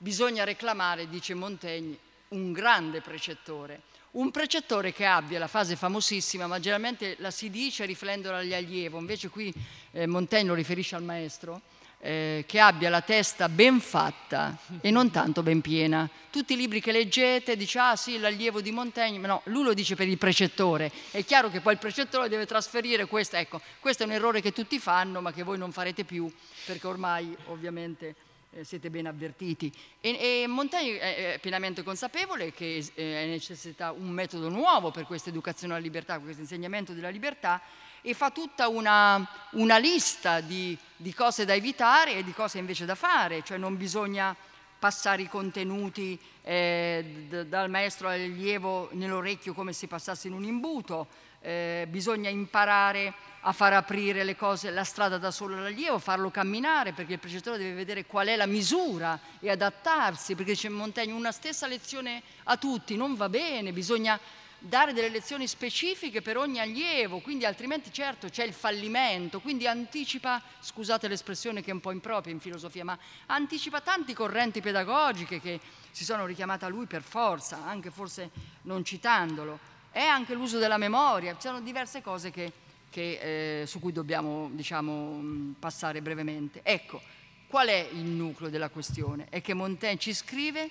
bisogna 0.03 0.43
reclamare, 0.43 1.09
dice 1.09 1.33
Montaigne, 1.33 1.97
un 2.29 2.53
grande 2.53 3.01
precettore. 3.01 3.83
Un 4.13 4.31
precettore 4.31 4.93
che 4.93 5.07
abbia 5.07 5.39
la 5.39 5.47
fase 5.47 5.77
famosissima, 5.77 6.47
ma 6.47 6.59
generalmente 6.59 7.17
la 7.21 7.31
si 7.31 7.49
dice 7.49 7.87
riflendendo 7.87 8.37
agli 8.37 8.53
allievo, 8.53 8.99
invece 8.99 9.29
qui 9.29 9.55
eh, 9.93 10.07
Montaigne 10.07 10.49
lo 10.49 10.55
riferisce 10.55 10.97
al 10.97 11.03
maestro, 11.03 11.63
eh, 12.01 12.45
che 12.47 12.59
abbia 12.59 12.91
la 12.91 13.01
testa 13.01 13.49
ben 13.49 13.81
fatta 13.81 14.59
e 14.81 14.91
non 14.91 15.11
tanto 15.11 15.43
ben 15.43 15.61
piena. 15.61 16.11
Tutti 16.31 16.55
i 16.55 16.57
libri 16.57 16.81
che 16.81 16.91
leggete 16.91 17.57
dice 17.57 17.79
ah 17.79 17.97
sì 17.97 18.19
l'allievo 18.19 18.61
di 18.61 18.73
Montaigne, 18.73 19.19
ma 19.19 19.29
no, 19.29 19.43
lui 19.45 19.63
lo 19.63 19.73
dice 19.73 19.95
per 19.95 20.09
il 20.09 20.19
precettore. 20.19 20.91
È 21.13 21.25
chiaro 21.25 21.49
che 21.49 21.61
poi 21.61 21.75
il 21.75 21.79
precettore 21.79 22.29
deve 22.29 22.45
trasferire 22.45 23.07
questo, 23.07 23.37
ecco, 23.37 23.63
questo 23.79 24.03
è 24.03 24.07
un 24.07 24.13
errore 24.13 24.43
che 24.43 24.53
tutti 24.53 24.79
fanno 24.81 25.21
ma 25.21 25.33
che 25.33 25.45
voi 25.45 25.57
non 25.57 25.71
farete 25.71 26.05
più 26.05 26.31
perché 26.67 26.87
ormai 26.89 27.35
ovviamente 27.47 28.15
eh, 28.55 28.65
siete 28.65 28.91
ben 28.91 29.07
avvertiti. 29.07 29.73
E, 30.01 30.43
e, 30.43 30.47
Montaigne 30.47 31.35
è 31.35 31.39
pienamente 31.41 31.83
consapevole 31.83 32.53
che 32.53 32.87
eh, 32.95 33.25
è 33.25 33.27
necessità 33.27 33.93
un 33.93 34.09
metodo 34.11 34.49
nuovo 34.49 34.91
per 34.91 35.05
questa 35.07 35.31
educazione 35.31 35.75
alla 35.75 35.83
libertà, 35.83 36.19
questo 36.19 36.43
insegnamento 36.43 36.93
della 36.93 37.09
libertà 37.09 37.61
e 38.03 38.15
fa 38.15 38.31
tutta 38.31 38.69
una, 38.69 39.27
una 39.53 39.79
lista 39.79 40.41
di, 40.41 40.77
di, 40.97 41.15
cose 41.15 41.45
da 41.45 41.55
evitare 41.55 42.17
e 42.17 42.25
di 42.25 42.33
cose 42.33 42.59
invece 42.59 42.85
da 42.85 42.97
fare, 42.97 43.43
cioè 43.43 43.59
non 43.59 43.77
bisogna 43.77 44.35
passare 44.79 45.23
i 45.23 45.29
contenuti 45.29 46.19
eh, 46.43 47.45
dal 47.49 47.71
maestro 47.71 48.09
all'allievo 48.09 48.89
nell'orecchio 48.93 49.55
come 49.55 49.73
se 49.73 49.87
passasse 49.87 50.27
in 50.27 50.35
un 50.35 50.43
imbuto, 50.43 51.07
eh, 51.41 51.87
bisogna 51.89 52.29
imparare 52.29 53.15
a 53.45 53.53
far 53.53 53.72
aprire 53.72 54.22
le 54.22 54.36
cose, 54.36 54.70
la 54.70 54.84
strada 54.84 55.18
da 55.18 55.30
solo 55.30 55.57
all'allievo, 55.57 55.99
farlo 55.99 56.30
camminare, 56.30 56.93
perché 56.93 57.14
il 57.14 57.18
precettore 57.18 57.59
deve 57.59 57.74
vedere 57.74 58.07
qual 58.07 58.28
è 58.28 58.36
la 58.36 58.47
misura 58.47 59.18
e 59.40 59.51
adattarsi, 59.51 60.34
perché 60.34 60.55
c'è 60.55 60.68
Montaigne 60.68 61.12
una 61.12 61.32
stessa 61.32 61.66
lezione 61.66 62.22
a 62.45 62.57
tutti, 62.57 62.97
non 62.97 63.14
va 63.16 63.28
bene, 63.28 63.72
bisogna 63.72 64.18
dare 64.64 64.93
delle 64.93 65.09
lezioni 65.09 65.49
specifiche 65.49 66.22
per 66.22 66.36
ogni 66.36 66.61
allievo, 66.61 67.18
quindi 67.18 67.45
altrimenti 67.45 67.93
certo 67.93 68.28
c'è 68.28 68.45
il 68.45 68.53
fallimento, 68.53 69.40
quindi 69.40 69.66
anticipa, 69.66 70.40
scusate 70.61 71.09
l'espressione 71.09 71.62
che 71.62 71.70
è 71.70 71.74
un 71.74 71.80
po' 71.80 71.90
impropria 71.90 72.32
in 72.32 72.38
filosofia, 72.38 72.84
ma 72.84 72.97
anticipa 73.26 73.80
tanti 73.80 74.14
correnti 74.14 74.61
pedagogiche 74.61 75.40
che 75.40 75.59
si 75.90 76.05
sono 76.05 76.26
richiamate 76.26 76.64
a 76.64 76.68
lui 76.68 76.86
per 76.86 77.03
forza, 77.03 77.64
anche 77.64 77.90
forse 77.90 78.30
non 78.62 78.84
citandolo. 78.84 79.59
È 79.90 80.01
anche 80.01 80.32
l'uso 80.34 80.59
della 80.59 80.78
memoria, 80.78 81.34
ci 81.34 81.49
sono 81.49 81.61
diverse 81.61 82.01
cose 82.01 82.30
che, 82.30 82.53
che, 82.93 83.62
eh, 83.62 83.66
su 83.66 83.80
cui 83.80 83.90
dobbiamo 83.90 84.51
diciamo, 84.53 85.55
passare 85.59 86.03
brevemente. 86.03 86.61
Ecco, 86.62 87.01
qual 87.49 87.68
è 87.68 87.88
il 87.90 88.05
nucleo 88.05 88.51
della 88.51 88.68
questione? 88.68 89.26
È 89.30 89.40
che 89.40 89.55
Montaigne 89.55 89.99
ci 89.99 90.12
scrive 90.12 90.68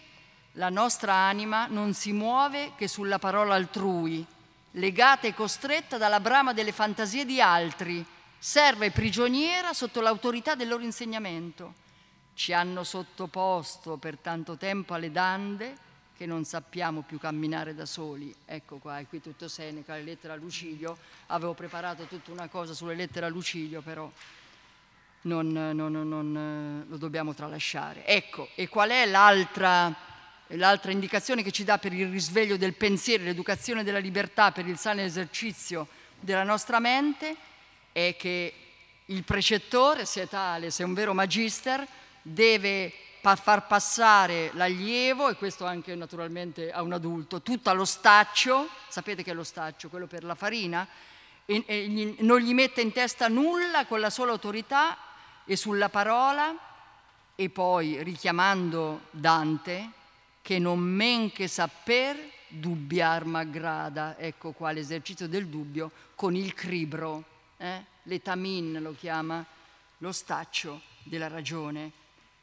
la 0.55 0.69
nostra 0.69 1.13
anima 1.13 1.65
non 1.67 1.93
si 1.93 2.11
muove 2.11 2.73
che 2.75 2.87
sulla 2.87 3.19
parola 3.19 3.55
altrui, 3.55 4.25
legata 4.71 5.25
e 5.25 5.33
costretta 5.33 5.97
dalla 5.97 6.19
brama 6.19 6.53
delle 6.53 6.73
fantasie 6.73 7.25
di 7.25 7.41
altri, 7.41 8.05
serve 8.37 8.91
prigioniera 8.91 9.73
sotto 9.73 10.01
l'autorità 10.01 10.53
del 10.53 10.67
loro 10.67 10.83
insegnamento. 10.83 11.73
Ci 12.33 12.53
hanno 12.53 12.83
sottoposto 12.83 13.97
per 13.97 14.17
tanto 14.17 14.57
tempo 14.57 14.93
alle 14.93 15.11
dande 15.11 15.89
che 16.21 16.27
non 16.27 16.45
sappiamo 16.45 17.01
più 17.01 17.17
camminare 17.17 17.73
da 17.73 17.87
soli. 17.87 18.31
Ecco 18.45 18.77
qua, 18.77 18.99
è 18.99 19.07
qui 19.07 19.19
tutto 19.19 19.47
Seneca, 19.47 19.95
le 19.95 20.03
lettere 20.03 20.33
a 20.33 20.35
Lucilio. 20.35 20.95
Avevo 21.27 21.55
preparato 21.55 22.03
tutta 22.03 22.29
una 22.29 22.47
cosa 22.47 22.75
sulle 22.75 22.93
lettere 22.93 23.25
a 23.25 23.29
Lucilio, 23.29 23.81
però 23.81 24.07
non, 25.21 25.47
non, 25.47 25.91
non, 25.91 26.85
lo 26.87 26.97
dobbiamo 26.97 27.33
tralasciare. 27.33 28.05
Ecco, 28.05 28.49
e 28.53 28.69
qual 28.69 28.91
è 28.91 29.07
l'altra, 29.07 29.91
l'altra 30.49 30.91
indicazione 30.91 31.41
che 31.41 31.49
ci 31.49 31.63
dà 31.63 31.79
per 31.79 31.91
il 31.91 32.11
risveglio 32.11 32.55
del 32.55 32.75
pensiero, 32.75 33.23
l'educazione 33.23 33.83
della 33.83 33.97
libertà, 33.97 34.51
per 34.51 34.67
il 34.67 34.77
sano 34.77 35.01
esercizio 35.01 35.87
della 36.19 36.43
nostra 36.43 36.79
mente? 36.79 37.35
È 37.91 38.15
che 38.15 38.53
il 39.05 39.23
precettore, 39.23 40.05
se 40.05 40.21
è 40.21 40.27
tale, 40.27 40.69
se 40.69 40.83
è 40.83 40.85
un 40.85 40.93
vero 40.93 41.15
magister, 41.15 41.83
deve 42.21 42.93
far 43.21 43.67
passare 43.67 44.51
l'allievo, 44.53 45.29
e 45.29 45.35
questo 45.35 45.65
anche 45.65 45.95
naturalmente 45.95 46.71
a 46.71 46.81
un 46.81 46.93
adulto, 46.93 47.41
tutto 47.41 47.69
allo 47.69 47.85
staccio, 47.85 48.67
sapete 48.89 49.23
che 49.23 49.31
è 49.31 49.33
lo 49.33 49.43
staccio, 49.43 49.89
quello 49.89 50.07
per 50.07 50.23
la 50.23 50.35
farina, 50.35 50.87
e, 51.45 51.63
e 51.65 51.87
gli, 51.87 52.15
non 52.19 52.39
gli 52.39 52.53
mette 52.53 52.81
in 52.81 52.91
testa 52.91 53.27
nulla 53.27 53.85
con 53.85 53.99
la 53.99 54.09
sola 54.09 54.31
autorità 54.31 54.97
e 55.45 55.55
sulla 55.55 55.89
parola, 55.89 56.55
e 57.35 57.49
poi 57.49 58.01
richiamando 58.03 59.01
Dante, 59.11 59.91
che 60.41 60.59
non 60.59 60.79
men 60.79 61.31
che 61.31 61.47
saper 61.47 62.17
dubbiar 62.47 63.25
m'aggrada, 63.25 64.17
ecco 64.17 64.51
qua 64.51 64.71
l'esercizio 64.71 65.27
del 65.27 65.47
dubbio, 65.47 65.91
con 66.15 66.35
il 66.35 66.53
cribro, 66.53 67.23
eh? 67.57 67.83
l'etamin 68.03 68.79
lo 68.81 68.95
chiama, 68.97 69.45
lo 69.99 70.11
staccio 70.11 70.81
della 71.03 71.27
ragione. 71.27 71.91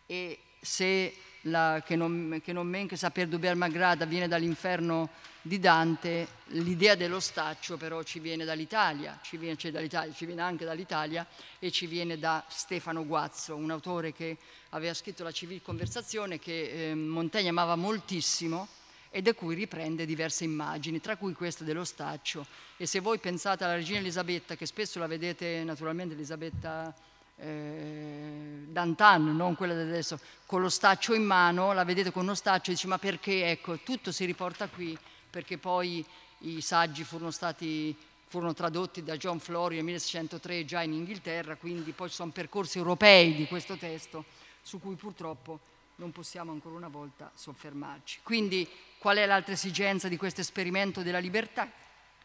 E 0.07 0.39
se 0.61 1.15
la, 1.43 1.83
che, 1.85 1.97
non, 1.97 2.41
che 2.43 2.53
non 2.53 2.67
men 2.67 2.87
che 2.87 2.97
saper 2.97 3.29
dubbiar 3.29 3.55
m'aggrada 3.55 4.05
viene 4.05 4.29
dall'inferno 4.29 5.11
di 5.41 5.59
Dante, 5.59 6.29
l'idea 6.47 6.95
dello 6.95 7.21
staccio 7.21 7.77
però 7.77 8.03
ci 8.03 8.19
viene 8.19 8.45
dall'Italia, 8.45 9.19
ci 9.23 9.37
viene, 9.37 9.57
cioè 9.57 9.71
dall'Italia, 9.71 10.13
ci 10.13 10.27
viene 10.27 10.43
anche 10.43 10.65
dall'Italia 10.65 11.27
e 11.59 11.71
ci 11.71 11.87
viene 11.87 12.19
da 12.19 12.45
Stefano 12.49 13.07
Guazzo, 13.07 13.55
un 13.55 13.71
autore 13.71 14.13
che 14.13 14.37
aveva 14.71 14.93
scritto 14.95 15.23
la 15.23 15.33
Civil 15.33 15.63
Conversazione 15.63 16.39
che 16.39 16.91
eh, 16.91 16.95
Montaigne 16.95 17.49
amava 17.49 17.77
moltissimo 17.77 18.69
e 19.11 19.23
da 19.23 19.33
cui 19.33 19.55
riprende 19.55 20.05
diverse 20.05 20.45
immagini, 20.45 21.01
tra 21.01 21.17
cui 21.17 21.33
questa 21.33 21.65
dello 21.65 21.85
staccio. 21.85 22.47
E 22.77 22.85
se 22.85 23.01
voi 23.01 23.19
pensate 23.19 23.65
alla 23.65 23.75
regina 23.75 24.01
Elisabetta, 24.01 24.55
che 24.55 24.67
spesso 24.67 24.99
la 24.99 25.07
vedete 25.07 25.63
naturalmente 25.65 26.15
Elisabetta 26.15 26.95
eh, 27.39 28.65
d'antan, 28.67 29.37
non 29.37 29.55
quella 29.55 29.75
di 29.75 29.81
adesso, 29.81 30.19
con 30.47 30.61
lo 30.61 30.69
staccio 30.69 31.15
in 31.15 31.25
mano, 31.25 31.73
la 31.73 31.85
vedete 31.85 32.11
con 32.11 32.23
uno 32.23 32.35
staccio 32.35 32.71
e 32.71 32.75
dice 32.75 32.87
ma 32.87 32.99
perché? 32.99 33.51
Ecco, 33.51 33.79
tutto 33.79 34.13
si 34.13 34.25
riporta 34.25 34.69
qui, 34.69 34.97
perché 35.31 35.59
poi 35.59 36.05
i 36.41 36.61
saggi 36.61 37.05
furono 37.05 37.31
stati 37.31 37.97
furono 38.29 38.53
tradotti 38.53 39.03
da 39.03 39.17
John 39.17 39.41
Flory 39.41 39.77
nel 39.77 39.85
1603 39.85 40.65
già 40.67 40.83
in 40.83 40.93
Inghilterra, 40.93 41.57
quindi 41.57 41.93
poi 41.93 42.11
ci 42.11 42.17
sono 42.17 42.31
percorsi 42.31 42.77
europei 42.77 43.35
di 43.35 43.47
questo 43.47 43.77
testo 43.77 44.27
su 44.61 44.79
cui 44.81 44.97
purtroppo 44.97 45.61
non 45.97 46.13
possiamo 46.13 46.53
ancora 46.53 46.77
una 46.77 46.89
volta 46.89 47.31
soffermarci. 47.35 48.21
Quindi 48.23 48.69
qual 48.99 49.17
è 49.17 49.25
l'altra 49.25 49.55
esigenza 49.55 50.09
di 50.09 50.19
questo 50.19 50.43
esperimento 50.43 51.03
della 51.03 51.19
libertà? 51.19 51.71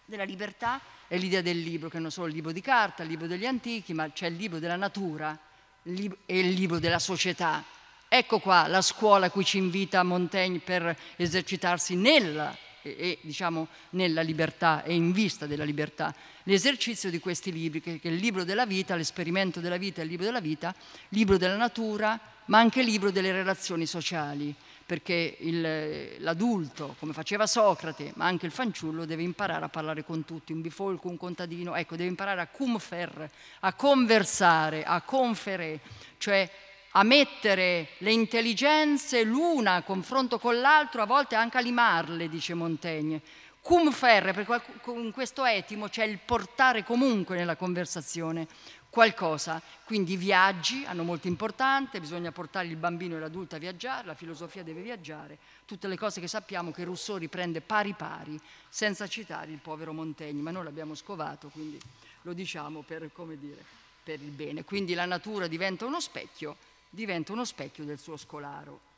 Della 0.06 0.24
libertà 0.24 0.82
è 1.08 1.18
l'idea 1.18 1.42
del 1.42 1.60
libro, 1.60 1.90
che 1.90 2.00
non 2.00 2.12
solo 2.12 2.28
il 2.28 2.34
libro 2.34 2.52
di 2.52 2.62
carta, 2.62 3.04
il 3.04 3.10
libro 3.10 3.28
degli 3.28 3.46
antichi, 3.46 3.94
ma 3.94 4.12
c'è 4.12 4.28
il 4.28 4.36
libro 4.36 4.60
della 4.60 4.76
natura 4.76 5.38
e 5.84 6.40
il 6.40 6.50
libro 6.50 6.80
della 6.80 7.00
società. 7.00 7.64
Ecco 8.08 8.40
qua 8.40 8.68
la 8.68 8.82
scuola 8.82 9.28
a 9.28 9.30
cui 9.30 9.44
ci 9.44 9.58
invita 9.58 10.04
Montaigne 10.04 10.60
per 10.60 10.96
esercitarsi 11.16 11.96
nella, 11.96 12.56
e, 12.84 13.18
diciamo, 13.22 13.68
nella 13.92 14.22
libertà 14.22 14.84
e 14.84 14.94
in 14.94 15.12
vista 15.12 15.48
della 15.48 15.64
libertà. 15.64 16.14
L'esercizio 16.44 17.10
di 17.10 17.20
questi 17.20 17.52
libri, 17.52 17.82
che, 17.82 18.00
che 18.00 18.10
è 18.10 18.12
il 18.12 18.20
libro 18.20 18.44
della 18.44 18.66
vita, 18.66 18.96
l'esperimento 18.96 19.62
della 19.62 19.78
vita 19.78 20.02
il 20.02 20.10
libro 20.10 20.26
della 20.26 20.42
vita, 20.42 20.76
libro 21.10 21.38
della 21.38 21.56
natura, 21.56 22.20
ma 22.46 22.60
anche 22.60 22.82
il 22.82 22.86
libro 22.88 23.10
delle 23.10 23.32
relazioni 23.32 23.86
sociali, 23.86 24.54
perché 24.94 25.38
il, 25.40 26.18
l'adulto, 26.20 26.96
come 27.00 27.14
faceva 27.14 27.48
Socrate, 27.48 28.12
ma 28.14 28.28
anche 28.28 28.46
il 28.46 28.52
fanciullo, 28.52 29.06
deve 29.06 29.24
imparare 29.24 29.66
a 29.66 29.70
parlare 29.70 30.04
con 30.04 30.24
tutti, 30.24 30.54
un 30.54 30.62
bifolco, 30.62 31.08
un 31.08 31.18
contadino, 31.18 31.74
ecco, 31.74 31.96
deve 31.96 32.10
imparare 32.10 32.42
a 32.42 32.46
cumfer, 32.46 33.28
a 33.62 33.74
conversare, 33.74 34.84
a 34.84 35.02
confere, 35.02 35.80
cioè 36.20 36.48
a 36.92 37.02
mettere 37.02 37.88
le 37.98 38.12
intelligenze 38.12 39.24
l'una 39.24 39.74
a 39.74 39.82
confronto 39.82 40.38
con 40.38 40.62
l'altro, 40.62 41.02
a 41.02 41.08
volte 41.08 41.34
anche 41.34 41.58
a 41.58 41.62
limarle, 41.62 42.30
dice 42.30 42.54
Montaigne. 42.54 43.20
Cum 43.62 43.92
ferre, 43.92 44.32
perché 44.34 44.62
in 44.88 45.12
questo 45.12 45.44
etimo 45.44 45.88
c'è 45.88 46.04
il 46.04 46.20
portare 46.24 46.84
comunque 46.84 47.36
nella 47.36 47.56
conversazione 47.56 48.46
qualcosa. 48.94 49.60
Quindi 49.86 50.14
i 50.14 50.18
viaggi 50.18 50.86
hanno 50.86 51.02
molto 51.02 51.28
importante, 51.28 52.00
bisogna 52.00 52.32
portare 52.32 52.68
il 52.68 52.76
bambino 52.76 53.16
e 53.16 53.20
l'adulto 53.20 53.56
a 53.56 53.58
viaggiare, 53.58 54.06
la 54.06 54.14
filosofia 54.14 54.62
deve 54.62 54.84
viaggiare, 54.84 55.40
tutte 55.66 55.88
le 55.88 55.98
cose 55.98 56.22
che 56.22 56.28
sappiamo 56.28 56.70
che 56.72 56.84
Rousseau 56.84 57.18
riprende 57.18 57.60
pari 57.60 57.94
pari, 57.94 58.40
senza 58.70 59.08
citare 59.08 59.50
il 59.50 59.58
povero 59.58 59.94
Montaigne, 59.94 60.44
ma 60.44 60.52
noi 60.52 60.66
l'abbiamo 60.66 60.94
scovato, 60.94 61.50
quindi 61.50 61.82
lo 62.22 62.34
diciamo 62.34 62.84
per, 62.84 63.10
dire, 63.40 63.66
per 64.04 64.22
il 64.22 64.30
bene. 64.30 64.64
Quindi 64.64 64.94
la 64.94 65.06
natura 65.06 65.48
diventa 65.48 65.88
uno 65.88 66.00
specchio, 66.00 66.56
diventa 66.88 67.32
uno 67.32 67.46
specchio 67.46 67.86
del 67.86 67.98
suo 67.98 68.16
scolaro. 68.16 68.92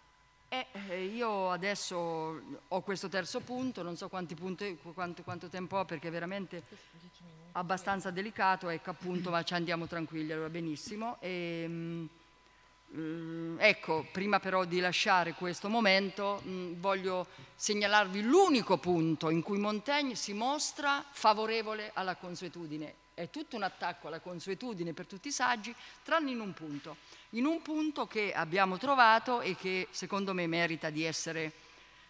E 0.55 0.67
eh, 0.87 1.03
io 1.03 1.51
adesso 1.51 2.41
ho 2.69 2.81
questo 2.81 3.09
terzo 3.09 3.41
punto, 3.41 3.83
non 3.83 3.97
so 3.97 4.07
punti, 4.07 4.77
quanto, 4.93 5.21
quanto 5.21 5.49
tempo 5.49 5.77
ho 5.77 5.83
perché 5.85 6.09
veramente 6.09 6.63
abbastanza 7.51 8.09
delicato, 8.09 8.69
ecco 8.69 8.91
appunto, 8.91 9.31
ma 9.31 9.43
ci 9.43 9.53
andiamo 9.53 9.85
tranquilli, 9.85 10.31
allora 10.31 10.47
benissimo. 10.47 11.17
E, 11.19 11.67
mh, 11.67 12.09
mm, 12.95 13.57
ecco, 13.59 14.07
prima 14.13 14.39
però 14.39 14.63
di 14.63 14.79
lasciare 14.79 15.33
questo 15.33 15.67
momento, 15.67 16.41
mm, 16.45 16.79
voglio 16.79 17.27
segnalarvi 17.55 18.21
l'unico 18.21 18.77
punto 18.77 19.29
in 19.29 19.41
cui 19.41 19.57
Montaigne 19.57 20.15
si 20.15 20.31
mostra 20.31 21.03
favorevole 21.09 21.91
alla 21.93 22.15
consuetudine. 22.15 23.03
È 23.15 23.29
tutto 23.31 23.55
un 23.55 23.63
attacco 23.63 24.07
alla 24.07 24.19
consuetudine 24.19 24.93
per 24.93 25.07
tutti 25.07 25.29
i 25.29 25.31
saggi, 25.31 25.73
tranne 26.03 26.29
in 26.29 26.39
un 26.39 26.53
punto. 26.53 26.97
In 27.31 27.45
un 27.45 27.63
punto 27.63 28.05
che 28.05 28.31
abbiamo 28.31 28.77
trovato 28.77 29.41
e 29.41 29.55
che 29.55 29.87
secondo 29.89 30.33
me 30.33 30.45
merita 30.45 30.91
di 30.91 31.03
essere, 31.03 31.51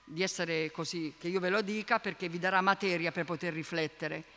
di 0.04 0.22
essere 0.22 0.72
così, 0.72 1.14
che 1.18 1.30
io 1.30 1.40
ve 1.40 1.50
lo 1.50 1.62
dica, 1.62 2.00
perché 2.00 2.28
vi 2.28 2.40
darà 2.40 2.60
materia 2.60 3.12
per 3.14 3.24
poter 3.24 3.54
riflettere 3.54 4.36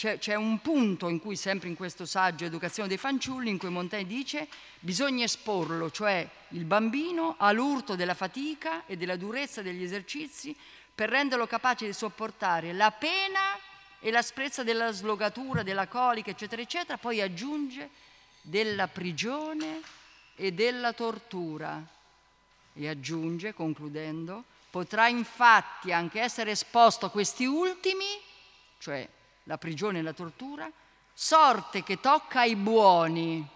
c'è, 0.00 0.16
c'è, 0.16 0.34
un 0.34 0.62
punto 0.62 1.08
in 1.08 1.20
cui, 1.20 1.36
sempre 1.36 1.68
in 1.68 1.74
questo 1.74 2.06
saggio 2.06 2.46
Educazione 2.46 2.88
dei 2.88 2.96
fanciulli, 2.96 3.50
in 3.50 3.58
cui 3.58 3.68
Montaigne 3.68 4.06
dice 4.06 4.48
bisogna 4.78 5.24
esporlo, 5.24 5.90
cioè 5.90 6.26
il 6.48 6.64
bambino, 6.64 7.34
all'urto 7.36 7.96
della 7.96 8.14
fatica 8.14 8.86
e 8.86 8.96
della 8.96 9.16
durezza 9.16 9.60
degli 9.60 9.82
esercizi 9.82 10.56
per 10.94 11.10
renderlo 11.10 11.46
capace 11.46 11.84
di 11.84 11.92
sopportare 11.92 12.72
la 12.72 12.90
pena 12.90 13.58
e 14.00 14.10
l'asprezza 14.10 14.64
della 14.64 14.92
slogatura, 14.92 15.62
della 15.62 15.86
colica, 15.86 16.30
eccetera, 16.30 16.62
eccetera. 16.62 16.98
Poi 16.98 17.20
aggiunge 17.20 17.90
della 18.40 18.88
prigione 18.88 19.80
e 20.34 20.52
della 20.52 20.92
tortura. 20.92 21.86
E 22.72 22.88
aggiunge, 22.88 23.52
concludendo, 23.52 24.44
potrà 24.70 25.08
infatti 25.08 25.92
anche 25.92 26.20
essere 26.20 26.52
esposto 26.52 27.06
a 27.06 27.10
questi 27.10 27.44
ultimi, 27.44 28.06
cioè 28.78 29.06
la 29.44 29.58
prigione 29.58 29.98
e 29.98 30.02
la 30.02 30.14
tortura, 30.14 30.70
sorte 31.12 31.82
che 31.82 32.00
tocca 32.00 32.40
ai 32.40 32.56
buoni, 32.56 33.46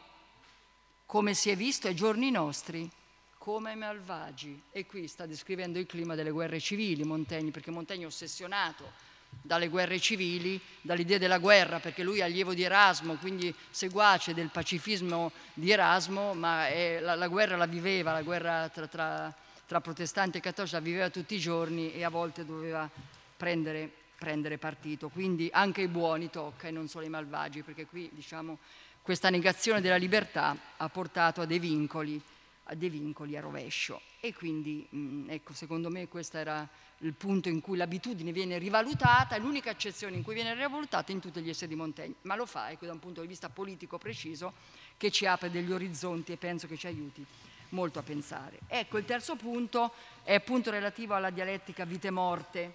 come 1.06 1.32
si 1.32 1.48
è 1.48 1.56
visto 1.56 1.86
ai 1.86 1.94
giorni 1.94 2.30
nostri, 2.30 2.90
come 3.38 3.70
ai 3.70 3.76
malvagi. 3.76 4.64
E 4.70 4.84
qui 4.84 5.08
sta 5.08 5.24
descrivendo 5.24 5.78
il 5.78 5.86
clima 5.86 6.14
delle 6.14 6.30
guerre 6.30 6.60
civili 6.60 7.04
Montaigne, 7.04 7.50
perché 7.50 7.70
Montaigne 7.70 8.04
è 8.04 8.08
ossessionato 8.08 9.12
dalle 9.42 9.68
guerre 9.68 9.98
civili, 9.98 10.60
dall'idea 10.80 11.18
della 11.18 11.38
guerra, 11.38 11.80
perché 11.80 12.02
lui 12.02 12.18
è 12.18 12.22
allievo 12.22 12.54
di 12.54 12.62
Erasmo, 12.62 13.14
quindi 13.16 13.54
seguace 13.70 14.34
del 14.34 14.48
pacifismo 14.48 15.32
di 15.54 15.70
Erasmo, 15.70 16.34
ma 16.34 16.68
la, 17.00 17.14
la, 17.14 17.28
guerra 17.28 17.56
la 17.56 17.66
viveva, 17.66 18.12
la 18.12 18.22
guerra 18.22 18.68
tra, 18.68 18.86
tra, 18.86 19.34
tra 19.66 19.80
protestanti 19.80 20.38
e 20.38 20.40
cattolici 20.40 20.74
la 20.74 20.80
viveva 20.80 21.10
tutti 21.10 21.34
i 21.34 21.40
giorni 21.40 21.92
e 21.92 22.04
a 22.04 22.08
volte 22.08 22.44
doveva 22.44 22.88
prendere 23.36 24.02
prendere 24.16 24.56
partito, 24.56 25.10
quindi 25.10 25.50
anche 25.52 25.82
i 25.82 25.88
buoni 25.88 26.30
tocca 26.30 26.68
e 26.68 26.70
non 26.70 26.88
solo 26.88 27.04
i 27.04 27.10
malvagi, 27.10 27.62
perché 27.62 27.84
qui 27.84 28.08
diciamo 28.12 28.58
questa 29.02 29.28
negazione 29.28 29.82
della 29.82 29.96
libertà 29.96 30.56
ha 30.78 30.88
portato 30.88 31.42
a 31.42 31.44
dei 31.44 31.58
vincoli, 31.58 32.18
a, 32.64 32.74
dei 32.74 32.88
vincoli 32.88 33.36
a 33.36 33.40
rovescio. 33.40 34.00
E 34.24 34.32
quindi, 34.32 34.86
mh, 34.88 35.26
ecco, 35.28 35.52
secondo 35.52 35.90
me 35.90 36.08
questo 36.08 36.38
era 36.38 36.66
il 37.00 37.12
punto 37.12 37.50
in 37.50 37.60
cui 37.60 37.76
l'abitudine 37.76 38.32
viene 38.32 38.56
rivalutata, 38.56 39.36
l'unica 39.36 39.68
eccezione 39.68 40.16
in 40.16 40.22
cui 40.22 40.32
viene 40.32 40.54
rivalutata 40.54 41.12
in 41.12 41.20
tutti 41.20 41.42
gli 41.42 41.50
esseri 41.50 41.68
di 41.68 41.74
Montaigne, 41.74 42.14
ma 42.22 42.34
lo 42.34 42.46
fa 42.46 42.70
ecco, 42.70 42.86
da 42.86 42.92
un 42.92 43.00
punto 43.00 43.20
di 43.20 43.26
vista 43.26 43.50
politico 43.50 43.98
preciso 43.98 44.54
che 44.96 45.10
ci 45.10 45.26
apre 45.26 45.50
degli 45.50 45.70
orizzonti 45.70 46.32
e 46.32 46.38
penso 46.38 46.66
che 46.66 46.78
ci 46.78 46.86
aiuti 46.86 47.22
molto 47.70 47.98
a 47.98 48.02
pensare. 48.02 48.60
Ecco, 48.66 48.96
il 48.96 49.04
terzo 49.04 49.36
punto 49.36 49.92
è 50.22 50.32
appunto 50.32 50.70
relativo 50.70 51.12
alla 51.12 51.28
dialettica 51.28 51.84
vite-morte. 51.84 52.72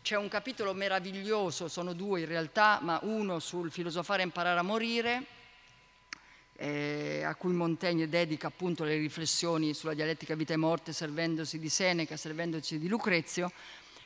C'è 0.00 0.16
un 0.16 0.28
capitolo 0.28 0.72
meraviglioso, 0.72 1.68
sono 1.68 1.92
due 1.92 2.20
in 2.20 2.26
realtà, 2.26 2.78
ma 2.80 2.98
uno 3.02 3.38
sul 3.38 3.70
filosofare 3.70 4.22
e 4.22 4.24
imparare 4.24 4.58
a 4.58 4.62
morire, 4.62 5.26
eh, 6.62 7.22
a 7.24 7.34
cui 7.36 7.54
Montaigne 7.54 8.06
dedica 8.06 8.48
appunto 8.48 8.84
le 8.84 8.98
riflessioni 8.98 9.72
sulla 9.72 9.94
dialettica 9.94 10.34
vita 10.34 10.52
e 10.52 10.58
morte 10.58 10.92
servendosi 10.92 11.58
di 11.58 11.70
Seneca, 11.70 12.18
servendosi 12.18 12.78
di 12.78 12.86
Lucrezio, 12.86 13.50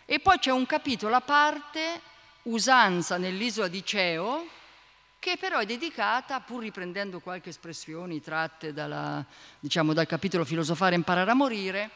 e 0.05 0.21
poi 0.21 0.39
c'è 0.39 0.53
un 0.53 0.65
capitolo 0.65 1.17
a 1.17 1.21
parte, 1.21 2.01
usanza 2.43 3.17
nell'isola 3.17 3.67
di 3.67 3.85
Ceo, 3.85 4.47
che 5.19 5.37
però 5.37 5.59
è 5.59 5.67
dedicata, 5.67 6.39
pur 6.39 6.63
riprendendo 6.63 7.19
qualche 7.19 7.49
espressioni 7.49 8.21
tratte 8.21 8.73
dalla, 8.73 9.25
diciamo, 9.59 9.93
dal 9.93 10.07
capitolo 10.07 10.45
Filosofare 10.45 10.95
e 10.95 10.99
imparare 10.99 11.33
a 11.33 11.35
morire, 11.35 11.91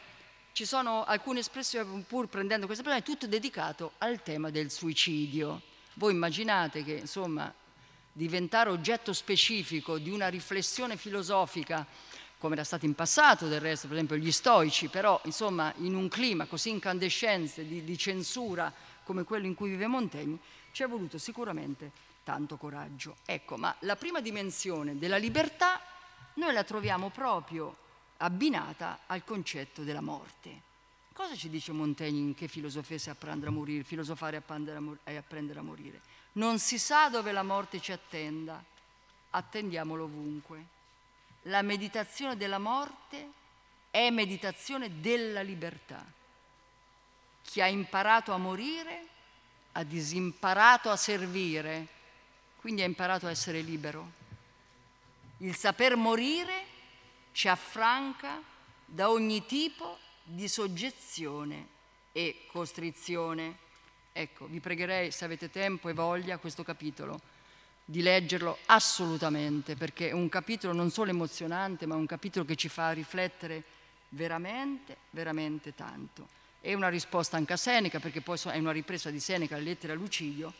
ci 0.51 0.65
sono 0.65 1.05
alcune 1.05 1.39
espressioni, 1.39 2.03
pur 2.05 2.27
prendendo 2.27 2.65
queste 2.65 2.83
espressioni, 2.83 3.17
tutto 3.17 3.31
dedicato 3.31 3.93
al 3.99 4.21
tema 4.23 4.49
del 4.49 4.71
suicidio. 4.71 5.61
Voi 5.93 6.11
immaginate 6.11 6.83
che, 6.83 6.95
insomma, 6.95 7.53
diventare 8.19 8.69
oggetto 8.69 9.13
specifico 9.13 9.97
di 9.97 10.09
una 10.09 10.27
riflessione 10.27 10.97
filosofica, 10.97 11.87
come 12.37 12.55
era 12.55 12.65
stato 12.65 12.85
in 12.85 12.93
passato 12.93 13.47
del 13.47 13.61
resto, 13.61 13.87
per 13.87 13.95
esempio 13.95 14.17
gli 14.17 14.31
stoici, 14.33 14.89
però 14.89 15.21
insomma 15.23 15.73
in 15.77 15.95
un 15.95 16.09
clima 16.09 16.45
così 16.45 16.69
incandescente 16.69 17.65
di, 17.65 17.81
di 17.81 17.97
censura 17.97 18.73
come 19.05 19.23
quello 19.23 19.45
in 19.45 19.55
cui 19.55 19.69
vive 19.69 19.87
Montaigne, 19.87 20.37
ci 20.73 20.83
è 20.83 20.87
voluto 20.87 21.17
sicuramente 21.17 21.91
tanto 22.25 22.57
coraggio. 22.57 23.15
Ecco, 23.25 23.55
ma 23.55 23.73
la 23.79 23.95
prima 23.95 24.19
dimensione 24.19 24.97
della 24.97 25.17
libertà 25.17 25.81
noi 26.35 26.51
la 26.51 26.65
troviamo 26.65 27.09
proprio 27.09 27.73
abbinata 28.17 28.99
al 29.05 29.23
concetto 29.23 29.83
della 29.83 30.01
morte. 30.01 30.67
Cosa 31.13 31.35
ci 31.35 31.49
dice 31.49 31.71
Montaigne 31.71 32.19
in 32.19 32.35
che 32.35 32.49
filosofia 32.49 32.97
si 32.97 33.09
apprende 33.09 33.47
a 33.47 33.49
morire, 33.49 33.83
filosofare 33.83 34.35
e 34.35 35.15
apprendere 35.15 35.59
a 35.59 35.63
morire? 35.63 36.01
Non 36.39 36.57
si 36.59 36.79
sa 36.79 37.09
dove 37.09 37.31
la 37.31 37.43
morte 37.43 37.79
ci 37.79 37.91
attenda, 37.91 38.63
attendiamolo 39.31 40.05
ovunque. 40.05 40.63
La 41.43 41.61
meditazione 41.61 42.35
della 42.35 42.59
morte 42.59 43.31
è 43.91 44.09
meditazione 44.09 44.99
della 44.99 45.41
libertà. 45.41 46.03
Chi 47.43 47.61
ha 47.61 47.67
imparato 47.67 48.31
a 48.31 48.37
morire 48.37 49.07
ha 49.73 49.83
disimparato 49.83 50.89
a 50.89 50.95
servire 50.95 51.97
quindi 52.59 52.81
ha 52.81 52.85
imparato 52.85 53.25
a 53.25 53.31
essere 53.31 53.61
libero. 53.61 54.11
Il 55.37 55.55
saper 55.55 55.95
morire 55.95 56.65
ci 57.31 57.47
affranca 57.47 58.41
da 58.85 59.09
ogni 59.09 59.45
tipo 59.45 59.97
di 60.23 60.47
soggezione 60.49 61.67
e 62.11 62.45
costrizione. 62.51 63.67
Ecco, 64.19 64.47
vi 64.47 64.59
pregherei, 64.59 65.11
se 65.11 65.23
avete 65.23 65.49
tempo 65.49 65.87
e 65.87 65.93
voglia, 65.93 66.39
questo 66.39 66.61
capitolo, 66.61 67.21
di 67.85 68.01
leggerlo 68.01 68.57
assolutamente, 68.65 69.77
perché 69.77 70.09
è 70.09 70.11
un 70.11 70.27
capitolo 70.27 70.73
non 70.73 70.91
solo 70.91 71.11
emozionante, 71.11 71.85
ma 71.85 71.95
un 71.95 72.05
capitolo 72.05 72.43
che 72.43 72.57
ci 72.57 72.67
fa 72.67 72.91
riflettere 72.91 73.63
veramente, 74.09 74.97
veramente 75.11 75.73
tanto. 75.73 76.27
È 76.59 76.73
una 76.73 76.89
risposta 76.89 77.37
anche 77.37 77.53
a 77.53 77.57
Seneca, 77.57 78.01
perché 78.01 78.19
poi 78.19 78.37
è 78.47 78.57
una 78.57 78.73
ripresa 78.73 79.09
di 79.09 79.21
Seneca, 79.21 79.55
la 79.55 79.63
lettera 79.63 79.93
a 79.93 79.95
Lucidio, 79.95 80.53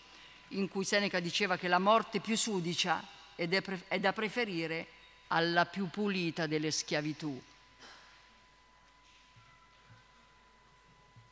in 0.50 0.70
cui 0.70 0.86
Seneca 0.86 1.20
diceva 1.20 1.58
che 1.58 1.68
la 1.68 1.80
morte 1.80 2.22
più 2.22 2.38
sudicia 2.38 3.06
è 3.36 3.46
da 3.46 4.14
preferire 4.14 4.88
alla 5.28 5.66
più 5.66 5.90
pulita 5.90 6.48
delle 6.48 6.72
schiavitù. 6.72 7.38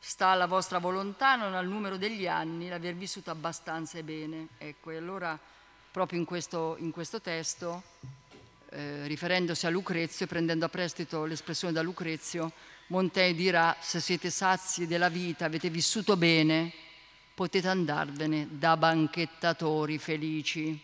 Sta 0.08 0.28
alla 0.28 0.46
vostra 0.46 0.78
volontà, 0.78 1.36
non 1.36 1.52
al 1.52 1.66
numero 1.66 1.98
degli 1.98 2.26
anni, 2.26 2.70
l'aver 2.70 2.94
vissuto 2.94 3.30
abbastanza 3.30 3.98
e 3.98 4.02
bene. 4.02 4.48
Ecco, 4.56 4.90
e 4.90 4.96
allora 4.96 5.38
proprio 5.90 6.18
in 6.18 6.24
questo, 6.24 6.76
in 6.78 6.92
questo 6.92 7.20
testo, 7.20 7.82
eh, 8.70 9.06
riferendosi 9.06 9.66
a 9.66 9.68
Lucrezio 9.68 10.24
e 10.24 10.28
prendendo 10.28 10.64
a 10.64 10.70
prestito 10.70 11.26
l'espressione 11.26 11.74
da 11.74 11.82
Lucrezio, 11.82 12.52
Montaigne 12.86 13.34
dirà, 13.34 13.76
se 13.80 14.00
siete 14.00 14.30
sazi 14.30 14.86
della 14.86 15.10
vita, 15.10 15.44
avete 15.44 15.68
vissuto 15.68 16.16
bene, 16.16 16.72
potete 17.34 17.68
andarvene 17.68 18.48
da 18.50 18.78
banchettatori 18.78 19.98
felici. 19.98 20.82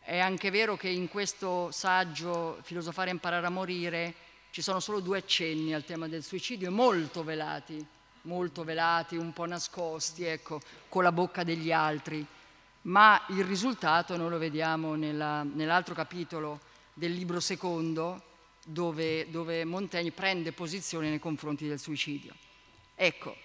È 0.00 0.18
anche 0.18 0.50
vero 0.50 0.76
che 0.76 0.88
in 0.88 1.06
questo 1.06 1.70
saggio 1.70 2.58
Filosofare 2.62 3.10
e 3.10 3.12
imparare 3.12 3.46
a 3.46 3.50
morire 3.50 4.14
ci 4.50 4.62
sono 4.62 4.80
solo 4.80 4.98
due 4.98 5.18
accenni 5.18 5.72
al 5.74 5.84
tema 5.84 6.08
del 6.08 6.24
suicidio, 6.24 6.72
molto 6.72 7.22
velati, 7.22 8.00
molto 8.22 8.64
velati, 8.64 9.16
un 9.16 9.32
po' 9.32 9.46
nascosti, 9.46 10.24
ecco, 10.24 10.60
con 10.88 11.02
la 11.02 11.12
bocca 11.12 11.44
degli 11.44 11.72
altri. 11.72 12.24
Ma 12.82 13.22
il 13.28 13.44
risultato 13.44 14.16
noi 14.16 14.30
lo 14.30 14.38
vediamo 14.38 14.94
nella, 14.94 15.42
nell'altro 15.42 15.94
capitolo 15.94 16.60
del 16.92 17.12
libro 17.12 17.40
secondo, 17.40 18.22
dove, 18.64 19.30
dove 19.30 19.64
Montaigne 19.64 20.12
prende 20.12 20.52
posizione 20.52 21.08
nei 21.08 21.18
confronti 21.18 21.66
del 21.66 21.78
suicidio. 21.78 22.34
Ecco, 22.94 23.36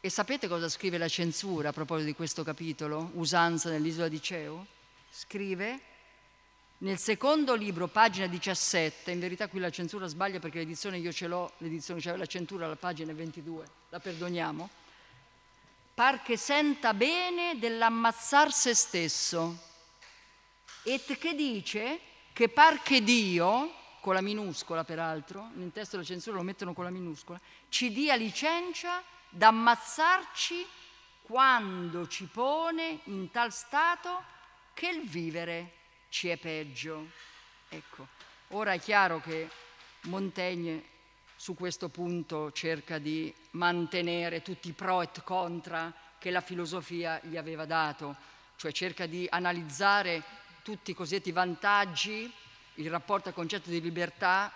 e 0.00 0.08
sapete 0.08 0.48
cosa 0.48 0.68
scrive 0.68 0.96
la 0.96 1.08
censura 1.08 1.68
a 1.68 1.72
proposito 1.72 2.06
di 2.06 2.14
questo 2.14 2.42
capitolo, 2.42 3.10
Usanza 3.14 3.68
nell'isola 3.68 4.08
di 4.08 4.22
Ceo? 4.22 4.66
Scrive 5.10 5.80
nel 6.82 6.98
secondo 6.98 7.54
libro, 7.54 7.88
pagina 7.88 8.26
17, 8.26 9.10
in 9.10 9.20
verità 9.20 9.48
qui 9.48 9.60
la 9.60 9.68
censura 9.68 10.06
sbaglia 10.06 10.38
perché 10.38 10.58
l'edizione 10.58 10.96
io 10.96 11.12
ce 11.12 11.26
l'ho, 11.26 11.52
l'edizione 11.58 12.00
c'è 12.00 12.16
la 12.16 12.24
censura 12.24 12.64
alla 12.64 12.76
pagina 12.76 13.12
22, 13.12 13.64
la 13.90 14.00
perdoniamo, 14.00 14.68
par 15.92 16.22
che 16.22 16.38
senta 16.38 16.94
bene 16.94 17.58
dell'ammazzar 17.58 18.50
se 18.50 18.74
stesso, 18.74 19.58
et 20.84 21.18
che 21.18 21.34
dice? 21.34 22.00
Che 22.32 22.48
par 22.48 22.80
che 22.80 23.02
Dio, 23.02 23.74
con 24.00 24.14
la 24.14 24.22
minuscola 24.22 24.82
peraltro, 24.82 25.50
nel 25.56 25.72
testo 25.72 25.96
della 25.96 26.08
censura 26.08 26.36
lo 26.36 26.42
mettono 26.42 26.72
con 26.72 26.84
la 26.84 26.90
minuscola, 26.90 27.38
ci 27.68 27.92
dia 27.92 28.14
licenza 28.14 29.02
da 29.28 29.48
ammazzarci 29.48 30.66
quando 31.24 32.08
ci 32.08 32.24
pone 32.24 33.00
in 33.04 33.30
tal 33.30 33.52
stato 33.52 34.22
che 34.72 34.88
il 34.88 35.06
vivere 35.06 35.74
ci 36.10 36.28
è 36.28 36.36
peggio. 36.36 37.08
Ecco, 37.70 38.08
ora 38.48 38.72
è 38.72 38.80
chiaro 38.80 39.20
che 39.20 39.48
Montaigne 40.02 40.84
su 41.36 41.54
questo 41.54 41.88
punto 41.88 42.52
cerca 42.52 42.98
di 42.98 43.34
mantenere 43.52 44.42
tutti 44.42 44.68
i 44.68 44.72
pro 44.72 45.00
et 45.00 45.22
contra 45.22 45.92
che 46.18 46.30
la 46.30 46.42
filosofia 46.42 47.18
gli 47.22 47.38
aveva 47.38 47.64
dato, 47.64 48.14
cioè 48.56 48.72
cerca 48.72 49.06
di 49.06 49.26
analizzare 49.30 50.22
tutti 50.62 50.90
i 50.90 50.94
cosiddetti 50.94 51.32
vantaggi, 51.32 52.30
il 52.74 52.90
rapporto 52.90 53.28
al 53.28 53.34
concetto 53.34 53.70
di 53.70 53.80
libertà 53.80 54.52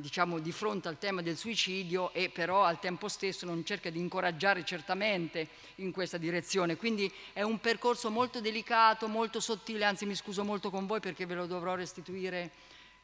diciamo, 0.00 0.38
di 0.38 0.52
fronte 0.52 0.88
al 0.88 0.98
tema 0.98 1.22
del 1.22 1.36
suicidio 1.36 2.12
e 2.12 2.30
però 2.30 2.64
al 2.64 2.80
tempo 2.80 3.08
stesso 3.08 3.46
non 3.46 3.64
cerca 3.64 3.90
di 3.90 3.98
incoraggiare 3.98 4.64
certamente 4.64 5.48
in 5.76 5.92
questa 5.92 6.16
direzione. 6.16 6.76
Quindi 6.76 7.12
è 7.32 7.42
un 7.42 7.60
percorso 7.60 8.10
molto 8.10 8.40
delicato, 8.40 9.06
molto 9.06 9.38
sottile, 9.40 9.84
anzi 9.84 10.06
mi 10.06 10.14
scuso 10.14 10.44
molto 10.44 10.70
con 10.70 10.86
voi 10.86 11.00
perché 11.00 11.26
ve 11.26 11.34
lo 11.34 11.46
dovrò 11.46 11.74
restituire 11.74 12.50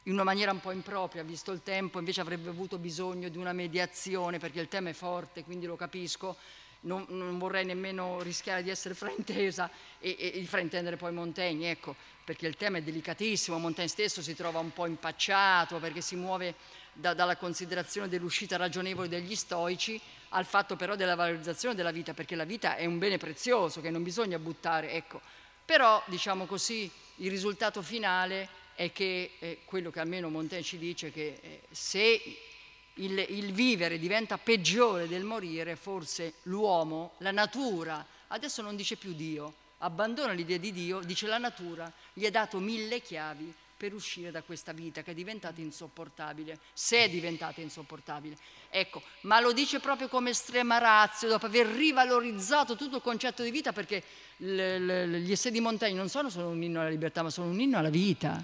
in 0.07 0.13
una 0.13 0.23
maniera 0.23 0.51
un 0.51 0.61
po' 0.61 0.71
impropria, 0.71 1.21
visto 1.23 1.51
il 1.51 1.61
tempo, 1.63 1.99
invece 1.99 2.21
avrebbe 2.21 2.49
avuto 2.49 2.77
bisogno 2.77 3.27
di 3.27 3.37
una 3.37 3.51
mediazione 3.51 4.39
perché 4.39 4.61
il 4.61 4.69
tema 4.69 4.89
è 4.89 4.93
forte, 4.93 5.43
quindi 5.43 5.65
lo 5.65 5.75
capisco. 5.75 6.35
Non, 6.79 7.05
non 7.09 7.39
vorrei 7.39 7.65
nemmeno 7.65 8.21
rischiare 8.21 8.63
di 8.63 8.69
essere 8.69 8.93
fraintesa 8.95 9.69
e, 9.99 10.15
e, 10.17 10.31
e 10.35 10.45
fraintendere 10.45 10.95
poi 10.95 11.11
Montaigne, 11.11 11.71
ecco, 11.71 11.95
perché 12.23 12.47
il 12.47 12.55
tema 12.55 12.77
è 12.77 12.81
delicatissimo, 12.81 13.57
Montaigne 13.57 13.89
stesso 13.89 14.21
si 14.21 14.35
trova 14.35 14.59
un 14.59 14.71
po' 14.71 14.85
impacciato 14.85 15.79
perché 15.79 16.01
si 16.01 16.15
muove 16.15 16.55
da, 16.99 17.13
dalla 17.13 17.37
considerazione 17.37 18.07
dell'uscita 18.07 18.57
ragionevole 18.57 19.07
degli 19.07 19.35
stoici 19.35 19.99
al 20.29 20.45
fatto 20.45 20.75
però 20.75 20.95
della 20.95 21.15
valorizzazione 21.15 21.75
della 21.75 21.91
vita, 21.91 22.13
perché 22.13 22.35
la 22.35 22.43
vita 22.43 22.75
è 22.75 22.85
un 22.85 22.97
bene 22.97 23.17
prezioso 23.17 23.81
che 23.81 23.89
non 23.89 24.03
bisogna 24.03 24.39
buttare, 24.39 24.91
ecco. 24.91 25.21
Però, 25.63 26.01
diciamo 26.07 26.45
così, 26.45 26.89
il 27.17 27.29
risultato 27.29 27.81
finale 27.81 28.49
è 28.75 28.91
che 28.91 29.31
eh, 29.39 29.59
quello 29.65 29.89
che 29.89 29.99
almeno 29.99 30.29
Montaigne 30.29 30.63
ci 30.63 30.77
dice 30.77 31.11
che 31.11 31.39
eh, 31.41 31.61
se 31.71 32.21
il, 32.93 33.25
il, 33.29 33.51
vivere 33.53 33.99
diventa 33.99 34.37
peggiore 34.37 35.07
del 35.07 35.23
morire, 35.23 35.75
forse 35.75 36.35
l'uomo, 36.43 37.13
la 37.19 37.31
natura, 37.31 38.05
adesso 38.27 38.61
non 38.61 38.75
dice 38.75 38.95
più 38.95 39.13
Dio, 39.13 39.53
abbandona 39.79 40.33
l'idea 40.33 40.57
di 40.57 40.71
Dio, 40.71 40.99
dice 40.99 41.27
la 41.27 41.37
natura, 41.37 41.91
gli 42.13 42.25
ha 42.25 42.31
dato 42.31 42.59
mille 42.59 43.01
chiavi 43.01 43.53
per 43.77 43.93
uscire 43.93 44.31
da 44.31 44.41
questa 44.41 44.71
vita 44.73 45.03
che 45.03 45.11
è 45.11 45.13
diventata 45.13 45.61
insopportabile, 45.61 46.57
se 46.73 47.03
è 47.03 47.09
diventata 47.09 47.61
insopportabile. 47.61 48.35
Ecco, 48.69 49.03
ma 49.21 49.39
lo 49.39 49.53
dice 49.53 49.79
proprio 49.79 50.07
come 50.07 50.31
estrema 50.31 50.79
razza, 50.79 51.27
dopo 51.27 51.45
aver 51.45 51.67
rivalorizzato 51.67 52.75
tutto 52.75 52.95
il 52.95 53.01
concetto 53.03 53.43
di 53.43 53.51
vita, 53.51 53.73
perché 53.73 54.03
le, 54.37 54.79
le, 54.79 55.19
gli 55.19 55.31
esseri 55.31 55.53
di 55.53 55.61
Montaigne 55.61 55.95
non 55.95 56.09
sono 56.09 56.31
solo 56.31 56.47
un 56.47 56.63
inno 56.63 56.79
alla 56.79 56.89
libertà, 56.89 57.21
ma 57.21 57.29
sono 57.29 57.51
un 57.51 57.59
inno 57.59 57.77
alla 57.77 57.89
vita, 57.89 58.43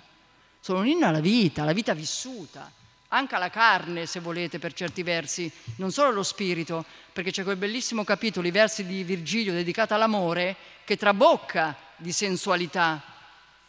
sono 0.59 0.79
un 0.79 0.87
inno 0.87 1.07
alla 1.07 1.19
vita, 1.19 1.63
alla 1.63 1.73
vita 1.73 1.95
vissuta, 1.95 2.71
anche 3.07 3.35
alla 3.35 3.49
carne, 3.49 4.05
se 4.05 4.19
volete, 4.19 4.59
per 4.59 4.73
certi 4.73 5.01
versi, 5.01 5.51
non 5.77 5.91
solo 5.91 6.09
allo 6.09 6.23
spirito, 6.23 6.85
perché 7.11 7.31
c'è 7.31 7.43
quel 7.43 7.57
bellissimo 7.57 8.03
capitolo, 8.03 8.47
i 8.47 8.51
versi 8.51 8.85
di 8.85 9.03
Virgilio 9.03 9.51
dedicato 9.51 9.95
all'amore, 9.95 10.55
che 10.85 10.95
trabocca 10.95 11.75
di 11.95 12.11
sensualità. 12.11 13.12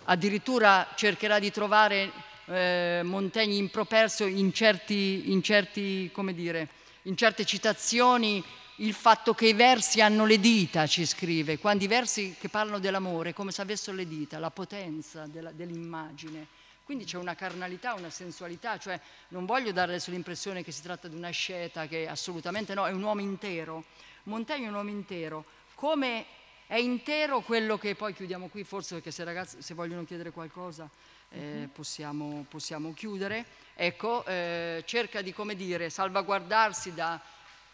Addirittura 0.04 0.88
cercherà 0.94 1.38
di 1.38 1.50
trovare 1.50 2.12
eh, 2.46 3.00
Montaigne 3.02 3.56
in 3.56 3.70
properso 3.70 4.26
in, 4.26 4.52
certi, 4.52 5.30
in, 5.30 5.42
certi, 5.42 6.10
dire, 6.32 6.68
in 7.02 7.16
certe 7.16 7.44
citazioni 7.44 8.44
il 8.78 8.92
fatto 8.92 9.34
che 9.34 9.46
i 9.46 9.52
versi 9.52 10.00
hanno 10.00 10.26
le 10.26 10.40
dita, 10.40 10.86
ci 10.86 11.06
scrive, 11.06 11.58
quando 11.58 11.84
i 11.84 11.86
versi 11.86 12.34
che 12.38 12.48
parlano 12.48 12.80
dell'amore, 12.80 13.32
come 13.32 13.52
se 13.52 13.62
avessero 13.62 13.96
le 13.96 14.06
dita, 14.06 14.38
la 14.38 14.50
potenza 14.50 15.26
della, 15.26 15.52
dell'immagine. 15.52 16.48
Quindi 16.84 17.04
c'è 17.04 17.16
una 17.16 17.34
carnalità, 17.34 17.94
una 17.94 18.10
sensualità, 18.10 18.76
cioè 18.78 19.00
non 19.28 19.46
voglio 19.46 19.72
dare 19.72 19.92
adesso 19.92 20.10
l'impressione 20.10 20.62
che 20.62 20.72
si 20.72 20.82
tratta 20.82 21.08
di 21.08 21.16
una 21.16 21.30
sceta, 21.30 21.86
che 21.86 22.06
assolutamente 22.06 22.74
no, 22.74 22.86
è 22.86 22.90
un 22.90 23.02
uomo 23.02 23.22
intero. 23.22 23.84
Montaigne 24.24 24.66
è 24.66 24.68
un 24.68 24.74
uomo 24.74 24.90
intero. 24.90 25.44
Come 25.74 26.26
è 26.66 26.76
intero 26.76 27.40
quello 27.40 27.78
che 27.78 27.94
poi 27.94 28.14
chiudiamo 28.14 28.48
qui, 28.48 28.64
forse 28.64 28.94
perché 28.94 29.10
se 29.10 29.24
ragazzi 29.24 29.60
se 29.60 29.74
vogliono 29.74 30.04
chiedere 30.04 30.30
qualcosa 30.30 30.88
eh, 31.30 31.38
mhm. 31.38 31.68
possiamo, 31.68 32.46
possiamo, 32.48 32.92
chiudere. 32.94 33.44
Ecco, 33.74 34.24
eh, 34.24 34.82
cerca 34.86 35.20
di, 35.22 35.32
come 35.32 35.54
dire, 35.56 35.90
salvaguardarsi 35.90 36.94
da, 36.94 37.20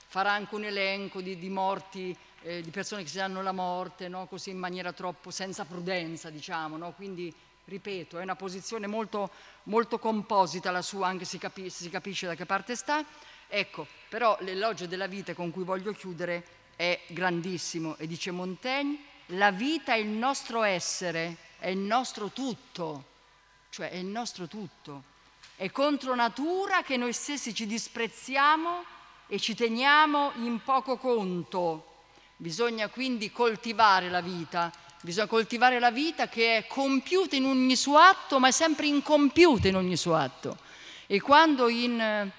farà 0.07 0.33
anche 0.33 0.55
un 0.55 0.65
elenco 0.65 1.21
di, 1.21 1.39
di 1.39 1.49
morti 1.49 2.17
eh, 2.43 2.63
di 2.63 2.71
persone 2.71 3.03
che 3.03 3.09
si 3.09 3.19
danno 3.19 3.43
la 3.43 3.53
morte, 3.53 4.09
no? 4.09 4.27
così 4.27 4.51
in 4.51 4.59
maniera 4.59 4.93
troppo 4.93 5.31
senza 5.31 5.65
prudenza, 5.65 6.31
diciamo, 6.31 6.77
no? 6.77 6.93
quindi 6.93 7.33
ripeto, 7.67 8.19
è 8.19 8.23
una 8.23 8.35
posizione 8.35 8.87
molto, 8.87 9.31
molto 9.65 9.99
composita 9.99 10.71
la 10.71 10.83
sua, 10.83 11.07
anche 11.07 11.25
se, 11.25 11.39
capi- 11.39 11.71
se 11.71 11.85
si 11.85 11.91
capisce 11.91 12.27
da 12.27 12.35
che 12.35 12.47
parte 12.47 12.75
sta. 12.75 13.05
Ecco, 13.47 13.87
però 14.09 14.37
l'elogio 14.41 14.87
della 14.87 15.07
vita 15.07 15.35
con 15.35 15.51
cui 15.51 15.65
voglio 15.65 15.93
chiudere 15.93 16.45
è 16.81 16.99
grandissimo 17.09 17.99
e 17.99 18.07
dice 18.07 18.31
Montaigne, 18.31 18.97
la 19.27 19.51
vita 19.51 19.93
è 19.93 19.99
il 19.99 20.09
nostro 20.09 20.63
essere, 20.63 21.37
è 21.59 21.69
il 21.69 21.77
nostro 21.77 22.31
tutto, 22.31 23.05
cioè 23.69 23.91
è 23.91 23.97
il 23.97 24.07
nostro 24.07 24.47
tutto. 24.47 25.03
È 25.57 25.71
contro 25.71 26.15
natura 26.15 26.83
che 26.83 26.97
noi 26.97 27.13
stessi 27.13 27.53
ci 27.53 27.67
disprezziamo 27.67 28.83
e 29.27 29.39
ci 29.39 29.55
teniamo 29.55 30.33
in 30.37 30.63
poco 30.65 30.97
conto. 30.97 32.05
Bisogna 32.39 32.89
quindi 32.89 33.31
coltivare 33.31 34.09
la 34.09 34.23
vita 34.23 34.73
Bisogna 35.03 35.29
coltivare 35.29 35.79
la 35.79 35.91
vita 35.91 36.29
che 36.29 36.59
è 36.59 36.67
compiuta 36.67 37.35
in 37.35 37.47
ogni 37.47 37.75
suo 37.75 37.97
atto, 37.97 38.39
ma 38.39 38.49
è 38.49 38.51
sempre 38.51 38.87
incompiuta 38.87 39.67
in 39.67 39.77
ogni 39.77 39.97
suo 39.97 40.15
atto. 40.15 40.59
E 41.07 41.23
quando 41.23 41.71
in 41.71 42.31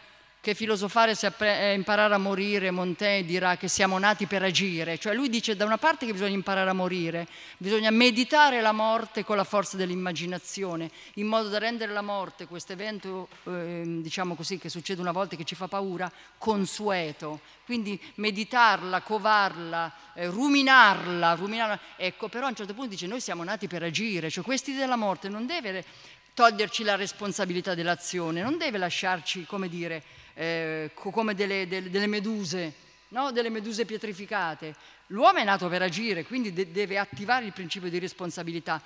che 0.42 0.56
filosofare 0.56 1.14
se 1.14 1.32
imparare 1.76 2.16
a 2.16 2.18
morire, 2.18 2.72
Montaigne 2.72 3.24
dirà 3.24 3.58
che 3.58 3.68
siamo 3.68 4.00
nati 4.00 4.26
per 4.26 4.42
agire, 4.42 4.98
cioè 4.98 5.14
lui 5.14 5.30
dice 5.30 5.56
da 5.56 5.66
una 5.66 5.78
parte 5.78 6.08
che 6.08 6.14
bisogna 6.14 6.34
imparare 6.34 6.68
a 6.68 6.74
morire, 6.74 7.28
bisogna 7.58 7.92
meditare 7.92 8.60
la 8.60 8.72
morte 8.72 9.24
con 9.24 9.36
la 9.36 9.44
forza 9.44 9.78
dell'immaginazione, 9.78 10.90
in 11.16 11.28
modo 11.28 11.48
da 11.48 11.60
rendere 11.60 11.94
la 11.94 12.02
morte, 12.02 12.48
questo 12.48 12.74
evento 12.74 13.28
eh, 13.44 13.84
diciamo 13.86 14.34
così 14.34 14.58
che 14.58 14.68
succede 14.68 15.00
una 15.00 15.12
volta 15.12 15.36
che 15.36 15.44
ci 15.44 15.54
fa 15.54 15.68
paura, 15.68 16.12
consueto, 16.40 17.42
quindi 17.64 18.02
meditarla, 18.16 19.02
covarla, 19.02 19.94
eh, 20.16 20.26
ruminarla, 20.26 21.36
ruminarla, 21.36 21.80
ecco 21.98 22.30
però 22.30 22.48
a 22.48 22.50
un 22.50 22.56
certo 22.56 22.74
punto 22.74 22.90
dice 22.90 23.06
noi 23.06 23.22
siamo 23.22 23.44
nati 23.44 23.68
per 23.68 23.84
agire, 23.84 24.32
cioè 24.32 24.44
questi 24.44 24.74
della 24.74 24.96
morte 24.96 25.30
non 25.30 25.46
deve 25.46 25.86
toglierci 26.34 26.84
la 26.84 26.96
responsabilità 26.96 27.76
dell'azione, 27.76 28.42
non 28.42 28.58
deve 28.58 28.80
lasciarci, 28.80 29.46
come 29.46 29.70
dire, 29.70 30.02
eh, 30.34 30.92
come 30.94 31.34
delle, 31.34 31.68
delle, 31.68 31.90
delle 31.90 32.08
meduse, 32.08 32.74
no? 33.10 33.32
delle 33.32 33.50
meduse 33.50 33.86
pietrificate. 33.86 34.76
L'uomo 35.08 35.40
è 35.40 35.44
nato 35.44 35.68
per 35.68 35.82
agire, 35.82 36.26
quindi 36.26 36.54
de- 36.54 36.72
deve 36.72 36.98
attivare 36.98 37.46
il 37.46 37.54
principio 37.54 37.90
di 37.90 38.00
responsabilità 38.00 38.82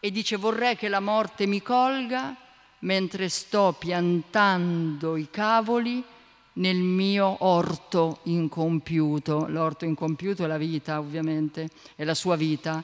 e 0.00 0.10
dice 0.10 0.36
vorrei 0.36 0.76
che 0.76 0.88
la 0.88 1.00
morte 1.00 1.46
mi 1.46 1.62
colga 1.62 2.36
mentre 2.80 3.28
sto 3.28 3.74
piantando 3.78 5.16
i 5.16 5.28
cavoli 5.30 6.02
nel 6.54 6.76
mio 6.76 7.36
orto 7.40 8.20
incompiuto. 8.24 9.46
L'orto 9.48 9.84
incompiuto 9.84 10.44
è 10.44 10.46
la 10.46 10.58
vita, 10.58 10.98
ovviamente, 10.98 11.68
è 11.94 12.04
la 12.04 12.14
sua 12.14 12.36
vita. 12.36 12.82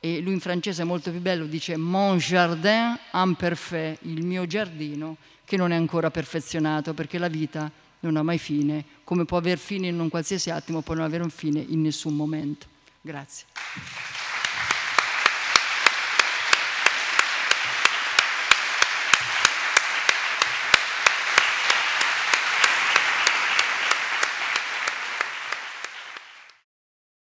E 0.00 0.20
lui 0.20 0.34
in 0.34 0.40
francese 0.40 0.82
è 0.82 0.84
molto 0.84 1.10
più 1.10 1.20
bello, 1.20 1.46
dice 1.46 1.76
Mon 1.76 2.18
jardin 2.18 2.98
imparfait, 3.12 3.98
il 4.02 4.22
mio 4.22 4.46
giardino 4.46 5.16
che 5.44 5.56
non 5.56 5.72
è 5.72 5.76
ancora 5.76 6.10
perfezionato, 6.10 6.94
perché 6.94 7.18
la 7.18 7.28
vita 7.28 7.70
non 8.00 8.16
ha 8.16 8.22
mai 8.22 8.38
fine, 8.38 8.84
come 9.04 9.24
può 9.24 9.38
aver 9.38 9.58
fine 9.58 9.88
in 9.88 9.98
un 9.98 10.08
qualsiasi 10.08 10.50
attimo, 10.50 10.82
può 10.82 10.94
non 10.94 11.04
avere 11.04 11.22
un 11.22 11.30
fine 11.30 11.60
in 11.60 11.80
nessun 11.80 12.14
momento. 12.14 12.66
Grazie. 13.00 13.46